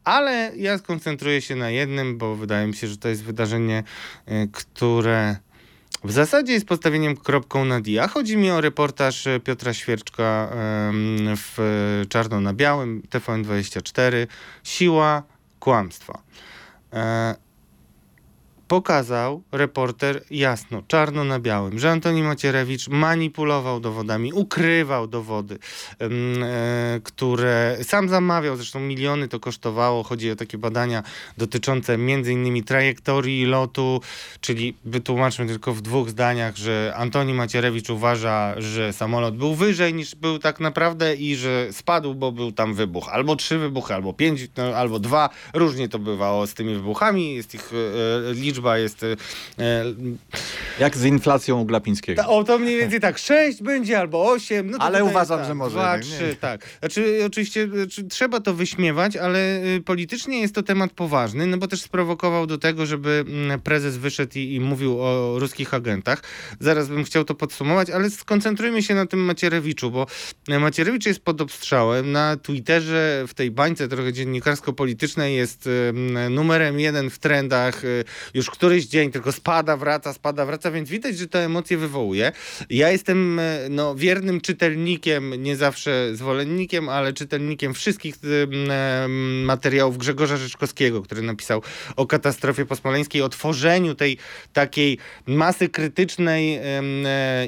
ale 0.03 0.51
ja 0.55 0.77
skoncentruję 0.77 1.41
się 1.41 1.55
na 1.55 1.69
jednym, 1.69 2.17
bo 2.17 2.35
wydaje 2.35 2.67
mi 2.67 2.75
się, 2.75 2.87
że 2.87 2.97
to 2.97 3.09
jest 3.09 3.23
wydarzenie, 3.23 3.83
które 4.51 5.35
w 6.03 6.11
zasadzie 6.11 6.53
jest 6.53 6.65
postawieniem 6.65 7.17
kropką 7.17 7.65
na 7.65 7.81
D. 7.81 8.03
A 8.03 8.07
chodzi 8.07 8.37
mi 8.37 8.51
o 8.51 8.61
reportaż 8.61 9.27
Piotra 9.43 9.73
Świerczka 9.73 10.49
w 11.37 12.05
Czarno 12.09 12.41
na 12.41 12.53
Białym, 12.53 13.01
TVN24, 13.09 14.27
Siła 14.63 15.23
kłamstwa. 15.59 16.21
E, 16.91 17.37
pokazał 18.67 19.43
reporter 19.51 20.23
jasno, 20.31 20.83
czarno 20.87 21.23
na 21.23 21.39
białym, 21.39 21.79
że 21.79 21.91
Antoni 21.91 22.23
Macierewicz 22.23 22.87
manipulował 22.87 23.79
dowodami, 23.79 24.33
ukrywał 24.33 25.07
dowody, 25.07 25.59
e, 26.01 26.99
które 27.03 27.77
sam 27.83 28.09
zamawiał, 28.09 28.55
zresztą 28.55 28.79
miliony 28.79 29.27
to 29.27 29.39
kosztowało. 29.39 30.03
Chodzi 30.03 30.31
o 30.31 30.35
takie 30.35 30.57
badania 30.57 31.03
dotyczące 31.37 31.95
innymi 31.95 32.63
trajektorii 32.63 33.45
lotu, 33.45 34.01
czyli 34.41 34.73
wytłumaczmy 34.85 35.45
tylko 35.45 35.73
w 35.73 35.81
dwóch 35.81 36.09
zdaniach, 36.09 36.55
że 36.55 36.93
Antoni 36.95 37.33
Macierewicz 37.33 37.89
uważa, 37.89 38.61
że 38.61 38.93
samolot 38.93 39.37
był 39.37 39.55
wyżej 39.55 39.93
niż 39.93 40.15
był 40.15 40.39
tak 40.39 40.59
naprawdę 40.59 41.15
i 41.15 41.35
że 41.35 41.67
spadł, 41.71 42.15
bo 42.15 42.31
był 42.31 42.51
tam 42.51 42.73
wybuch. 42.73 43.09
Albo 43.09 43.35
trzy 43.35 43.57
wybuchy, 43.57 43.93
albo 43.93 44.13
pięć, 44.13 44.47
no, 44.57 44.63
albo 44.63 44.99
dwa. 44.99 45.29
Różnie 45.53 45.89
to 45.89 45.99
bywało 45.99 46.47
z 46.47 46.53
tymi 46.53 46.75
wybuchami. 46.75 47.35
Jest 47.35 47.55
ich 47.55 47.71
e, 47.73 48.31
e, 48.31 48.33
liczba 48.57 48.77
jest 48.77 49.03
e, 49.03 49.07
e, 49.59 49.83
Jak 50.79 50.97
z 50.97 51.05
inflacją 51.05 51.61
u 51.61 51.65
Glapińskiego. 51.65 52.21
ta, 52.21 52.29
o, 52.29 52.43
to 52.43 52.59
mniej 52.59 52.77
więcej 52.77 52.99
tak, 52.99 53.17
sześć 53.17 53.61
będzie 53.63 53.99
albo 53.99 54.31
osiem. 54.31 54.71
No 54.71 54.77
to 54.77 54.83
Ale 54.83 55.03
uważam, 55.03 55.39
tak, 55.39 55.47
że 55.47 55.55
może 55.55 55.75
Dwa, 55.75 55.95
jednak 55.95 56.11
nie. 56.11 56.27
trzy, 56.27 56.35
tak. 56.35 56.61
Znaczy, 56.79 57.19
oczywiście 57.25 57.67
znaczy, 57.67 58.03
trzeba 58.03 58.39
to 58.39 58.53
wyśmiewać, 58.53 59.17
ale 59.17 59.63
y, 59.63 59.81
politycznie 59.85 60.41
jest 60.41 60.55
to 60.55 60.63
temat 60.63 60.91
poważny, 60.91 61.47
no 61.47 61.57
bo 61.57 61.67
też 61.67 61.81
sprowokował 61.81 62.47
do 62.47 62.57
tego, 62.57 62.85
żeby 62.85 63.25
mm, 63.27 63.61
prezes 63.61 63.97
wyszedł 63.97 64.31
i, 64.35 64.53
i 64.55 64.59
mówił 64.59 65.01
o 65.01 65.39
ruskich 65.39 65.73
agentach. 65.73 66.23
Zaraz 66.59 66.87
bym 66.87 67.03
chciał 67.03 67.23
to 67.23 67.35
podsumować, 67.35 67.89
ale 67.89 68.09
skoncentrujmy 68.09 68.83
się 68.83 68.95
na 68.95 69.05
tym 69.05 69.19
Macierewiczu, 69.19 69.91
bo 69.91 70.07
Macierewicz 70.59 71.05
jest 71.05 71.19
pod 71.19 71.41
obstrzałem. 71.41 72.11
Na 72.11 72.37
Twitterze, 72.37 73.23
w 73.27 73.33
tej 73.33 73.51
bańce 73.51 73.87
trochę 73.87 74.13
dziennikarsko-politycznej 74.13 75.35
jest 75.35 75.67
y, 75.67 75.93
numerem 76.29 76.79
jeden 76.79 77.09
w 77.09 77.19
trendach 77.19 77.85
y, 77.85 78.03
już 78.47 78.55
któryś 78.55 78.85
dzień, 78.85 79.11
tylko 79.11 79.31
spada, 79.31 79.77
wraca, 79.77 80.13
spada, 80.13 80.45
wraca, 80.45 80.71
więc 80.71 80.89
widać, 80.89 81.17
że 81.17 81.27
to 81.27 81.39
emocje 81.39 81.77
wywołuje. 81.77 82.31
Ja 82.69 82.91
jestem 82.91 83.39
e, 83.39 83.59
no, 83.69 83.95
wiernym 83.95 84.41
czytelnikiem, 84.41 85.43
nie 85.43 85.55
zawsze 85.55 86.15
zwolennikiem, 86.15 86.89
ale 86.89 87.13
czytelnikiem 87.13 87.73
wszystkich 87.73 88.15
m, 88.23 89.45
materiałów 89.45 89.97
Grzegorza 89.97 90.37
Rzeczkowskiego, 90.37 91.01
który 91.01 91.21
napisał 91.21 91.61
o 91.95 92.05
katastrofie 92.05 92.65
posmoleńskiej, 92.65 93.21
o 93.21 93.29
tworzeniu 93.29 93.95
tej 93.95 94.17
takiej 94.53 94.97
masy 95.25 95.69
krytycznej 95.69 96.55
e, 96.55 96.81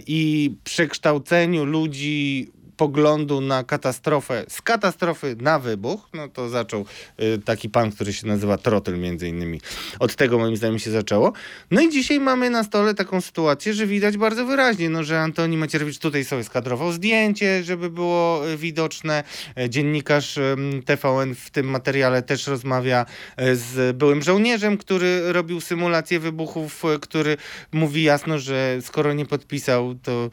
i 0.08 0.52
przekształceniu 0.64 1.66
ludzi 1.66 2.52
poglądu 2.80 3.42
na 3.42 3.64
katastrofę, 3.64 4.46
z 4.50 4.62
katastrofy 4.62 5.36
na 5.40 5.60
wybuch, 5.60 6.10
no 6.14 6.28
to 6.28 6.50
zaczął 6.50 6.86
y, 7.22 7.42
taki 7.46 7.70
pan, 7.70 7.92
który 7.92 8.14
się 8.14 8.28
nazywa 8.28 8.58
Trotyl 8.58 9.00
między 9.00 9.28
innymi. 9.28 9.62
Od 10.00 10.16
tego 10.16 10.40
moim 10.40 10.58
zdaniem 10.58 10.80
się 10.80 10.92
zaczęło. 10.92 11.34
No 11.72 11.82
i 11.82 11.90
dzisiaj 11.90 12.20
mamy 12.20 12.50
na 12.50 12.64
stole 12.64 12.94
taką 12.94 13.22
sytuację, 13.22 13.74
że 13.74 13.88
widać 13.88 14.18
bardzo 14.18 14.46
wyraźnie, 14.46 14.90
no, 14.90 15.04
że 15.04 15.20
Antoni 15.20 15.58
Macierewicz 15.58 16.00
tutaj 16.00 16.26
sobie 16.26 16.44
skadrował 16.44 16.92
zdjęcie, 16.92 17.64
żeby 17.64 17.90
było 17.90 18.50
y, 18.50 18.58
widoczne. 18.58 19.24
E, 19.58 19.70
Dziennikarz 19.70 20.40
TVN 20.86 21.36
w 21.36 21.50
tym 21.50 21.70
materiale 21.70 22.22
też 22.22 22.48
rozmawia 22.48 23.06
e, 23.38 23.56
z 23.56 23.98
byłym 23.98 24.22
żołnierzem, 24.22 24.78
który 24.78 25.34
robił 25.34 25.62
symulację 25.62 26.20
wybuchów, 26.20 26.86
e, 26.86 27.00
który 27.00 27.38
mówi 27.72 28.04
jasno, 28.04 28.40
że 28.40 28.78
skoro 28.82 29.14
nie 29.14 29.26
podpisał, 29.26 29.96
to 29.96 30.30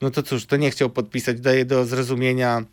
no 0.00 0.10
to 0.10 0.22
cóż, 0.22 0.46
to 0.46 0.56
nie 0.56 0.70
chciał 0.70 0.90
podpisać, 0.90 1.40
daje 1.40 1.64
do 1.64 1.87
zrozumienia 1.88 2.64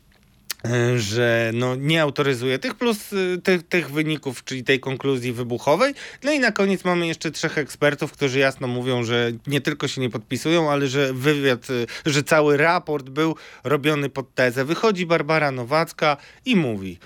e, 0.66 1.00
że 1.00 1.52
no, 1.54 1.76
nie 1.76 2.02
autoryzuje 2.02 2.60
tych 2.60 2.76
plus 2.76 3.14
y, 3.14 3.42
tych, 3.44 3.64
tych 3.64 3.92
wyników, 3.92 4.44
czyli 4.44 4.64
tej 4.64 4.80
konkluzji 4.80 5.34
wybuchowej. 5.34 5.94
No 6.24 6.32
i 6.32 6.40
na 6.40 6.52
koniec 6.52 6.86
mamy 6.86 7.08
jeszcze 7.08 7.32
trzech 7.32 7.58
ekspertów, 7.58 8.12
którzy 8.12 8.40
jasno 8.40 8.68
mówią, 8.68 9.04
że 9.04 9.32
nie 9.48 9.62
tylko 9.62 9.88
się 9.88 10.02
nie 10.02 10.10
podpisują, 10.10 10.72
ale 10.72 10.88
że 10.88 11.14
wywiad, 11.14 11.70
y, 11.70 11.86
że 12.06 12.24
cały 12.24 12.58
raport 12.58 13.10
był 13.10 13.36
robiony 13.64 14.10
pod 14.10 14.36
tezę. 14.36 14.66
Wychodzi 14.66 15.06
Barbara 15.06 15.52
Nowacka 15.52 16.18
i 16.46 16.56
mówi 16.56 17.00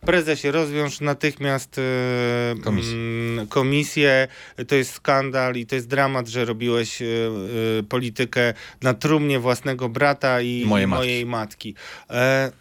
prezesie, 0.00 0.50
rozwiąż 0.50 1.00
natychmiast 1.00 1.78
e, 1.78 1.82
Komisję. 2.64 2.92
mm, 2.92 3.46
komisję. 3.46 4.28
To 4.68 4.74
jest 4.74 4.92
skandal 4.92 5.54
i 5.56 5.66
to 5.66 5.74
jest 5.74 5.88
dramat, 5.88 6.28
że 6.28 6.44
robiłeś 6.44 7.02
e, 7.02 7.06
e, 7.06 7.82
politykę 7.82 8.54
na 8.82 8.94
trumnie 8.94 9.38
własnego 9.38 9.88
brata 9.88 10.40
i, 10.40 10.60
I 10.60 10.66
mojej 10.66 10.86
matki. 10.86 11.00
mojej 11.06 11.26
matki. 11.26 11.74
E, 12.10 12.52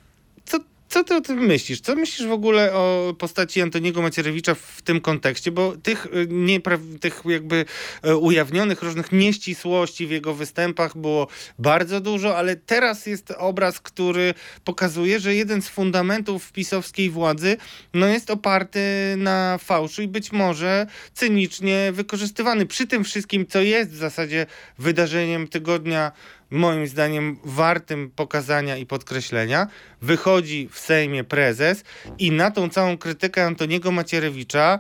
co, 0.90 1.04
ty 1.04 1.16
o 1.16 1.22
tym 1.22 1.40
myślisz? 1.40 1.82
Co 1.82 1.96
myślisz 1.96 2.28
w 2.28 2.32
ogóle 2.32 2.74
o 2.74 3.16
postaci 3.20 3.62
Antoniego 3.62 4.02
Macierewicza 4.02 4.56
w 4.56 4.82
tym 4.82 5.02
kontekście? 5.02 5.52
Bo 5.52 5.78
tych, 5.78 6.06
y, 6.06 6.28
niepra- 6.28 7.00
tych 7.00 7.22
jakby 7.26 7.66
e, 8.04 8.16
ujawnionych 8.16 8.82
różnych 8.84 9.12
nieścisłości 9.12 10.08
w 10.08 10.12
jego 10.12 10.34
występach 10.34 10.98
było 10.98 11.28
bardzo 11.60 12.02
dużo, 12.02 12.38
ale 12.38 12.56
teraz 12.56 13.06
jest 13.06 13.32
obraz, 13.32 13.80
który 13.80 14.34
pokazuje, 14.64 15.20
że 15.20 15.36
jeden 15.36 15.62
z 15.62 15.70
fundamentów 15.70 16.52
pisowskiej 16.52 17.10
władzy 17.10 17.58
no 17.94 18.08
jest 18.08 18.32
oparty 18.32 18.80
na 19.18 19.58
fałszu 19.58 20.02
i 20.02 20.08
być 20.08 20.32
może 20.32 20.88
cynicznie 21.14 21.92
wykorzystywany. 21.94 22.66
Przy 22.66 22.88
tym 22.88 23.04
wszystkim, 23.04 23.46
co 23.48 23.62
jest 23.62 23.92
w 23.92 23.96
zasadzie 23.96 24.46
wydarzeniem 24.78 25.48
tygodnia 25.48 26.12
moim 26.50 26.88
zdaniem 26.88 27.38
wartym 27.44 28.12
pokazania 28.16 28.78
i 28.78 28.86
podkreślenia, 28.86 29.68
wychodzi 30.02 30.70
w 30.72 30.80
Sejmie 30.80 31.24
prezes 31.24 31.84
i 32.20 32.32
na 32.32 32.52
tą 32.52 32.70
całą 32.70 32.98
krytykę 32.98 33.46
Antoniego 33.46 33.92
Macierewicza 33.92 34.80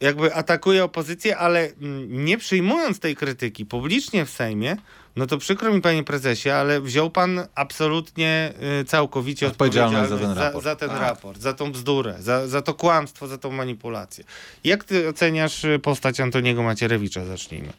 jakby 0.00 0.34
atakuje 0.34 0.84
opozycję, 0.84 1.36
ale 1.36 1.60
mm, 1.80 2.24
nie 2.24 2.38
przyjmując 2.38 3.00
tej 3.00 3.16
krytyki 3.16 3.66
publicznie 3.66 4.24
w 4.24 4.30
Sejmie, 4.30 4.76
no 5.16 5.26
to 5.26 5.38
przykro 5.38 5.74
mi 5.74 5.80
panie 5.80 6.04
prezesie, 6.04 6.50
ale 6.50 6.80
wziął 6.80 7.10
pan 7.10 7.46
absolutnie 7.54 8.52
y, 8.80 8.84
całkowicie 8.84 9.46
Odpowiedzialność 9.46 10.10
za 10.10 10.18
ten 10.18 10.32
raport. 10.32 10.64
za 10.64 10.76
ten 10.76 10.88
Tak. 10.88 11.00
raport, 11.00 11.40
za 11.40 11.52
tą 11.52 11.72
bzdurę, 11.72 12.14
za, 12.20 12.48
za 12.48 12.62
to 12.62 12.74
kłamstwo, 12.74 13.26
za 13.28 13.38
tą 13.38 13.50
manipulację. 13.50 14.24
Jak 14.64 14.84
ty 14.84 15.08
oceniasz 15.08 15.64
y, 15.64 15.78
postać 15.78 16.20
Antoniego 16.20 16.62
Macierewicza? 16.62 17.24
Zacznijmy. 17.24 17.72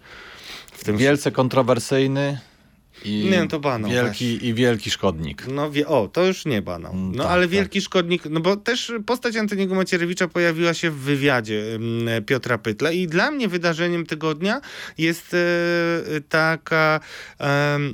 W 0.71 0.83
tym 0.83 0.97
Wielce 0.97 1.31
kontrowersyjny 1.31 2.39
i 3.05 3.29
Nie, 3.31 3.47
to 3.47 3.59
banał, 3.59 3.91
wielki, 3.91 4.47
i 4.47 4.53
wielki 4.53 4.91
szkodnik. 4.91 5.47
No 5.47 5.71
wie, 5.71 5.87
o, 5.87 6.07
to 6.07 6.25
już 6.25 6.45
nie 6.45 6.61
banał. 6.61 6.93
Mm, 6.93 7.15
No 7.15 7.23
tak, 7.23 7.31
ale 7.31 7.41
tak. 7.41 7.51
wielki 7.51 7.81
szkodnik, 7.81 8.23
no 8.29 8.39
bo 8.39 8.57
też 8.57 8.93
postać 9.05 9.35
Antoniego 9.35 9.75
Macierewicza 9.75 10.27
pojawiła 10.27 10.73
się 10.73 10.91
w 10.91 10.95
wywiadzie 10.95 11.75
mm, 11.75 12.25
Piotra 12.25 12.57
Pytla 12.57 12.91
i 12.91 13.07
dla 13.07 13.31
mnie 13.31 13.47
wydarzeniem 13.47 14.05
tygodnia 14.05 14.61
jest 14.97 15.33
e, 15.33 16.21
taka 16.29 16.99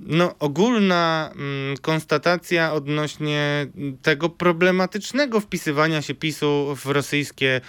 no, 0.05 0.35
ogólna 0.39 1.31
mm, 1.35 1.77
konstatacja 1.77 2.73
odnośnie 2.73 3.67
tego 4.01 4.29
problematycznego 4.29 5.39
wpisywania 5.39 6.01
się 6.01 6.15
PiSu 6.15 6.75
w 6.75 6.85
rosyjskie 6.85 7.61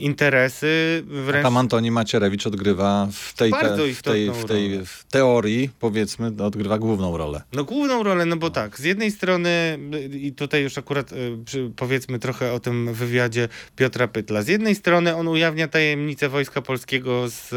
interesy. 0.00 1.04
A 1.08 1.22
Wręcz 1.24 1.42
tam 1.42 1.56
Antoni 1.56 1.90
Macierewicz 1.90 2.46
odgrywa 2.46 3.08
w 3.12 3.34
tej, 3.34 3.52
te, 3.52 3.76
w 3.94 4.02
tej, 4.02 4.32
w 4.32 4.44
tej 4.44 4.86
w 4.86 5.04
teorii, 5.10 5.70
powiedzmy, 5.80 6.27
odgrywa 6.38 6.78
główną 6.78 7.16
rolę. 7.16 7.42
No 7.52 7.64
główną 7.64 8.02
rolę, 8.02 8.26
no 8.26 8.36
bo 8.36 8.50
tak, 8.50 8.78
z 8.78 8.84
jednej 8.84 9.10
strony 9.10 9.78
y, 9.94 10.18
i 10.18 10.32
tutaj 10.32 10.62
już 10.62 10.78
akurat 10.78 11.12
y, 11.12 11.36
powiedzmy 11.76 12.18
trochę 12.18 12.52
o 12.52 12.60
tym 12.60 12.94
wywiadzie 12.94 13.48
Piotra 13.76 14.08
Pytla. 14.08 14.42
Z 14.42 14.48
jednej 14.48 14.74
strony 14.74 15.16
on 15.16 15.28
ujawnia 15.28 15.68
tajemnicę 15.68 16.28
Wojska 16.28 16.62
Polskiego 16.62 17.28
z 17.28 17.52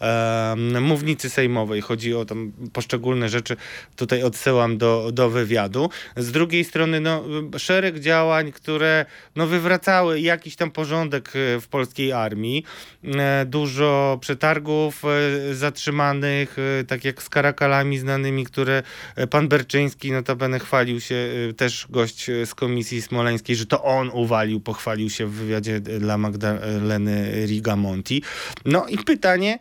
e, 0.00 0.80
mównicy 0.80 1.30
sejmowej. 1.30 1.80
Chodzi 1.80 2.14
o 2.14 2.24
tam 2.24 2.52
poszczególne 2.72 3.28
rzeczy. 3.28 3.56
Tutaj 3.96 4.22
odsyłam 4.22 4.78
do, 4.78 5.10
do 5.12 5.30
wywiadu. 5.30 5.90
Z 6.16 6.32
drugiej 6.32 6.64
strony 6.64 7.00
no, 7.00 7.24
szereg 7.58 8.00
działań, 8.00 8.52
które 8.52 9.06
no, 9.36 9.46
wywracały 9.46 10.20
jakiś 10.20 10.56
tam 10.56 10.70
porządek 10.70 11.36
y, 11.36 11.60
w 11.60 11.68
polskiej 11.68 12.12
armii. 12.12 12.64
E, 13.04 13.44
dużo 13.46 14.18
przetargów 14.20 15.02
e, 15.04 15.54
zatrzymanych, 15.54 16.56
e, 16.58 16.84
tak 16.84 17.04
jak 17.04 17.22
z 17.22 17.28
karakalami 17.28 17.98
znanymi, 18.10 18.44
które 18.44 18.82
e, 19.16 19.26
pan 19.26 19.48
Berczyński 19.48 20.12
notabene 20.12 20.58
chwalił 20.58 21.00
się, 21.00 21.14
e, 21.50 21.52
też 21.52 21.86
gość 21.90 22.30
e, 22.30 22.46
z 22.46 22.54
komisji 22.54 23.02
smoleńskiej, 23.02 23.56
że 23.56 23.66
to 23.66 23.82
on 23.82 24.10
uwalił, 24.12 24.60
pochwalił 24.60 25.10
się 25.10 25.26
w 25.26 25.32
wywiadzie 25.32 25.80
dla 25.80 26.18
Magdaleny 26.18 27.46
Rigamonti. 27.46 28.22
No 28.64 28.86
i 28.86 28.98
pytanie, 28.98 29.58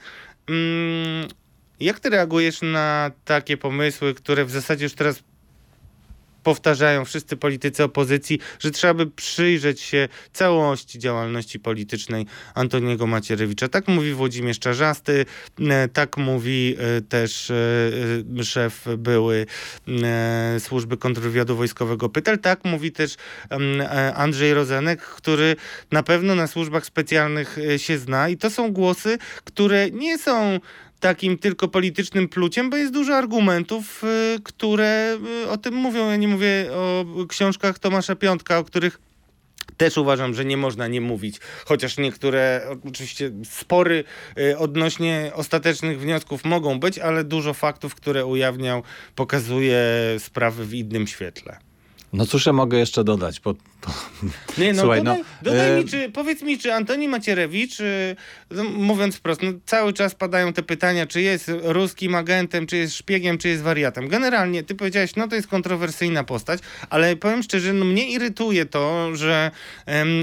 mm, 0.47 1.28
jak 1.80 2.00
ty 2.00 2.10
reagujesz 2.10 2.62
na 2.62 3.12
takie 3.26 3.58
pomysły, 3.58 4.14
które 4.14 4.45
w 4.45 4.52
zasadzie 4.52 4.86
już 4.86 4.93
teraz 4.93 5.24
powtarzają 6.50 7.06
wszyscy 7.06 7.38
politycy 7.38 7.84
opozycji, 7.84 8.39
że 8.60 8.72
trzeba 8.72 8.93
by 8.93 9.08
przyjrzeć 9.08 9.82
się 9.82 10.08
całości 10.34 11.00
działalności 11.00 11.60
politycznej 11.60 12.26
Antoniego 12.56 13.08
Macierewicza. 13.08 13.68
Tak 13.68 13.88
mówi 13.88 14.14
Włodzimierz 14.14 14.60
Czarzasty, 14.60 15.26
e, 15.60 15.88
tak 15.88 16.18
mówi 16.18 16.76
e, 16.80 17.02
też 17.02 17.52
e, 17.52 18.43
szef 18.43 18.86
były 18.97 19.45
służby 20.60 20.97
kontrwywiadu 20.97 21.56
wojskowego 21.56 22.10
Pytel, 22.10 22.39
tak 22.39 22.66
mówi 22.66 22.91
też 22.91 23.16
Andrzej 24.16 24.54
Rozenek, 24.54 25.02
który 25.02 25.56
na 25.91 26.04
pewno 26.04 26.36
na 26.36 26.47
służbach 26.47 26.86
specjalnych 26.86 27.58
się 27.78 27.97
zna 27.97 28.30
i 28.30 28.38
to 28.38 28.50
są 28.50 28.72
głosy, 28.72 29.18
które 29.43 29.91
nie 29.91 30.18
są 30.18 30.60
takim 31.00 31.38
tylko 31.38 31.68
politycznym 31.68 32.30
pluciem, 32.30 32.70
bo 32.70 32.78
jest 32.78 32.93
dużo 32.93 33.16
argumentów, 33.16 34.04
y, 34.04 34.39
które 34.43 35.18
y, 35.43 35.50
o 35.50 35.58
tym 35.58 35.74
mówią. 35.74 36.10
Ja 36.10 36.16
nie 36.16 36.28
mówię 36.28 36.70
o 36.74 37.06
książkach 37.28 37.80
Tomasza 37.80 38.16
Piątka, 38.16 38.58
o 38.58 38.64
których 38.64 39.00
też 39.78 39.97
uważam, 39.97 40.34
że 40.34 40.45
nie 40.45 40.58
można 40.58 40.88
nie 40.88 41.02
mówić, 41.02 41.39
chociaż 41.66 41.97
niektóre 41.97 42.68
oczywiście 42.88 43.32
spory 43.43 44.04
y, 44.38 44.58
odnośnie 44.58 45.32
ostatecznych 45.36 46.00
wniosków 46.00 46.45
mogą 46.45 46.80
być, 46.80 47.00
ale 47.00 47.24
dużo 47.24 47.54
faktów, 47.54 47.95
które 47.95 48.26
ujawniał, 48.26 48.84
pokazuje 49.16 49.80
sprawy 50.20 50.66
w 50.66 50.74
innym 50.74 51.08
świetle. 51.08 51.58
No 52.14 52.26
cóż 52.26 52.45
ja 52.45 52.54
mogę 52.54 52.78
jeszcze 52.80 53.04
dodać? 53.04 53.41
Bo, 53.82 53.94
Nie, 54.58 54.74
no, 54.74 54.82
Słuchaj, 54.82 55.04
dodaj, 55.04 55.20
no, 55.20 55.26
dodaj 55.42 55.72
e, 55.72 55.78
mi, 55.78 55.86
czy, 55.86 56.10
powiedz 56.10 56.42
mi, 56.42 56.58
czy 56.58 56.74
Antoni 56.74 57.08
Macierewicz, 57.08 57.80
y, 57.80 58.16
no, 58.52 58.64
mówiąc 58.64 59.16
wprost, 59.16 59.42
no, 59.44 59.52
cały 59.66 59.94
czas 59.94 60.16
padają 60.16 60.54
te 60.54 60.64
pytania, 60.64 61.08
czy 61.08 61.22
jest 61.22 61.52
ruskim 61.64 62.16
agentem, 62.16 62.68
czy 62.68 62.78
jest 62.78 62.96
szpiegiem, 62.96 63.38
czy 63.38 63.50
jest 63.50 63.64
wariatem. 63.64 64.08
Generalnie, 64.08 64.64
ty 64.64 64.76
powiedziałeś, 64.76 65.16
no 65.16 65.28
to 65.28 65.36
jest 65.36 65.48
kontrowersyjna 65.48 66.24
postać, 66.24 66.60
ale 66.90 67.16
powiem 67.16 67.44
szczerze, 67.44 67.74
no, 67.74 67.86
mnie 67.86 68.10
irytuje 68.10 68.66
to, 68.66 69.16
że 69.16 69.52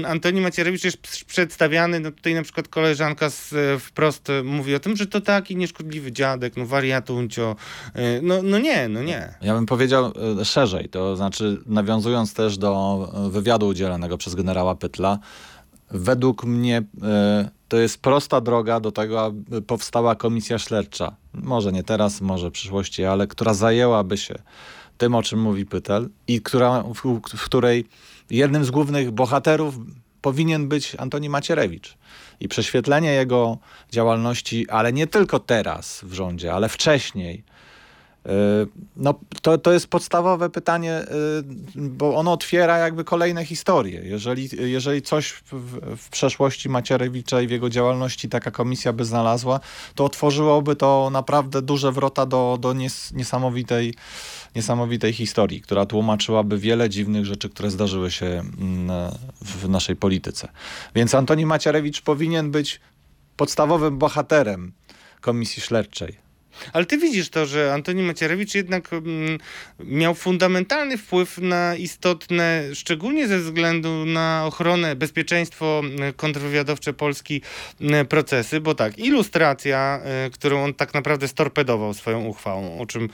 Antoni 0.05 0.41
Macierewicz 0.41 0.83
jest 0.83 0.97
przedstawiany, 1.25 1.99
no 1.99 2.11
tutaj 2.11 2.33
na 2.33 2.43
przykład 2.43 2.67
koleżanka 2.67 3.29
z, 3.29 3.53
e, 3.53 3.79
wprost 3.79 4.29
e, 4.29 4.43
mówi 4.43 4.75
o 4.75 4.79
tym, 4.79 4.95
że 4.95 5.07
to 5.07 5.21
taki 5.21 5.55
nieszkodliwy 5.55 6.11
dziadek, 6.11 6.57
no 6.57 6.65
wariatuncio. 6.65 7.55
E, 7.93 8.21
no, 8.21 8.43
no 8.43 8.59
nie, 8.59 8.87
no 8.87 9.03
nie. 9.03 9.33
ja 9.41 9.53
bym 9.53 9.65
powiedział 9.65 10.13
e, 10.41 10.45
szerzej, 10.45 10.89
to 10.89 11.15
znaczy 11.15 11.61
nawiązując 11.65 12.33
też 12.33 12.57
do 12.57 13.09
e, 13.27 13.29
wywiadu 13.47 13.67
udzielonego 13.67 14.17
przez 14.17 14.35
generała 14.35 14.75
Pytla, 14.75 15.19
według 15.91 16.43
mnie 16.43 16.83
e, 17.03 17.49
to 17.67 17.77
jest 17.77 18.01
prosta 18.01 18.41
droga 18.41 18.79
do 18.79 18.91
tego, 18.91 19.25
aby 19.25 19.61
powstała 19.61 20.15
komisja 20.15 20.59
śledcza. 20.59 21.15
Może 21.33 21.71
nie 21.71 21.83
teraz, 21.83 22.21
może 22.21 22.49
w 22.49 22.51
przyszłości, 22.51 23.05
ale 23.05 23.27
która 23.27 23.53
zajęłaby 23.53 24.17
się 24.17 24.35
tym, 24.97 25.15
o 25.15 25.23
czym 25.23 25.41
mówi 25.41 25.65
Pytel 25.65 26.09
i 26.27 26.41
która, 26.41 26.83
w, 26.83 27.19
w 27.37 27.45
której 27.45 27.85
jednym 28.29 28.65
z 28.65 28.71
głównych 28.71 29.11
bohaterów 29.11 29.75
powinien 30.21 30.67
być 30.67 30.95
Antoni 30.95 31.29
Macierewicz. 31.29 31.97
I 32.39 32.47
prześwietlenie 32.47 33.11
jego 33.11 33.57
działalności, 33.91 34.69
ale 34.69 34.93
nie 34.93 35.07
tylko 35.07 35.39
teraz 35.39 36.01
w 36.03 36.13
rządzie, 36.13 36.53
ale 36.53 36.69
wcześniej, 36.69 37.43
No, 38.97 39.13
to, 39.41 39.57
to 39.57 39.73
jest 39.73 39.87
podstawowe 39.87 40.49
pytanie, 40.49 41.05
bo 41.75 42.15
ono 42.15 42.33
otwiera 42.33 42.77
jakby 42.77 43.03
kolejne 43.03 43.45
historie. 43.45 44.01
Jeżeli, 44.03 44.49
jeżeli 44.71 45.01
coś 45.01 45.31
w, 45.31 45.79
w 45.97 46.09
przeszłości 46.09 46.69
Macierewicza 46.69 47.41
i 47.41 47.47
w 47.47 47.51
jego 47.51 47.69
działalności 47.69 48.29
taka 48.29 48.51
komisja 48.51 48.93
by 48.93 49.05
znalazła, 49.05 49.59
to 49.95 50.05
otworzyłoby 50.05 50.75
to 50.75 51.09
naprawdę 51.11 51.61
duże 51.61 51.91
wrota 51.91 52.25
do, 52.25 52.57
do 52.61 52.73
nies, 52.73 53.13
niesamowitej, 53.13 53.93
niesamowitej 54.55 55.13
historii, 55.13 55.61
która 55.61 55.85
tłumaczyłaby 55.85 56.57
wiele 56.57 56.89
dziwnych 56.89 57.25
rzeczy, 57.25 57.49
które 57.49 57.71
zdarzyły 57.71 58.11
się 58.11 58.25
mm, 58.25 59.11
w 59.41 59.69
naszej 59.69 59.95
polityce. 59.95 60.47
Więc 60.95 61.15
Antoni 61.15 61.45
Macierewicz 61.45 62.01
powinien 62.01 62.51
być 62.51 62.79
podstawowym 63.37 63.97
bohaterem 63.97 64.71
Komisji 65.21 65.61
Śledczej. 65.61 66.26
Ale 66.73 66.85
ty 66.85 66.97
widzisz 66.97 67.29
to, 67.29 67.45
że 67.45 67.73
Antoni 67.73 68.03
Macierewicz 68.03 68.55
jednak 68.55 68.93
mm, 68.93 69.37
miał 69.79 70.15
fundamentalny 70.15 70.97
wpływ 70.97 71.37
na 71.37 71.75
istotne, 71.75 72.63
szczególnie 72.73 73.27
ze 73.27 73.39
względu 73.39 74.05
na 74.05 74.43
ochronę, 74.45 74.95
bezpieczeństwo 74.95 75.81
mm, 75.83 76.13
kontrwywiadowcze 76.13 76.93
Polski 76.93 77.41
mm, 77.81 78.05
procesy, 78.05 78.59
bo 78.59 78.75
tak, 78.75 78.99
ilustracja, 78.99 80.01
y, 80.27 80.31
którą 80.31 80.63
on 80.63 80.73
tak 80.73 80.93
naprawdę 80.93 81.27
storpedował 81.27 81.93
swoją 81.93 82.25
uchwałą, 82.25 82.79
o 82.79 82.85
czym 82.85 83.09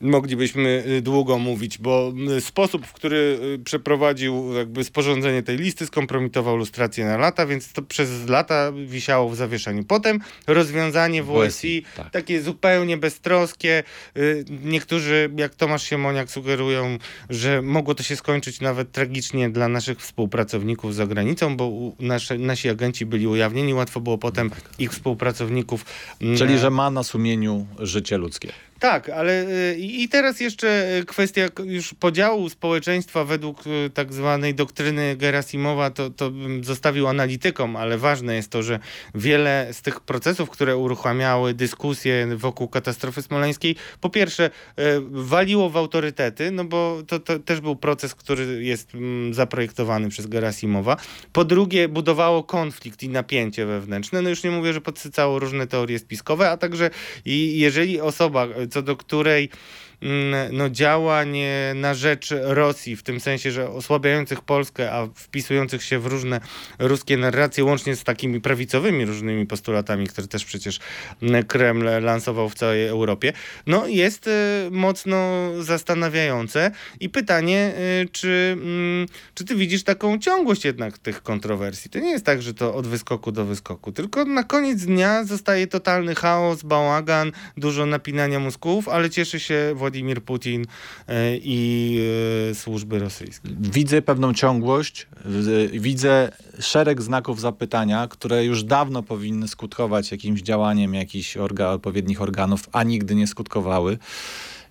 moglibyśmy 0.00 0.84
y, 0.86 1.02
długo 1.02 1.38
mówić, 1.38 1.78
bo 1.78 2.12
y, 2.36 2.40
sposób, 2.40 2.86
w 2.86 2.92
który 2.92 3.38
przeprowadził 3.64 4.54
jakby 4.54 4.84
sporządzenie 4.84 5.42
tej 5.42 5.56
listy 5.56 5.86
skompromitował 5.86 6.56
lustrację 6.56 7.04
na 7.04 7.16
lata, 7.16 7.46
więc 7.46 7.72
to 7.72 7.82
przez 7.82 8.28
lata 8.28 8.72
wisiało 8.86 9.28
w 9.28 9.36
zawieszeniu. 9.36 9.84
Potem 9.84 10.20
rozwiązanie 10.46 11.22
WSI, 11.22 11.50
WSI 11.50 11.84
tak. 11.96 12.10
takie 12.10 12.42
zupełnie 12.42 12.51
beztroskie. 12.96 13.82
Y, 14.16 14.44
niektórzy, 14.64 15.30
jak 15.36 15.54
Tomasz 15.54 15.82
Siemoniak, 15.82 16.30
sugerują, 16.30 16.98
że 17.30 17.62
mogło 17.62 17.94
to 17.94 18.02
się 18.02 18.16
skończyć 18.16 18.60
nawet 18.60 18.92
tragicznie 18.92 19.50
dla 19.50 19.68
naszych 19.68 19.98
współpracowników 19.98 20.94
za 20.94 21.06
granicą, 21.06 21.56
bo 21.56 21.92
nasze, 22.00 22.38
nasi 22.38 22.68
agenci 22.68 23.06
byli 23.06 23.26
ujawnieni, 23.26 23.74
łatwo 23.74 24.00
było 24.00 24.18
potem 24.18 24.50
ich 24.78 24.92
współpracowników. 24.92 25.84
Mm, 26.20 26.36
Czyli, 26.36 26.58
że 26.58 26.70
ma 26.70 26.90
na 26.90 27.02
sumieniu 27.02 27.66
życie 27.78 28.18
ludzkie. 28.18 28.52
Tak, 28.82 29.08
ale 29.08 29.46
y, 29.72 29.76
i 29.78 30.08
teraz 30.08 30.40
jeszcze 30.40 30.98
y, 30.98 31.04
kwestia 31.04 31.48
już 31.64 31.94
podziału 31.94 32.48
społeczeństwa 32.48 33.24
według 33.24 33.66
y, 33.66 33.90
tak 33.94 34.12
zwanej 34.12 34.54
doktryny 34.54 35.16
Gerasimowa, 35.16 35.90
to, 35.90 36.10
to 36.10 36.30
bym 36.30 36.64
zostawił 36.64 37.08
analitykom, 37.08 37.76
ale 37.76 37.98
ważne 37.98 38.34
jest 38.34 38.50
to, 38.50 38.62
że 38.62 38.78
wiele 39.14 39.68
z 39.72 39.82
tych 39.82 40.00
procesów, 40.00 40.50
które 40.50 40.76
uruchamiały 40.76 41.54
dyskusje 41.54 42.26
wokół 42.36 42.68
katastrofy 42.68 43.22
smoleńskiej, 43.22 43.76
po 44.00 44.10
pierwsze 44.10 44.50
waliło 45.10 45.70
w 45.70 45.76
autorytety, 45.76 46.50
no 46.50 46.64
bo 46.64 47.02
to, 47.06 47.20
to 47.20 47.38
też 47.38 47.60
był 47.60 47.76
proces, 47.76 48.14
który 48.14 48.64
jest 48.64 48.94
mm, 48.94 49.34
zaprojektowany 49.34 50.08
przez 50.08 50.26
Gerasimowa. 50.26 50.96
Po 51.32 51.44
drugie 51.44 51.88
budowało 51.88 52.44
konflikt 52.44 53.02
i 53.02 53.08
napięcie 53.08 53.66
wewnętrzne, 53.66 54.22
no 54.22 54.28
już 54.28 54.42
nie 54.42 54.50
mówię, 54.50 54.72
że 54.72 54.80
podsycało 54.80 55.38
różne 55.38 55.66
teorie 55.66 55.98
spiskowe, 55.98 56.50
a 56.50 56.56
także 56.56 56.90
i 57.24 57.58
jeżeli 57.58 58.00
osoba 58.00 58.46
co 58.72 58.82
do 58.82 58.96
której 58.96 59.48
no, 60.52 60.70
działań 60.70 61.36
na 61.74 61.94
rzecz 61.94 62.34
Rosji, 62.42 62.96
w 62.96 63.02
tym 63.02 63.20
sensie, 63.20 63.50
że 63.50 63.70
osłabiających 63.70 64.40
Polskę, 64.40 64.92
a 64.92 65.06
wpisujących 65.14 65.82
się 65.82 65.98
w 65.98 66.06
różne 66.06 66.40
ruskie 66.78 67.16
narracje, 67.16 67.64
łącznie 67.64 67.96
z 67.96 68.04
takimi 68.04 68.40
prawicowymi 68.40 69.04
różnymi 69.04 69.46
postulatami, 69.46 70.06
które 70.06 70.26
też 70.26 70.44
przecież 70.44 70.80
mm, 71.22 71.44
Kreml 71.44 71.84
lansował 72.00 72.48
w 72.48 72.54
całej 72.54 72.86
Europie, 72.86 73.32
no 73.66 73.86
jest 73.86 74.26
y, 74.26 74.30
mocno 74.70 75.48
zastanawiające 75.60 76.70
i 77.00 77.08
pytanie, 77.08 77.72
y, 78.02 78.08
czy, 78.08 78.56
mm, 78.62 79.06
czy 79.34 79.44
ty 79.44 79.54
widzisz 79.54 79.84
taką 79.84 80.18
ciągłość 80.18 80.64
jednak 80.64 80.98
tych 80.98 81.22
kontrowersji? 81.22 81.90
To 81.90 81.98
nie 81.98 82.10
jest 82.10 82.26
tak, 82.26 82.42
że 82.42 82.54
to 82.54 82.74
od 82.74 82.86
wyskoku 82.86 83.32
do 83.32 83.44
wyskoku, 83.44 83.92
tylko 83.92 84.24
na 84.24 84.44
koniec 84.44 84.84
dnia 84.84 85.24
zostaje 85.24 85.66
totalny 85.66 86.14
chaos, 86.14 86.62
bałagan, 86.62 87.32
dużo 87.56 87.86
napinania 87.86 88.38
mózgów, 88.38 88.88
ale 88.88 89.10
cieszy 89.10 89.40
się 89.40 89.72
Władimir 89.74 89.91
Władimir 89.92 90.22
Putin 90.22 90.64
e, 91.08 91.36
i 91.36 91.98
e, 92.50 92.54
służby 92.54 92.98
rosyjskie. 92.98 93.48
Widzę 93.60 94.02
pewną 94.02 94.34
ciągłość, 94.34 95.06
widzę 95.72 96.32
szereg 96.60 97.02
znaków 97.02 97.40
zapytania, 97.40 98.08
które 98.08 98.44
już 98.44 98.64
dawno 98.64 99.02
powinny 99.02 99.48
skutkować 99.48 100.12
jakimś 100.12 100.42
działaniem 100.42 100.94
jakichś 100.94 101.36
orga, 101.36 101.68
odpowiednich 101.68 102.22
organów, 102.22 102.68
a 102.72 102.82
nigdy 102.82 103.14
nie 103.14 103.26
skutkowały. 103.26 103.98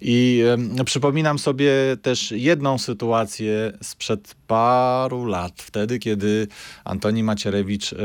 I 0.01 0.43
e, 0.79 0.83
przypominam 0.83 1.39
sobie 1.39 1.71
też 2.01 2.31
jedną 2.31 2.77
sytuację 2.77 3.71
sprzed 3.81 4.35
paru 4.47 5.25
lat, 5.25 5.53
wtedy 5.57 5.99
kiedy 5.99 6.47
Antoni 6.83 7.23
Macierewicz 7.23 7.93
e, 7.93 7.97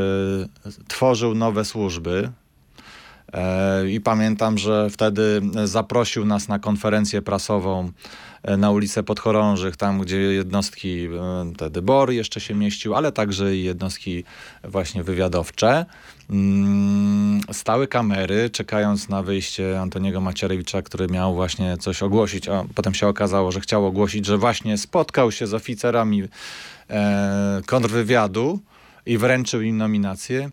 tworzył 0.89 1.35
nowe 1.35 1.65
służby, 1.65 2.31
I 3.89 4.01
pamiętam, 4.01 4.59
że 4.59 4.91
wtedy 4.91 5.43
zaprosił 5.65 6.25
nas 6.25 6.49
na 6.49 6.59
konferencję 6.59 7.23
prasową 7.23 7.91
e, 8.43 8.57
na 8.57 8.71
ulicę 8.71 9.03
Podchorążych, 9.03 9.77
tam 9.77 10.01
gdzie 10.01 10.17
jednostki, 10.17 11.05
e, 11.07 11.53
wtedy 11.55 11.83
BOR 11.83 12.11
jeszcze 12.11 12.41
się 12.41 12.55
mieścił, 12.55 12.95
ale 12.95 13.13
także 13.13 13.57
i 13.57 13.65
jednostki 13.65 14.25
właśnie 14.65 15.03
wywiadowcze. 15.03 15.87
Mm, 16.31 17.41
stały 17.53 17.89
kamery, 17.89 18.51
czekając 18.51 19.09
na 19.09 19.23
wyjście 19.23 19.81
Antoniego 19.81 20.21
Macierewicza, 20.21 20.83
który 20.83 21.07
miał 21.07 21.35
właśnie 21.35 21.77
coś 21.77 22.03
ogłosić, 22.03 22.49
a 22.49 22.65
potem 22.75 22.95
się 22.95 23.09
okazało, 23.09 23.53
że 23.53 23.61
chciał 23.61 23.87
ogłosić, 23.87 24.27
że 24.27 24.39
właśnie 24.39 24.79
spotkał 24.79 25.33
się 25.33 25.47
z 25.47 25.55
oficerami 25.55 26.23
kontrwywiadu 27.67 28.61
i 29.07 29.19
wręczył 29.19 29.63
im 29.63 29.77
nominację. 29.77 30.51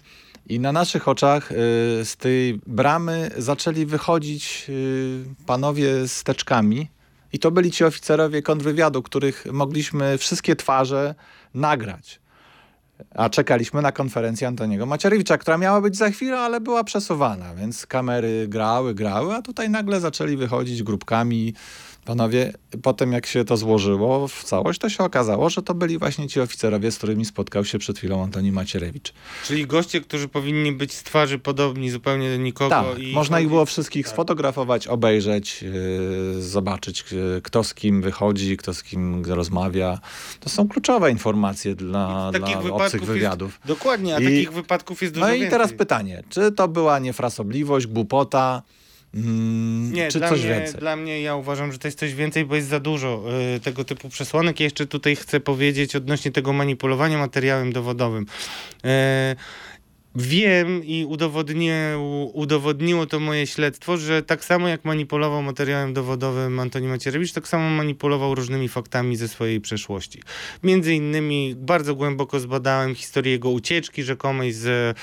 I 0.48 0.60
na 0.60 0.72
naszych 0.72 1.08
oczach 1.08 1.52
y, 1.52 1.56
z 2.06 2.18
tej 2.18 2.60
bramy 2.68 3.32
zaczęli 3.38 3.86
wychodzić 3.86 4.66
y, 4.70 5.24
panowie 5.46 6.08
z 6.08 6.24
teczkami. 6.24 6.90
I 7.34 7.40
to 7.40 7.52
byli 7.52 7.72
ci 7.72 7.84
oficerowie 7.84 8.42
kontrwywiadu, 8.42 9.04
których 9.04 9.46
mogliśmy 9.52 10.18
wszystkie 10.18 10.56
twarze 10.56 11.16
nagrać. 11.54 12.20
A 13.16 13.30
czekaliśmy 13.30 13.82
na 13.82 13.92
konferencję 13.92 14.48
Antoniego 14.48 14.86
Macierewicza, 14.86 15.38
która 15.38 15.58
miała 15.58 15.82
być 15.82 15.98
za 15.98 16.10
chwilę, 16.10 16.40
ale 16.40 16.62
była 16.62 16.84
przesuwana, 16.84 17.56
więc 17.56 17.86
kamery 17.86 18.48
grały, 18.48 18.94
grały, 18.94 19.34
a 19.34 19.42
tutaj 19.42 19.70
nagle 19.70 20.00
zaczęli 20.00 20.38
wychodzić 20.38 20.84
grupkami 20.84 21.54
Panowie, 22.06 22.54
potem 22.82 23.12
jak 23.12 23.26
się 23.26 23.46
to 23.46 23.58
złożyło 23.58 24.28
w 24.28 24.44
całość, 24.44 24.80
to 24.80 24.90
się 24.90 25.04
okazało, 25.04 25.50
że 25.50 25.62
to 25.62 25.74
byli 25.74 25.98
właśnie 25.98 26.28
ci 26.28 26.40
oficerowie, 26.42 26.92
z 26.92 26.98
którymi 26.98 27.26
spotkał 27.26 27.66
się 27.66 27.80
przed 27.80 27.98
chwilą 27.98 28.24
Antoni 28.24 28.52
Macierewicz. 28.52 29.14
Czyli 29.46 29.68
goście, 29.68 30.02
którzy 30.02 30.28
powinni 30.28 30.72
być 30.72 30.94
z 30.94 31.04
twarzy 31.04 31.40
podobni 31.40 31.90
zupełnie 31.92 32.30
do 32.30 32.38
nikogo. 32.38 32.70
Tak, 32.70 33.00
i 33.00 33.14
można 33.14 33.40
ich 33.40 33.48
było 33.48 33.66
wszystkich 33.66 34.06
tak. 34.06 34.14
sfotografować, 34.14 34.88
obejrzeć, 34.88 35.62
yy, 35.62 36.42
zobaczyć, 36.42 37.06
yy, 37.12 37.42
kto 37.44 37.64
z 37.64 37.74
kim 37.74 38.02
wychodzi, 38.02 38.58
kto 38.58 38.74
z 38.74 38.84
kim 38.84 39.26
rozmawia. 39.26 40.00
To 40.40 40.50
są 40.50 40.68
kluczowe 40.68 41.12
informacje 41.12 41.76
dla, 41.76 42.32
dla 42.32 42.60
obcych 42.72 43.06
wywiadów. 43.06 43.52
Jest, 43.54 43.68
dokładnie, 43.68 44.16
a 44.16 44.20
I, 44.20 44.24
takich 44.24 44.52
wypadków 44.52 45.02
jest 45.02 45.14
dużo 45.14 45.26
No 45.26 45.34
i 45.34 45.36
więcej. 45.36 45.52
teraz 45.52 45.74
pytanie, 45.74 46.24
czy 46.30 46.52
to 46.52 46.68
była 46.68 47.00
niefrasobliwość, 47.00 47.88
głupota, 47.88 48.62
Mm, 49.14 49.94
nie, 49.94 50.08
czy 50.08 50.20
dla 50.20 50.30
coś 50.30 50.40
mnie, 50.40 50.50
więcej? 50.50 50.80
Dla 50.80 50.96
mnie 50.96 51.22
ja 51.22 51.36
uważam, 51.36 51.72
że 51.72 51.80
to 51.80 51.88
jest 51.88 52.00
coś 52.00 52.14
więcej, 52.14 52.46
bo 52.46 52.56
jest 52.56 52.68
za 52.68 52.80
dużo 52.80 53.24
y, 53.56 53.60
tego 53.60 53.84
typu 53.84 54.10
przesłanek. 54.10 54.60
Ja 54.60 54.64
jeszcze 54.64 54.88
tutaj 54.88 55.16
chcę 55.16 55.40
powiedzieć 55.40 55.96
odnośnie 55.96 56.32
tego 56.32 56.54
manipulowania 56.54 57.18
materiałem 57.18 57.74
dowodowym. 57.74 58.26
Y, 58.86 58.90
Wiem 60.16 60.86
i 60.86 61.06
udowodniło, 62.34 63.06
to 63.06 63.20
moje 63.20 63.48
śledztwo, 63.48 63.98
że 63.98 64.24
tak 64.24 64.46
samo 64.46 64.68
jak 64.68 64.86
manipulował 64.86 65.42
materiałem 65.42 65.94
dowodowym 65.94 66.60
Antoni 66.60 66.88
Macierewicz, 66.88 67.32
tak 67.32 67.48
samo 67.48 67.70
manipulował 67.70 68.36
różnymi 68.36 68.70
faktami 68.70 69.16
ze 69.16 69.28
swojej 69.28 69.62
przeszłości. 69.62 70.22
Między 70.64 70.96
innymi 70.96 71.56
bardzo 71.58 71.96
głęboko 71.96 72.40
zbadałem 72.40 72.96
historię 72.96 73.32
jego 73.32 73.50
ucieczki 73.50 74.04
rzekomej 74.04 74.52
z, 74.52 74.98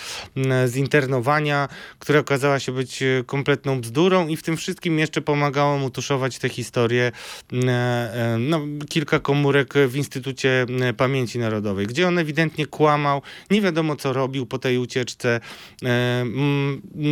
z 0.66 0.76
internowania, 0.76 1.68
która 1.98 2.20
okazała 2.20 2.58
się 2.58 2.72
być 2.72 3.02
kompletną 3.26 3.80
bzdurą 3.80 4.28
i 4.28 4.36
w 4.36 4.42
tym 4.42 4.56
wszystkim 4.56 4.98
jeszcze 4.98 5.20
pomagało 5.20 5.78
mu 5.78 5.90
tuszować 5.90 6.38
tę 6.38 6.48
historię 6.48 7.12
e, 7.52 7.68
e, 7.68 8.38
no, 8.38 8.60
kilka 8.88 9.18
komórek 9.18 9.74
w 9.88 9.96
Instytucie 9.96 10.66
Pamięci 10.96 11.38
Narodowej, 11.38 11.86
gdzie 11.86 12.08
on 12.08 12.18
ewidentnie 12.18 12.66
kłamał, 12.66 13.22
nie 13.50 13.60
wiadomo 13.60 13.96
co 13.96 14.12
robił 14.12 14.46
po 14.46 14.58
tej 14.58 14.78
ucieczce, 14.78 14.99
ucieczce. 15.00 15.40
E, 15.84 16.24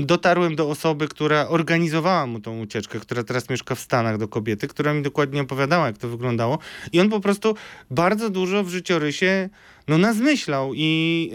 dotarłem 0.02 0.56
do 0.56 0.70
osoby, 0.70 1.08
która 1.08 1.48
organizowała 1.48 2.26
mu 2.26 2.40
tą 2.40 2.60
ucieczkę, 2.60 3.00
która 3.00 3.24
teraz 3.24 3.48
mieszka 3.50 3.74
w 3.74 3.80
Stanach 3.80 4.18
do 4.18 4.28
kobiety, 4.28 4.68
która 4.68 4.94
mi 4.94 5.02
dokładnie 5.02 5.40
opowiadała, 5.42 5.86
jak 5.86 5.98
to 5.98 6.08
wyglądało. 6.08 6.58
I 6.92 7.00
on 7.00 7.08
po 7.10 7.20
prostu 7.20 7.54
bardzo 7.90 8.30
dużo 8.30 8.64
w 8.64 8.68
życiorysie 8.68 9.48
no 9.88 9.98
nazmyślał 9.98 10.72
i, 10.74 11.30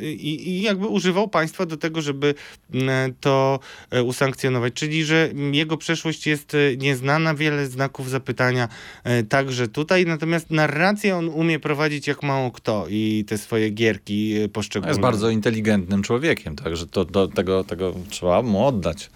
yy, 0.00 0.12
i, 0.12 0.48
i 0.48 0.62
jakby 0.62 0.86
używał 0.86 1.28
państwa 1.28 1.66
do 1.66 1.76
tego, 1.76 2.02
żeby 2.02 2.34
yy, 2.70 2.82
to 3.20 3.60
yy, 3.92 4.02
usankcjonować. 4.02 4.74
Czyli, 4.74 5.04
że 5.04 5.30
jego 5.52 5.76
przeszłość 5.76 6.26
jest 6.26 6.52
yy, 6.52 6.76
nieznana, 6.78 7.34
wiele 7.34 7.66
znaków 7.66 8.10
zapytania 8.10 8.68
yy, 9.04 9.22
także 9.22 9.68
tutaj, 9.68 10.06
natomiast 10.06 10.50
narrację 10.50 11.16
on 11.16 11.28
umie 11.28 11.58
prowadzić 11.58 12.06
jak 12.06 12.22
mało 12.22 12.50
kto 12.50 12.86
i 12.90 13.24
te 13.28 13.38
swoje 13.38 13.70
gierki 13.70 14.34
poszczególne. 14.52 14.90
Jest 14.90 15.00
bardzo 15.00 15.30
inteligentnym 15.30 16.02
człowiekiem, 16.02 16.56
także 16.56 16.86
to, 16.86 17.04
do 17.04 17.28
tego, 17.28 17.64
tego 17.64 17.94
trzeba 18.10 18.42
mu 18.42 18.66
oddać. 18.66 19.10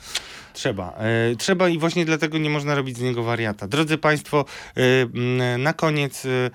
Trzeba. 0.53 0.95
E, 0.99 1.37
trzeba 1.37 1.69
i 1.69 1.79
właśnie 1.79 2.05
dlatego 2.05 2.39
nie 2.39 2.51
można 2.51 2.75
robić 2.75 2.97
z 2.97 3.01
niego 3.01 3.23
wariata. 3.23 3.69
Drodzy 3.69 3.99
Państwo, 3.99 4.45
e, 4.77 5.59
na 5.59 5.73
koniec, 5.73 6.27
e, 6.27 6.51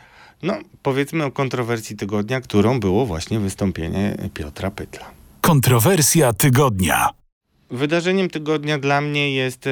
no 0.46 0.58
powiedzmy 0.84 1.26
o 1.26 1.32
kontrowersji 1.32 1.96
tygodnia, 1.96 2.42
którą 2.42 2.80
było 2.80 3.06
właśnie 3.06 3.40
wystąpienie 3.40 4.18
Piotra 4.34 4.72
Pytla. 4.72 5.06
Kontrowersja 5.42 6.34
tygodnia. 6.34 7.10
Wydarzeniem 7.72 8.30
tygodnia 8.30 8.78
dla 8.78 9.02
mnie 9.02 9.36
jest 9.36 9.68
e, 9.68 9.72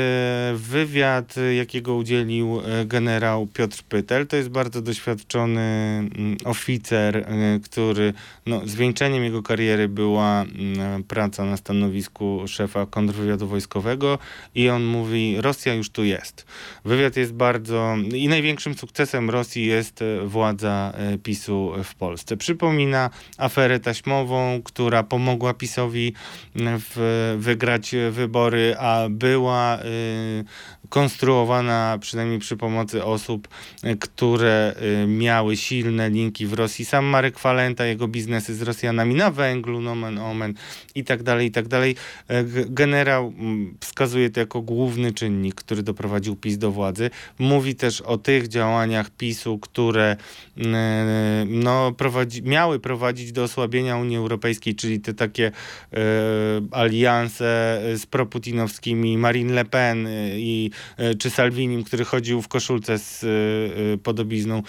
wywiad, 0.55 1.37
e, 1.37 1.55
jakiego 1.55 1.95
udzielił 1.95 2.61
e, 2.65 2.85
generał 2.85 3.47
Piotr 3.47 3.83
Pytel. 3.83 4.27
To 4.27 4.35
jest 4.35 4.49
bardzo 4.49 4.81
doświadczony 4.81 5.61
mm, 5.61 6.37
oficer, 6.45 7.27
który 7.63 8.13
no, 8.45 8.61
zwieńczeniem 8.65 9.23
jego 9.23 9.43
kariery 9.43 9.87
była 9.87 10.41
mm, 10.41 11.03
praca 11.03 11.45
na 11.45 11.57
stanowisku 11.57 12.43
szefa 12.47 12.85
kontrwywiadu 12.85 13.47
wojskowego 13.47 14.19
i 14.55 14.69
on 14.69 14.83
mówi, 14.83 15.41
Rosja 15.41 15.73
już 15.73 15.89
tu 15.89 16.03
jest. 16.03 16.45
Wywiad 16.85 17.17
jest 17.17 17.33
bardzo... 17.33 17.95
i 18.13 18.27
największym 18.27 18.73
sukcesem 18.73 19.29
Rosji 19.29 19.65
jest 19.65 20.03
władza 20.25 20.93
PiSu 21.23 21.71
w 21.83 21.95
Polsce. 21.95 22.37
Przypomina 22.37 23.09
aferę 23.37 23.79
taśmową, 23.79 24.61
która 24.63 25.03
pomogła 25.03 25.53
PiSowi 25.53 26.13
w, 26.55 27.35
wygrać 27.39 27.82
wybory, 28.11 28.75
a 28.79 29.07
była 29.09 29.79
y, 29.79 30.43
konstruowana 30.89 31.97
przynajmniej 32.01 32.39
przy 32.39 32.57
pomocy 32.57 33.03
osób, 33.03 33.47
y, 33.83 33.97
które 33.97 34.75
y, 35.03 35.07
miały 35.07 35.57
silne 35.57 36.09
linki 36.09 36.47
w 36.47 36.53
Rosji. 36.53 36.85
Sam 36.85 37.05
Marek 37.05 37.39
Falenta, 37.39 37.85
jego 37.85 38.07
biznesy 38.07 38.55
z 38.55 38.61
Rosjanami 38.61 39.15
na 39.15 39.31
węglu, 39.31 39.81
nomen 39.81 40.19
omen 40.19 40.53
i 40.95 41.03
tak 41.03 41.23
dalej, 41.23 41.47
i 41.47 41.51
tak 41.51 41.67
dalej. 41.67 41.95
E, 42.27 42.43
Generał 42.65 43.33
wskazuje 43.79 44.29
to 44.29 44.39
jako 44.39 44.61
główny 44.61 45.13
czynnik, 45.13 45.55
który 45.55 45.83
doprowadził 45.83 46.35
PiS 46.35 46.57
do 46.57 46.71
władzy. 46.71 47.09
Mówi 47.39 47.75
też 47.75 48.01
o 48.01 48.17
tych 48.17 48.47
działaniach 48.47 49.09
PiSu, 49.09 49.59
które 49.59 50.17
no, 51.47 51.91
prowadzi, 51.91 52.43
miały 52.43 52.79
prowadzić 52.79 53.31
do 53.31 53.43
osłabienia 53.43 53.97
Unii 53.97 54.17
Europejskiej, 54.17 54.75
czyli 54.75 54.99
te 54.99 55.13
takie 55.13 55.51
e, 55.93 55.99
alianse 56.71 57.72
z 57.97 58.05
proputinowskimi, 58.05 59.17
Marine 59.17 59.53
Le 59.53 59.65
Pen 59.65 60.07
e, 60.07 60.39
i, 60.39 60.71
e, 60.97 61.15
czy 61.15 61.29
Salvinim, 61.29 61.83
który 61.83 62.05
chodził 62.05 62.41
w 62.41 62.47
koszulce 62.47 62.99
z 62.99 63.23
e, 63.23 63.97
podobizną 63.97 64.63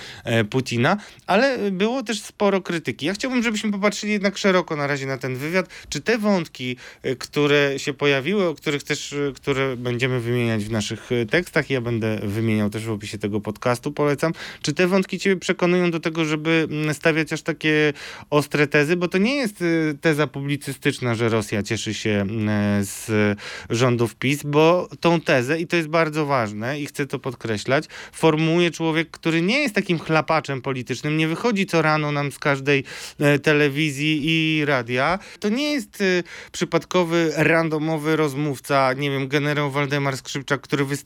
Putina, 0.51 0.97
ale 1.27 1.71
było 1.71 2.03
też 2.03 2.21
sporo 2.21 2.61
krytyki. 2.61 3.07
Ja 3.07 3.15
chciałbym, 3.15 3.43
żebyśmy 3.43 3.73
popatrzyli 3.73 4.13
jednak 4.13 4.39
szeroko 4.39 4.77
na 4.77 4.87
razie 4.87 5.07
na 5.07 5.19
ten 5.19 5.37
wywiad. 5.37 5.69
Czy 5.89 6.01
te 6.01 6.19
wątki, 6.19 6.77
które 7.19 7.79
się 7.79 7.95
pojawiły, 7.95 8.49
o 8.49 8.55
których 8.55 8.83
też, 8.83 9.15
które 9.35 9.77
będziemy 9.77 10.21
wymieniać 10.21 10.65
w 10.65 10.71
naszych 10.71 11.11
tekstach, 11.31 11.71
ja 11.71 11.81
będę 11.81 12.19
wymieniał 12.23 12.71
też 12.71 12.85
w 12.85 12.91
opisie 12.91 13.19
tego 13.19 13.41
podcastu, 13.41 13.93
polecam, 13.93 14.33
czy 14.63 14.73
te 14.73 14.87
wątki 14.87 15.19
ciebie 15.19 15.37
przekonują 15.37 15.91
do 15.91 16.01
tego, 16.01 16.25
żeby 16.25 16.69
mm, 16.71 16.95
stawiać 16.95 17.33
aż 17.33 17.43
takie 17.43 17.93
ostre 18.31 18.67
tezy, 18.67 18.97
bo 18.97 19.09
to 19.09 19.19
nie 19.19 19.37
jest 19.37 19.63
y, 19.63 19.99
teza 20.01 20.27
publicystyczna, 20.27 21.15
że 21.15 21.29
Rosja 21.29 21.63
cieszy 21.63 21.95
się 21.95 22.11
mm, 22.11 22.85
z 22.95 23.39
rządów 23.71 24.15
PiS, 24.15 24.43
bo 24.43 24.89
tą 25.01 25.21
tezę, 25.21 25.61
i 25.61 25.67
to 25.67 25.77
jest 25.77 25.89
bardzo 25.89 26.27
ważne 26.27 26.81
i 26.81 26.87
chcę 26.87 27.07
to 27.07 27.19
podkreślać, 27.19 27.85
formułuje 28.13 28.71
człowiek, 28.71 29.11
który 29.11 29.43
nie 29.43 29.59
jest 29.59 29.75
takim 29.75 29.99
chlapaczem 29.99 30.63
politycznym, 30.63 31.17
nie 31.17 31.29
wychodzi 31.29 31.67
co 31.67 31.83
rano 31.83 32.13
nam 32.13 32.33
z 32.33 32.39
każdej 32.39 32.85
e, 33.21 33.39
telewizji 33.39 34.21
i 34.25 34.65
radia. 34.65 35.19
To 35.41 35.49
nie 35.49 35.73
jest 35.73 36.01
y, 36.01 36.25
przypadkowy, 36.53 37.33
randomowy 37.37 38.17
rozmówca, 38.17 38.93
nie 38.93 39.11
wiem, 39.11 39.29
generał 39.29 39.71
Waldemar 39.71 40.17
Skrzypczak, 40.17 40.61
który 40.61 40.85
wy, 40.85 40.97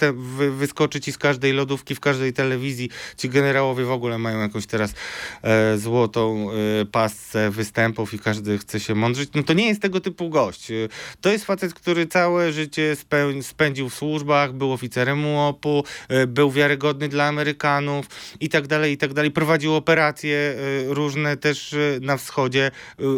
wyskoczy 0.50 1.00
ci 1.00 1.12
z 1.12 1.18
każdej 1.18 1.52
lodówki, 1.52 1.94
w 1.94 2.00
każdej 2.00 2.32
telewizji. 2.32 2.90
Ci 3.16 3.28
generałowie 3.28 3.84
w 3.84 3.90
ogóle 3.90 4.18
mają 4.18 4.40
jakąś 4.40 4.66
teraz 4.66 4.94
e, 5.42 5.78
złotą 5.78 6.48
e, 6.50 6.84
pasce 6.84 7.50
występów 7.50 8.14
i 8.14 8.18
każdy 8.18 8.58
chce 8.58 8.80
się 8.80 8.94
mądrzyć. 8.94 9.30
No 9.34 9.42
to 9.42 9.52
nie 9.52 9.68
jest 9.68 9.82
tego 9.82 10.00
typu 10.00 10.30
gość. 10.30 10.70
E, 10.70 10.74
To 11.20 11.32
jest 11.32 11.44
facet, 11.44 11.77
który 11.80 12.06
całe 12.06 12.52
życie 12.52 12.96
spędził 13.42 13.88
w 13.88 13.94
służbach, 13.94 14.52
był 14.52 14.72
oficerem 14.72 15.26
UOP-u, 15.26 15.84
e, 16.08 16.26
był 16.26 16.50
wiarygodny 16.50 17.08
dla 17.08 17.24
Amerykanów 17.24 18.06
i 18.40 18.48
tak 18.48 18.66
dalej, 18.66 18.92
i 18.92 18.96
tak 18.96 19.14
dalej. 19.14 19.30
Prowadził 19.30 19.74
operacje 19.74 20.36
e, 20.36 20.94
różne 20.94 21.36
też 21.36 21.72
e, 21.72 21.98
na 22.00 22.16
wschodzie. 22.16 22.70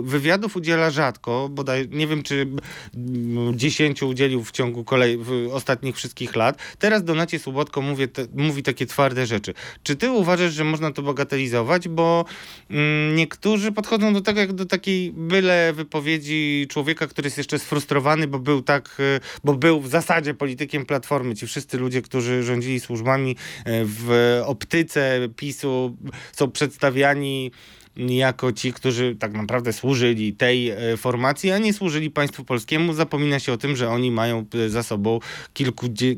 Wywiadów 0.02 0.56
udziela 0.56 0.90
rzadko, 0.90 1.48
bodaj 1.48 1.88
nie 1.90 2.06
wiem, 2.06 2.22
czy 2.22 2.46
mm, 2.94 3.58
10 3.58 4.02
udzielił 4.02 4.44
w 4.44 4.50
ciągu 4.50 4.84
kolej, 4.84 5.18
w 5.18 5.48
ostatnich 5.52 5.96
wszystkich 5.96 6.36
lat. 6.36 6.58
Teraz 6.78 7.04
Donacie 7.04 7.38
Słubotko 7.38 7.82
mówi, 7.82 8.08
te, 8.08 8.26
mówi 8.34 8.62
takie 8.62 8.86
twarde 8.86 9.26
rzeczy. 9.26 9.54
Czy 9.82 9.96
ty 9.96 10.10
uważasz, 10.10 10.52
że 10.52 10.64
można 10.64 10.92
to 10.92 11.02
bagatelizować? 11.02 11.88
Bo 11.88 12.24
mm, 12.70 13.16
niektórzy 13.16 13.72
podchodzą 13.72 14.14
do 14.14 14.20
tego 14.20 14.40
jak 14.40 14.52
do 14.52 14.66
takiej 14.66 15.12
byle 15.12 15.72
wypowiedzi 15.72 16.66
człowieka, 16.70 17.06
który 17.06 17.26
jest 17.26 17.38
jeszcze 17.38 17.58
sfrustrowany, 17.58 18.26
bo 18.26 18.38
był 18.38 18.49
tak, 18.62 18.96
e, 18.98 19.20
bo 19.44 19.54
był 19.54 19.80
w 19.80 19.88
zasadzie 19.88 20.34
politykiem 20.34 20.86
Platformy. 20.86 21.34
Ci 21.34 21.46
wszyscy 21.46 21.78
ludzie, 21.78 22.02
którzy 22.02 22.42
rządzili 22.42 22.80
służbami 22.80 23.36
e, 23.64 23.84
w 23.84 24.40
optyce 24.46 25.28
PiSu 25.36 25.96
są 26.32 26.50
przedstawiani 26.50 27.50
jako 27.96 28.52
ci, 28.52 28.72
którzy 28.72 29.16
tak 29.16 29.32
naprawdę 29.32 29.72
służyli 29.72 30.32
tej 30.32 30.70
e, 30.70 30.96
formacji, 30.96 31.50
a 31.50 31.58
nie 31.58 31.72
służyli 31.72 32.10
państwu 32.10 32.44
polskiemu. 32.44 32.92
Zapomina 32.92 33.38
się 33.38 33.52
o 33.52 33.56
tym, 33.56 33.76
że 33.76 33.90
oni 33.90 34.10
mają 34.10 34.46
za 34.68 34.82
sobą 34.82 35.20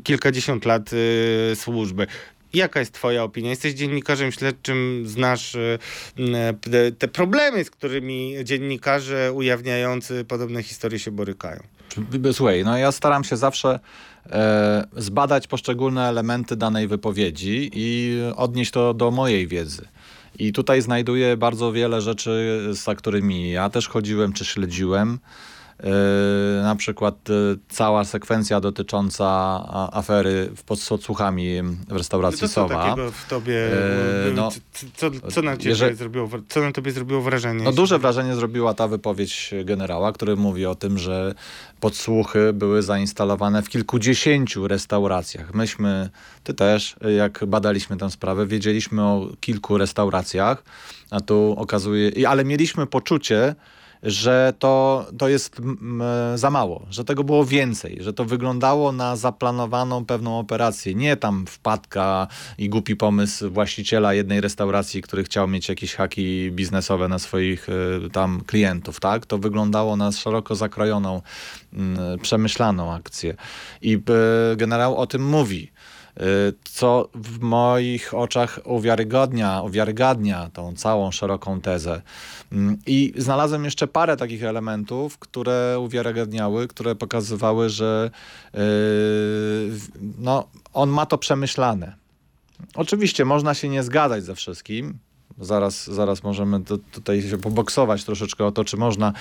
kilkadziesiąt 0.03 0.65
lat 0.65 0.89
służby. 1.55 2.07
Jaka 2.53 2.79
jest 2.79 2.93
Twoja 2.93 3.23
opinia? 3.23 3.49
Jesteś 3.49 3.73
dziennikarzem 3.73 4.31
śledczym, 4.31 5.03
znasz 5.05 5.57
te 6.99 7.07
problemy, 7.07 7.63
z 7.63 7.69
którymi 7.69 8.35
dziennikarze 8.43 9.33
ujawniający 9.33 10.25
podobne 10.25 10.63
historie 10.63 10.99
się 10.99 11.11
borykają. 11.11 11.63
Słuchaj, 12.33 12.63
no 12.65 12.77
ja 12.77 12.91
staram 12.91 13.23
się 13.23 13.37
zawsze 13.37 13.79
e, 14.29 14.87
zbadać 14.97 15.47
poszczególne 15.47 16.07
elementy 16.07 16.55
danej 16.55 16.87
wypowiedzi 16.87 17.71
i 17.73 18.19
odnieść 18.35 18.71
to 18.71 18.93
do 18.93 19.11
mojej 19.11 19.47
wiedzy. 19.47 19.87
I 20.39 20.53
tutaj 20.53 20.81
znajduję 20.81 21.37
bardzo 21.37 21.71
wiele 21.71 22.01
rzeczy, 22.01 22.61
za 22.71 22.95
którymi 22.95 23.51
ja 23.51 23.69
też 23.69 23.87
chodziłem 23.87 24.33
czy 24.33 24.45
śledziłem. 24.45 25.19
E, 25.83 26.63
na 26.63 26.75
przykład 26.75 27.15
e, 27.29 27.33
cała 27.69 28.03
sekwencja 28.05 28.59
dotycząca 28.59 29.25
afery 29.93 30.49
w 30.55 30.63
podsłuchami 30.63 31.61
w 31.87 31.91
restauracji 31.91 32.39
To 32.39 32.47
co 32.47 32.53
Sowa. 32.53 32.83
takiego 32.83 33.11
w 33.11 33.27
tobie, 33.27 33.73
E, 34.27 34.31
no, 34.35 34.49
co, 34.95 35.07
co, 35.31 35.41
na 35.41 35.57
ciebie 35.57 35.69
jeżeli- 35.69 35.95
zrobiło, 35.95 36.29
co 36.49 36.59
na 36.61 36.71
tobie 36.71 36.91
zrobiło 36.91 37.21
wrażenie? 37.21 37.63
No 37.63 37.71
duże 37.71 37.99
wrażenie 37.99 38.35
zrobiła 38.35 38.73
ta 38.73 38.87
wypowiedź 38.87 39.51
generała, 39.65 40.11
który 40.11 40.35
mówi 40.35 40.65
o 40.65 40.75
tym, 40.75 40.97
że 40.97 41.35
podsłuchy 41.79 42.53
były 42.53 42.81
zainstalowane 42.81 43.61
w 43.61 43.69
kilkudziesięciu 43.69 44.67
restauracjach. 44.67 45.53
Myśmy, 45.53 46.09
ty 46.43 46.53
też, 46.53 46.95
jak 47.17 47.45
badaliśmy 47.47 47.97
tę 47.97 48.11
sprawę, 48.11 48.45
wiedzieliśmy 48.47 49.01
o 49.03 49.27
kilku 49.39 49.77
restauracjach, 49.77 50.63
a 51.11 51.21
tu 51.21 51.55
okazuje, 51.57 52.29
ale 52.29 52.45
mieliśmy 52.45 52.87
poczucie, 52.87 53.55
że 54.03 54.53
to, 54.59 55.05
to 55.17 55.27
jest 55.27 55.55
za 56.35 56.49
mało, 56.49 56.85
że 56.89 57.03
tego 57.03 57.23
było 57.23 57.45
więcej, 57.45 57.97
że 58.01 58.13
to 58.13 58.25
wyglądało 58.25 58.91
na 58.91 59.15
zaplanowaną 59.15 60.05
pewną 60.05 60.39
operację. 60.39 60.95
Nie 60.95 61.17
tam 61.17 61.45
wpadka 61.47 62.27
i 62.57 62.69
głupi 62.69 62.95
pomysł 62.95 63.49
właściciela 63.49 64.13
jednej 64.13 64.41
restauracji, 64.41 65.01
który 65.01 65.23
chciał 65.23 65.47
mieć 65.47 65.69
jakieś 65.69 65.95
haki 65.95 66.51
biznesowe 66.51 67.07
na 67.07 67.19
swoich 67.19 67.67
e, 67.69 68.09
tam 68.09 68.41
klientów, 68.47 68.99
tak? 68.99 69.25
To 69.25 69.37
wyglądało 69.37 69.95
na 69.95 70.11
szeroko 70.11 70.55
zakrojoną, 70.55 71.21
przemyślaną 72.21 72.93
akcję. 72.93 73.35
I 73.81 73.95
e, 73.95 74.55
generał 74.55 74.97
o 74.97 75.07
tym 75.07 75.29
mówi 75.29 75.71
co 76.63 77.09
w 77.15 77.39
moich 77.39 78.13
oczach 78.13 78.59
uwiarygodnia, 78.63 79.61
uwiarygadnia 79.61 80.49
tą 80.53 80.75
całą 80.75 81.11
szeroką 81.11 81.61
tezę. 81.61 82.01
Mm, 82.51 82.77
I 82.85 83.13
znalazłem 83.17 83.65
jeszcze 83.65 83.87
parę 83.87 84.17
takich 84.17 84.43
elementów, 84.43 85.17
które 85.17 85.79
uwiarygadniały, 85.79 86.67
które 86.67 86.95
pokazywały, 86.95 87.69
że 87.69 88.11
yy, 88.53 88.59
no, 90.19 90.47
on 90.73 90.89
ma 90.89 91.05
to 91.05 91.17
przemyślane. 91.17 91.95
Oczywiście 92.75 93.25
można 93.25 93.53
się 93.53 93.69
nie 93.69 93.83
zgadzać 93.83 94.23
ze 94.23 94.35
wszystkim, 94.35 94.97
Zaraz, 95.39 95.87
zaraz 95.87 96.23
możemy 96.23 96.59
tutaj 96.91 97.21
się 97.21 97.37
poboksować 97.37 98.03
troszeczkę 98.03 98.45
o 98.45 98.51
to, 98.51 98.63
czy 98.65 98.77
można 98.77 99.13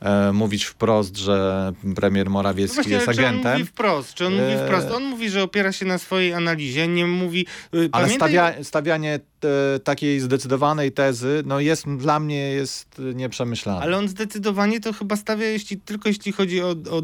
e, 0.00 0.32
mówić 0.32 0.64
wprost, 0.64 1.16
że 1.16 1.72
premier 1.96 2.30
Morawiecki 2.30 2.76
No 2.76 2.82
Właśnie, 2.82 2.92
jest 2.92 3.08
ale 3.08 3.16
czy 3.16 3.22
on 3.22 3.28
agentem. 3.28 3.52
mówi 3.52 3.64
wprost? 3.64 4.14
Czy 4.14 4.26
on 4.26 4.32
mówi 4.32 4.44
Eee. 4.52 4.64
wprost? 4.66 4.90
On 4.90 5.04
mówi, 5.04 5.30
że 5.30 5.42
opiera 5.42 5.72
się 5.72 5.86
na 5.86 5.98
swojej 5.98 6.32
analizie, 6.34 6.88
nie 6.88 7.06
mówi... 7.06 7.46
y, 7.74 7.88
Ale 7.92 8.06
pamiętaj- 8.06 8.14
stawia, 8.16 8.64
stawianie 8.64 9.20
e, 9.74 9.78
takiej 9.78 10.20
zdecydowanej 10.20 10.92
tezy, 10.92 11.42
no 11.46 11.60
jest 11.60 11.86
dla 11.96 12.20
mnie 12.20 12.36
jest 12.50 13.00
nieprzemyślane. 13.14 13.80
Ale 13.80 13.96
on 13.98 14.08
zdecydowanie 14.08 14.80
to 14.80 14.92
chyba 14.92 15.16
stawia 15.16 15.46
jeśli, 15.46 15.76
tylko 15.80 16.08
jeśli 16.08 16.32
chodzi 16.32 16.62
o, 16.62 16.74
o, 16.90 16.96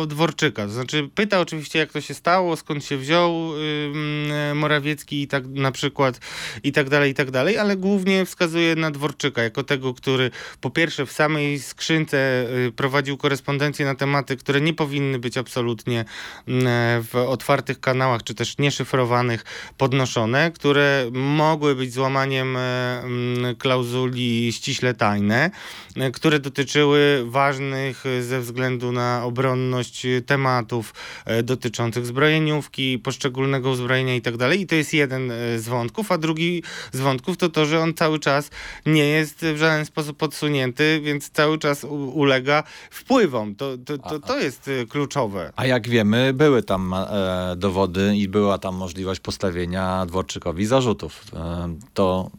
o 0.00 0.06
Dworczyka. 0.06 0.66
To 0.66 0.72
znaczy 0.72 1.08
pyta 1.14 1.40
oczywiście 1.40 1.78
jak 1.78 1.92
to 1.92 2.00
się 2.00 2.14
stało, 2.14 2.56
skąd 2.56 2.84
się 2.84 2.96
wziął 2.96 3.52
ym, 3.52 4.58
Morawiecki 4.58 5.22
i 5.22 5.28
tak 5.28 5.46
na 5.46 5.72
przykład 5.72 6.20
i 6.64 6.72
tak 6.72 6.88
dalej, 6.90 7.10
i 7.10 7.14
tak 7.14 7.30
dalej, 7.30 7.58
ale 7.58 7.76
głównie 7.76 8.05
wskazuje 8.26 8.74
na 8.74 8.90
Dworczyka 8.90 9.42
jako 9.42 9.64
tego, 9.64 9.94
który 9.94 10.30
po 10.60 10.70
pierwsze 10.70 11.06
w 11.06 11.12
samej 11.12 11.60
skrzynce 11.60 12.46
y, 12.66 12.72
prowadził 12.72 13.16
korespondencję 13.16 13.86
na 13.86 13.94
tematy, 13.94 14.36
które 14.36 14.60
nie 14.60 14.74
powinny 14.74 15.18
być 15.18 15.38
absolutnie 15.38 16.04
mm, 16.48 16.66
w 17.02 17.14
otwartych 17.14 17.80
kanałach, 17.80 18.22
czy 18.22 18.34
też 18.34 18.58
nieszyfrowanych 18.58 19.44
podnoszone, 19.78 20.50
które 20.50 21.10
mogły 21.12 21.74
być 21.74 21.92
złamaniem 21.92 22.56
e, 22.56 22.60
mm, 23.02 23.56
klauzuli 23.56 24.52
ściśle 24.52 24.94
tajne, 24.94 25.50
e, 25.96 26.10
które 26.10 26.40
dotyczyły 26.40 27.24
ważnych 27.30 28.04
ze 28.20 28.40
względu 28.40 28.92
na 28.92 29.24
obronność 29.24 30.06
tematów 30.26 30.94
dotyczących 31.42 32.06
zbrojeniówki, 32.06 32.98
poszczególnego 32.98 33.70
uzbrojenia 33.70 34.14
i 34.14 34.20
tak. 34.22 34.34
I 34.58 34.66
to 34.66 34.74
jest 34.74 34.92
jeden 34.92 35.32
z 35.56 35.68
wątków, 35.68 36.12
a 36.12 36.18
drugi 36.18 36.62
z 36.92 37.00
wątków 37.00 37.36
to 37.36 37.48
to, 37.48 37.66
że 37.66 37.80
on 37.80 37.94
cały 37.96 38.18
czas 38.18 38.50
nie 38.86 39.04
jest 39.06 39.44
w 39.44 39.56
żaden 39.56 39.84
sposób 39.86 40.16
podsunięty, 40.16 41.00
więc 41.04 41.30
cały 41.30 41.58
czas 41.58 41.84
ulega 42.14 42.62
wpływom. 42.90 43.54
To, 43.54 43.78
to, 43.78 43.98
to, 43.98 44.18
to 44.20 44.38
jest 44.38 44.68
e, 44.68 44.86
kluczowe. 44.86 45.52
A 45.56 45.66
jak 45.66 45.88
wiemy, 45.88 46.32
były 46.34 46.62
tam 46.62 46.94
e, 46.94 47.54
dowody 47.56 48.16
i 48.16 48.28
była 48.28 48.58
tam 48.58 48.74
możliwość 48.76 49.20
postawienia 49.20 50.06
Dworczykowi 50.06 50.66
zarzutów. 50.66 51.24
E, 51.34 51.74
to 51.94 52.30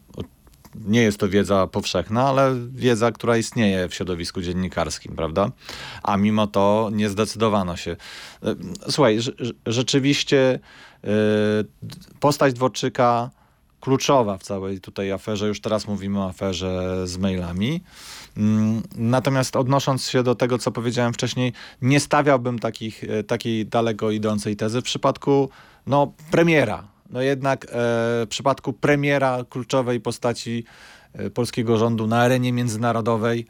nie 0.86 1.02
jest 1.02 1.18
to 1.18 1.28
wiedza 1.28 1.66
powszechna, 1.66 2.28
ale 2.28 2.54
wiedza, 2.72 3.12
która 3.12 3.36
istnieje 3.36 3.88
w 3.88 3.94
środowisku 3.94 4.42
dziennikarskim, 4.42 5.16
prawda? 5.16 5.50
A 6.02 6.16
mimo 6.16 6.46
to 6.46 6.90
nie 6.92 7.08
zdecydowano 7.08 7.76
się. 7.76 7.96
E, 8.42 8.54
Słuchaj, 8.90 9.18
rze- 9.18 9.32
rze- 9.36 9.52
rzeczywiście 9.66 10.58
e, 11.04 11.08
postać 12.20 12.54
Dworczyka 12.54 13.30
kluczowa 13.80 14.38
w 14.38 14.42
całej 14.42 14.80
tutaj 14.80 15.12
aferze, 15.12 15.48
już 15.48 15.60
teraz 15.60 15.86
mówimy 15.86 16.18
o 16.20 16.28
aferze 16.28 17.02
z 17.06 17.16
mailami. 17.16 17.80
Mm, 18.36 18.82
Natomiast 18.96 19.56
odnosząc 19.56 20.08
się 20.08 20.22
do 20.22 20.34
tego, 20.34 20.58
co 20.58 20.70
powiedziałem 20.72 21.12
wcześniej, 21.12 21.52
nie 21.82 22.00
stawiałbym 22.00 22.58
takich, 22.58 23.04
e, 23.04 23.22
takiej 23.22 23.66
daleko 23.66 24.10
idącej 24.10 24.56
tezy 24.56 24.80
w 24.80 24.84
przypadku 24.84 25.50
no, 25.86 26.12
premiera. 26.30 26.88
No 27.10 27.22
jednak 27.22 27.64
e, 27.64 27.68
w 27.70 28.26
przypadku 28.28 28.72
premiera 28.72 29.44
kluczowej 29.50 30.00
postaci 30.00 30.64
e, 31.12 31.30
polskiego 31.30 31.76
rządu 31.76 32.06
na 32.06 32.20
arenie 32.20 32.52
międzynarodowej 32.52 33.46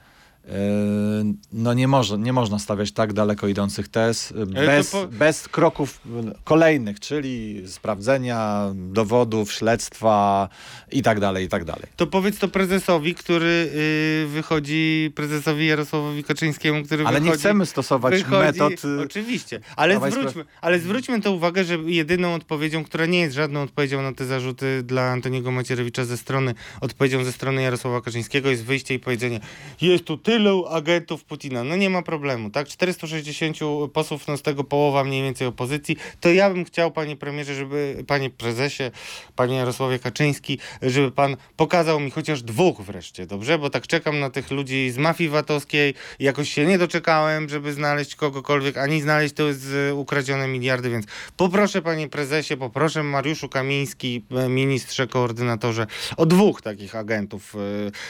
no 1.53 1.75
nie, 1.75 1.89
może, 1.89 2.19
nie 2.19 2.33
można 2.33 2.59
stawiać 2.59 2.93
tak 2.93 3.13
daleko 3.13 3.49
idących 3.49 3.89
tez 3.89 4.33
bez, 4.47 4.91
po- 4.91 5.07
bez 5.07 5.49
kroków 5.49 6.01
kolejnych, 6.45 7.01
czyli 7.01 7.63
sprawdzenia 7.67 8.71
dowodów, 8.75 9.53
śledztwa 9.53 10.49
i 10.93 11.03
tak 11.03 11.21
dalej, 11.21 11.45
i 11.47 11.49
tak 11.49 11.65
dalej. 11.65 11.83
To 11.97 12.07
powiedz 12.07 12.39
to 12.39 12.49
prezesowi, 12.49 13.15
który 13.15 13.71
y, 13.75 14.27
wychodzi, 14.29 15.13
prezesowi 15.15 15.67
Jarosławowi 15.67 16.25
Kaczyńskiemu, 16.25 16.85
który 16.85 17.07
Ale 17.07 17.21
wychodzi... 17.21 17.31
nie 17.31 17.39
chcemy 17.39 17.67
stosować 17.67 18.15
wychodzi, 18.15 18.61
metod... 18.61 18.85
y, 18.85 19.01
Oczywiście, 19.01 19.61
ale 19.77 20.11
zwróćmy, 20.11 20.45
ale 20.61 20.79
zwróćmy 20.79 21.21
to 21.21 21.33
uwagę, 21.33 21.65
że 21.65 21.77
jedyną 21.87 22.35
odpowiedzią, 22.35 22.85
która 22.85 23.07
nie 23.07 23.21
jest 23.21 23.35
żadną 23.35 23.63
odpowiedzią 23.63 24.03
na 24.03 24.13
te 24.13 24.25
zarzuty 24.27 24.83
dla 24.83 25.03
Antoniego 25.03 25.51
Macierewicza 25.51 26.05
ze 26.05 26.17
strony, 26.17 26.55
odpowiedzią 26.81 27.25
ze 27.25 27.33
strony 27.33 27.63
Jarosława 27.63 28.01
Kaczyńskiego 28.01 28.51
jest 28.51 28.65
wyjście 28.65 28.95
i 28.95 28.99
powiedzenie 28.99 29.41
jest 29.81 30.05
tu 30.05 30.17
tyle 30.19 30.38
agentów 30.71 31.25
Putina. 31.25 31.65
No 31.65 31.77
nie 31.77 31.91
ma 31.91 32.03
problemu, 32.03 32.51
tak? 32.51 32.69
460 32.69 33.57
posłów, 33.93 34.29
no 34.29 34.37
z 34.37 34.43
tego 34.43 34.65
połowa 34.65 35.05
mniej 35.05 35.23
więcej 35.23 35.47
opozycji. 35.47 35.97
To 36.21 36.33
ja 36.33 36.51
bym 36.51 36.65
chciał, 36.65 36.91
panie 36.91 37.17
premierze, 37.17 37.55
żeby, 37.55 38.05
panie 38.07 38.31
prezesie, 38.31 38.91
panie 39.37 39.57
Jarosławie 39.57 39.99
Kaczyński, 39.99 40.59
żeby 40.83 41.11
pan 41.11 41.37
pokazał 41.57 42.01
mi 42.01 42.11
chociaż 42.11 42.43
dwóch 42.43 42.81
wreszcie, 42.81 43.27
dobrze? 43.27 43.59
Bo 43.59 43.71
tak 43.71 43.87
czekam 43.87 44.21
na 44.21 44.31
tych 44.31 44.51
ludzi 44.51 44.91
z 44.91 44.99
mafii 44.99 45.31
VAT-owskiej 45.31 45.95
jakoś 46.19 46.53
się 46.53 46.67
nie 46.67 46.79
doczekałem, 46.79 47.49
żeby 47.49 47.73
znaleźć 47.73 48.15
kogokolwiek, 48.15 48.77
ani 48.77 49.01
znaleźć 49.01 49.35
to 49.35 49.53
z 49.53 49.93
ukradzione 49.93 50.49
miliardy, 50.49 50.91
więc 50.91 51.07
poproszę 51.37 51.83
panie 51.83 52.09
prezesie, 52.09 52.57
poproszę 52.57 53.03
Mariuszu 53.03 53.49
Kamiński, 53.49 54.25
e, 54.31 54.49
ministrze, 54.49 55.07
koordynatorze, 55.07 55.87
o 56.17 56.27
dwóch 56.27 56.63
takich 56.63 56.97
agentów, 56.97 57.55
e, 57.55 57.59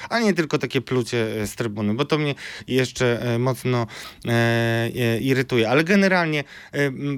a 0.08 0.20
nie 0.20 0.34
tylko 0.34 0.58
takie 0.58 0.80
plucie 0.80 1.42
e, 1.42 1.46
z 1.46 1.54
trybuny, 1.54 1.94
bo 1.94 2.04
to 2.08 2.18
mnie 2.18 2.34
jeszcze 2.68 3.22
e, 3.22 3.38
mocno 3.38 3.86
e, 4.26 4.30
e, 4.30 5.18
irytuje. 5.18 5.70
Ale 5.70 5.84
generalnie, 5.84 6.44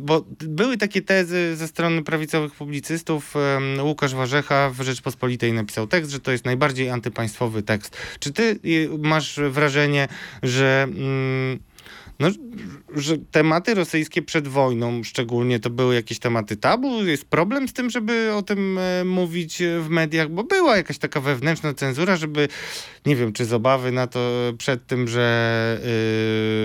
bo 0.00 0.24
były 0.38 0.76
takie 0.76 1.02
tezy 1.02 1.56
ze 1.56 1.68
strony 1.68 2.02
prawicowych 2.02 2.54
publicystów. 2.54 3.34
Łukasz 3.82 4.14
Warzecha 4.14 4.70
w 4.70 4.80
Rzeczpospolitej 4.80 5.52
napisał 5.52 5.86
tekst, 5.86 6.10
że 6.10 6.20
to 6.20 6.32
jest 6.32 6.44
najbardziej 6.44 6.90
antypaństwowy 6.90 7.62
tekst. 7.62 7.96
Czy 8.20 8.32
ty 8.32 8.58
masz 8.98 9.40
wrażenie, 9.50 10.08
że... 10.42 10.82
mm, 10.82 11.69
no, 12.20 12.28
że 12.94 13.18
tematy 13.18 13.74
rosyjskie 13.74 14.22
przed 14.22 14.48
wojną 14.48 15.02
szczególnie 15.04 15.60
to 15.60 15.70
były 15.70 15.94
jakieś 15.94 16.18
tematy 16.18 16.56
tabu? 16.56 17.04
Jest 17.04 17.24
problem 17.24 17.68
z 17.68 17.72
tym, 17.72 17.90
żeby 17.90 18.32
o 18.34 18.42
tym 18.42 18.78
e, 18.78 19.04
mówić 19.04 19.62
e, 19.62 19.80
w 19.80 19.88
mediach? 19.88 20.30
Bo 20.30 20.44
była 20.44 20.76
jakaś 20.76 20.98
taka 20.98 21.20
wewnętrzna 21.20 21.74
cenzura, 21.74 22.16
żeby, 22.16 22.48
nie 23.06 23.16
wiem, 23.16 23.32
czy 23.32 23.44
z 23.44 23.52
obawy 23.52 23.92
na 23.92 24.06
to 24.06 24.30
przed 24.58 24.86
tym, 24.86 25.08
że 25.08 25.78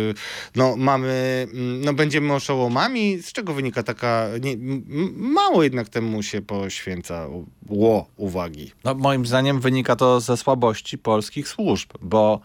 yy, 0.08 0.14
no 0.56 0.76
mamy, 0.76 1.47
mm, 1.53 1.82
no 1.82 1.93
będziemy 1.93 2.34
oszołomami, 2.34 3.22
z 3.22 3.32
czego 3.32 3.53
wynika 3.53 3.84
taka, 3.84 4.28
nie, 4.41 4.58
mało 5.16 5.64
jednak 5.64 5.89
temu 5.89 6.24
się 6.24 6.41
poświęca 6.41 7.28
ło 7.70 8.08
uwagi. 8.18 8.72
No, 8.84 8.93
moim 8.93 9.26
zdaniem 9.26 9.60
wynika 9.60 9.95
to 9.95 10.20
ze 10.20 10.38
słabości 10.38 10.97
polskich 10.97 11.47
służb, 11.47 11.89
bo 12.01 12.41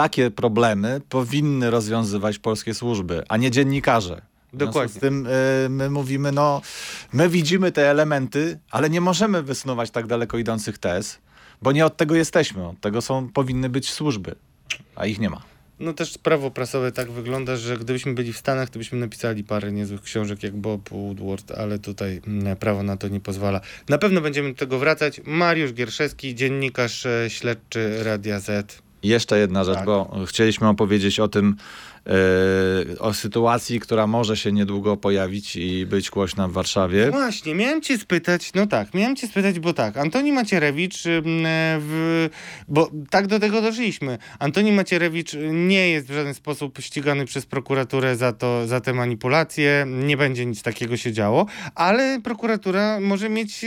takie 0.00 0.30
problemy 0.30 1.00
powinny 1.08 1.70
rozwiązywać 1.70 2.38
polskie 2.38 2.74
służby, 2.74 3.22
a 3.28 3.36
nie 3.36 3.50
dziennikarze. 3.50 4.22
Dokładnie. 4.52 4.94
Z 4.94 5.00
tym 5.00 5.26
y, 5.26 5.68
my 5.68 5.90
mówimy, 5.90 6.32
no, 6.32 6.62
my 7.12 7.28
widzimy 7.28 7.72
te 7.72 7.90
elementy, 7.90 8.58
ale 8.70 8.90
nie 8.90 9.00
możemy 9.00 9.42
wysuwać 9.42 9.90
tak 9.90 10.06
daleko 10.06 10.38
idących 10.38 10.78
tez, 10.78 11.18
bo 11.62 11.72
nie 11.72 11.86
od 11.86 11.96
tego 11.96 12.14
jesteśmy. 12.14 12.68
Od 12.68 12.80
tego 12.80 13.02
są, 13.02 13.28
powinny 13.28 13.68
być 13.68 13.90
służby, 13.90 14.34
a 14.96 15.06
ich 15.06 15.18
nie 15.18 15.30
ma. 15.30 15.42
No 15.80 15.92
też 15.92 16.18
prawo 16.18 16.50
prasowe 16.50 16.92
tak 16.92 17.10
wygląda, 17.10 17.56
że 17.56 17.76
gdybyśmy 17.76 18.14
byli 18.14 18.32
w 18.32 18.38
Stanach, 18.38 18.70
to 18.70 18.78
byśmy 18.78 18.98
napisali 18.98 19.44
parę 19.44 19.72
niezłych 19.72 20.02
książek 20.02 20.42
jak 20.42 20.56
Bob 20.56 20.88
Woodward, 20.90 21.50
ale 21.50 21.78
tutaj 21.78 22.20
mm, 22.26 22.56
prawo 22.56 22.82
na 22.82 22.96
to 22.96 23.08
nie 23.08 23.20
pozwala. 23.20 23.60
Na 23.88 23.98
pewno 23.98 24.20
będziemy 24.20 24.48
do 24.48 24.58
tego 24.58 24.78
wracać. 24.78 25.20
Mariusz 25.24 25.72
Gierszewski, 25.72 26.34
dziennikarz 26.34 27.06
e, 27.06 27.30
śledczy 27.30 28.04
Radia 28.04 28.40
Z. 28.40 28.89
Jeszcze 29.02 29.38
jedna 29.38 29.64
rzecz, 29.64 29.76
Tak. 29.76 29.86
bo 29.86 30.16
chcieliśmy 30.26 30.68
opowiedzieć 30.68 31.20
o 31.20 31.28
tym, 31.28 31.56
o 32.98 33.14
sytuacji, 33.14 33.80
która 33.80 34.06
może 34.06 34.36
się 34.36 34.52
niedługo 34.52 34.96
pojawić 34.96 35.56
i 35.56 35.86
być 35.86 36.10
głośna 36.10 36.48
w 36.48 36.52
Warszawie. 36.52 37.10
Właśnie, 37.10 37.54
miałem 37.54 37.82
cię 37.82 37.98
spytać, 37.98 38.52
no 38.54 38.66
tak, 38.66 38.94
miałem 38.94 39.16
cię 39.16 39.26
spytać, 39.26 39.60
bo 39.60 39.72
tak, 39.72 39.96
Antoni 39.96 40.32
Macierewicz, 40.32 41.06
e, 41.06 41.22
w, 41.80 42.28
bo 42.68 42.90
tak 43.10 43.26
do 43.26 43.40
tego 43.40 43.62
doszliśmy. 43.62 44.18
Antoni 44.38 44.72
Macierewicz 44.72 45.36
nie 45.52 45.90
jest 45.90 46.08
w 46.08 46.12
żaden 46.14 46.34
sposób 46.34 46.78
ścigany 46.80 47.24
przez 47.24 47.46
prokuraturę 47.46 48.16
za 48.16 48.32
to, 48.32 48.66
za 48.66 48.80
te 48.80 48.92
manipulacje, 48.92 49.86
nie 49.88 50.16
będzie 50.16 50.46
nic 50.46 50.62
takiego 50.62 50.96
się 50.96 51.12
działo, 51.12 51.46
ale 51.74 52.20
prokuratura 52.24 53.00
może 53.00 53.28
mieć, 53.28 53.64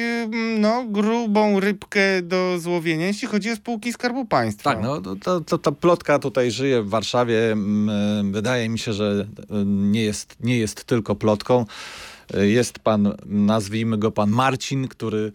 no, 0.60 0.86
grubą 0.88 1.60
rybkę 1.60 2.22
do 2.22 2.60
złowienia, 2.60 3.08
jeśli 3.08 3.28
chodzi 3.28 3.52
o 3.52 3.56
spółki 3.56 3.94
Skarbu 3.94 4.26
Państwa. 4.26 4.74
Tak, 4.74 4.84
no 4.84 5.02
to, 5.02 5.16
to, 5.16 5.42
to, 5.42 5.58
ta 5.58 5.72
plotka 5.72 6.20
tutaj 6.20 6.52
żyje 6.52 6.82
w 6.82 6.90
Warszawie. 6.90 7.56
Wydaje 8.34 8.70
mi 8.70 8.80
się, 8.80 8.94
że 8.94 9.28
nie 9.66 10.04
jest, 10.04 10.36
nie 10.40 10.58
jest 10.58 10.84
tylko 10.84 11.16
plotką. 11.16 11.66
Y, 12.36 12.50
Jest 12.50 12.80
pan, 12.80 13.18
nazwijmy 13.26 13.98
go 13.98 14.12
pan 14.12 14.30
Marcin, 14.30 14.88
który 14.88 15.32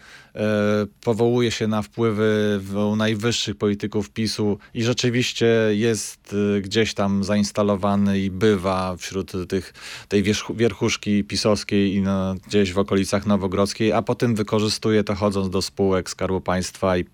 powołuje 1.05 1.51
się 1.51 1.67
na 1.67 1.83
wpływy 1.83 2.61
najwyższych 2.97 3.57
polityków 3.57 4.11
PiSu 4.11 4.59
i 4.75 4.83
rzeczywiście 4.83 5.47
jest 5.71 6.35
e, 6.57 6.61
gdzieś 6.61 6.95
tam 6.95 7.25
zainstalowany 7.25 8.21
i 8.21 8.31
bywa 8.31 8.97
wśród 8.97 9.33
tych, 9.49 9.75
tej 10.09 10.23
wierchuszki 10.55 11.25
pisowskiej 11.25 11.95
i 11.95 12.01
na, 12.01 12.35
gdzieś 12.47 12.73
w 12.73 12.79
okolicach 12.79 13.27
Nowogrodzkiej, 13.27 13.93
a 13.93 14.03
potem 14.03 14.35
wykorzystuje 14.35 15.05
to 15.05 15.15
chodząc 15.15 15.51
do 15.51 15.63
spółek 15.63 16.11
Skarbu 16.11 16.41
Państwa 16.41 16.99
i, 16.99 17.05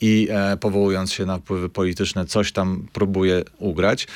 i 0.00 0.28
e, 0.30 0.56
powołując 0.56 1.12
się 1.12 1.26
na 1.26 1.38
wpływy 1.38 1.68
polityczne, 1.68 2.26
coś 2.26 2.52
tam 2.52 2.86
próbuje 2.92 3.42
ugrać. 3.58 4.06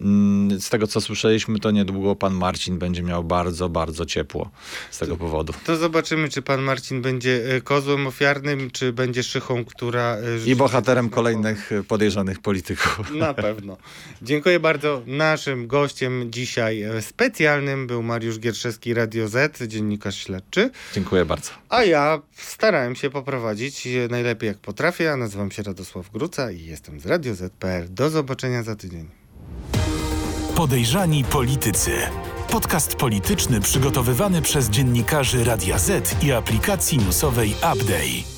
Mm, 0.00 0.60
Z 0.60 0.68
tego 0.68 0.86
co 0.86 1.00
słyszeliśmy, 1.00 1.58
to 1.58 1.70
niedługo 1.70 2.16
pan 2.16 2.34
Marcin 2.34 2.78
będzie 2.78 3.02
miał 3.02 3.24
bardzo, 3.24 3.68
bardzo 3.68 4.06
ciepło 4.06 4.50
z 4.90 4.98
tego 4.98 5.16
powodu. 5.16 5.52
To 5.66 5.76
zobaczymy, 5.76 6.28
czy 6.28 6.42
pan 6.42 6.62
Marcin 6.62 7.02
będzie 7.02 7.56
e, 7.56 7.60
ofiarnym, 8.06 8.70
czy 8.70 8.92
będzie 8.92 9.22
szychą, 9.22 9.64
która... 9.64 10.16
e, 10.16 10.46
I 10.46 10.56
bohaterem 10.56 11.10
kolejnych 11.10 11.70
podejrzanych 11.88 12.40
polityków. 12.40 13.10
Na 13.14 13.34
pewno. 13.44 13.76
Dziękuję 14.22 14.60
bardzo. 14.60 15.02
Naszym 15.06 15.66
gościem 15.66 16.32
dzisiaj 16.32 16.82
e, 16.82 17.02
specjalnym 17.02 17.86
był 17.86 18.02
Mariusz 18.02 18.38
Gierszewski, 18.38 18.94
Radio 18.94 19.28
Z, 19.28 19.62
dziennikarz 19.66 20.16
śledczy. 20.16 20.70
Dziękuję 20.94 21.24
bardzo. 21.24 21.50
A 21.68 21.84
ja 21.84 22.22
starałem 22.32 22.96
się 22.96 23.10
poprowadzić 23.10 23.86
e, 23.86 24.08
najlepiej 24.10 24.46
jak 24.48 24.58
potrafię. 24.58 25.04
Ja 25.04 25.16
nazywam 25.16 25.50
się 25.50 25.62
Radosław 25.62 26.10
Gruca 26.10 26.50
i 26.50 26.64
jestem 26.64 27.00
z 27.00 27.06
Radio 27.06 27.34
Z.pl. 27.34 27.94
Do 27.94 28.10
zobaczenia 28.10 28.62
za 28.62 28.76
tydzień. 28.76 29.08
Podejrzani 30.56 31.24
politycy. 31.24 31.90
Podcast 32.50 32.96
polityczny 32.96 33.60
przygotowywany 33.60 34.42
przez 34.42 34.70
dziennikarzy 34.70 35.44
Radia 35.44 35.78
Z 35.78 36.22
i 36.22 36.32
aplikacji 36.32 36.98
newsowej 36.98 37.50
Update. 37.50 38.33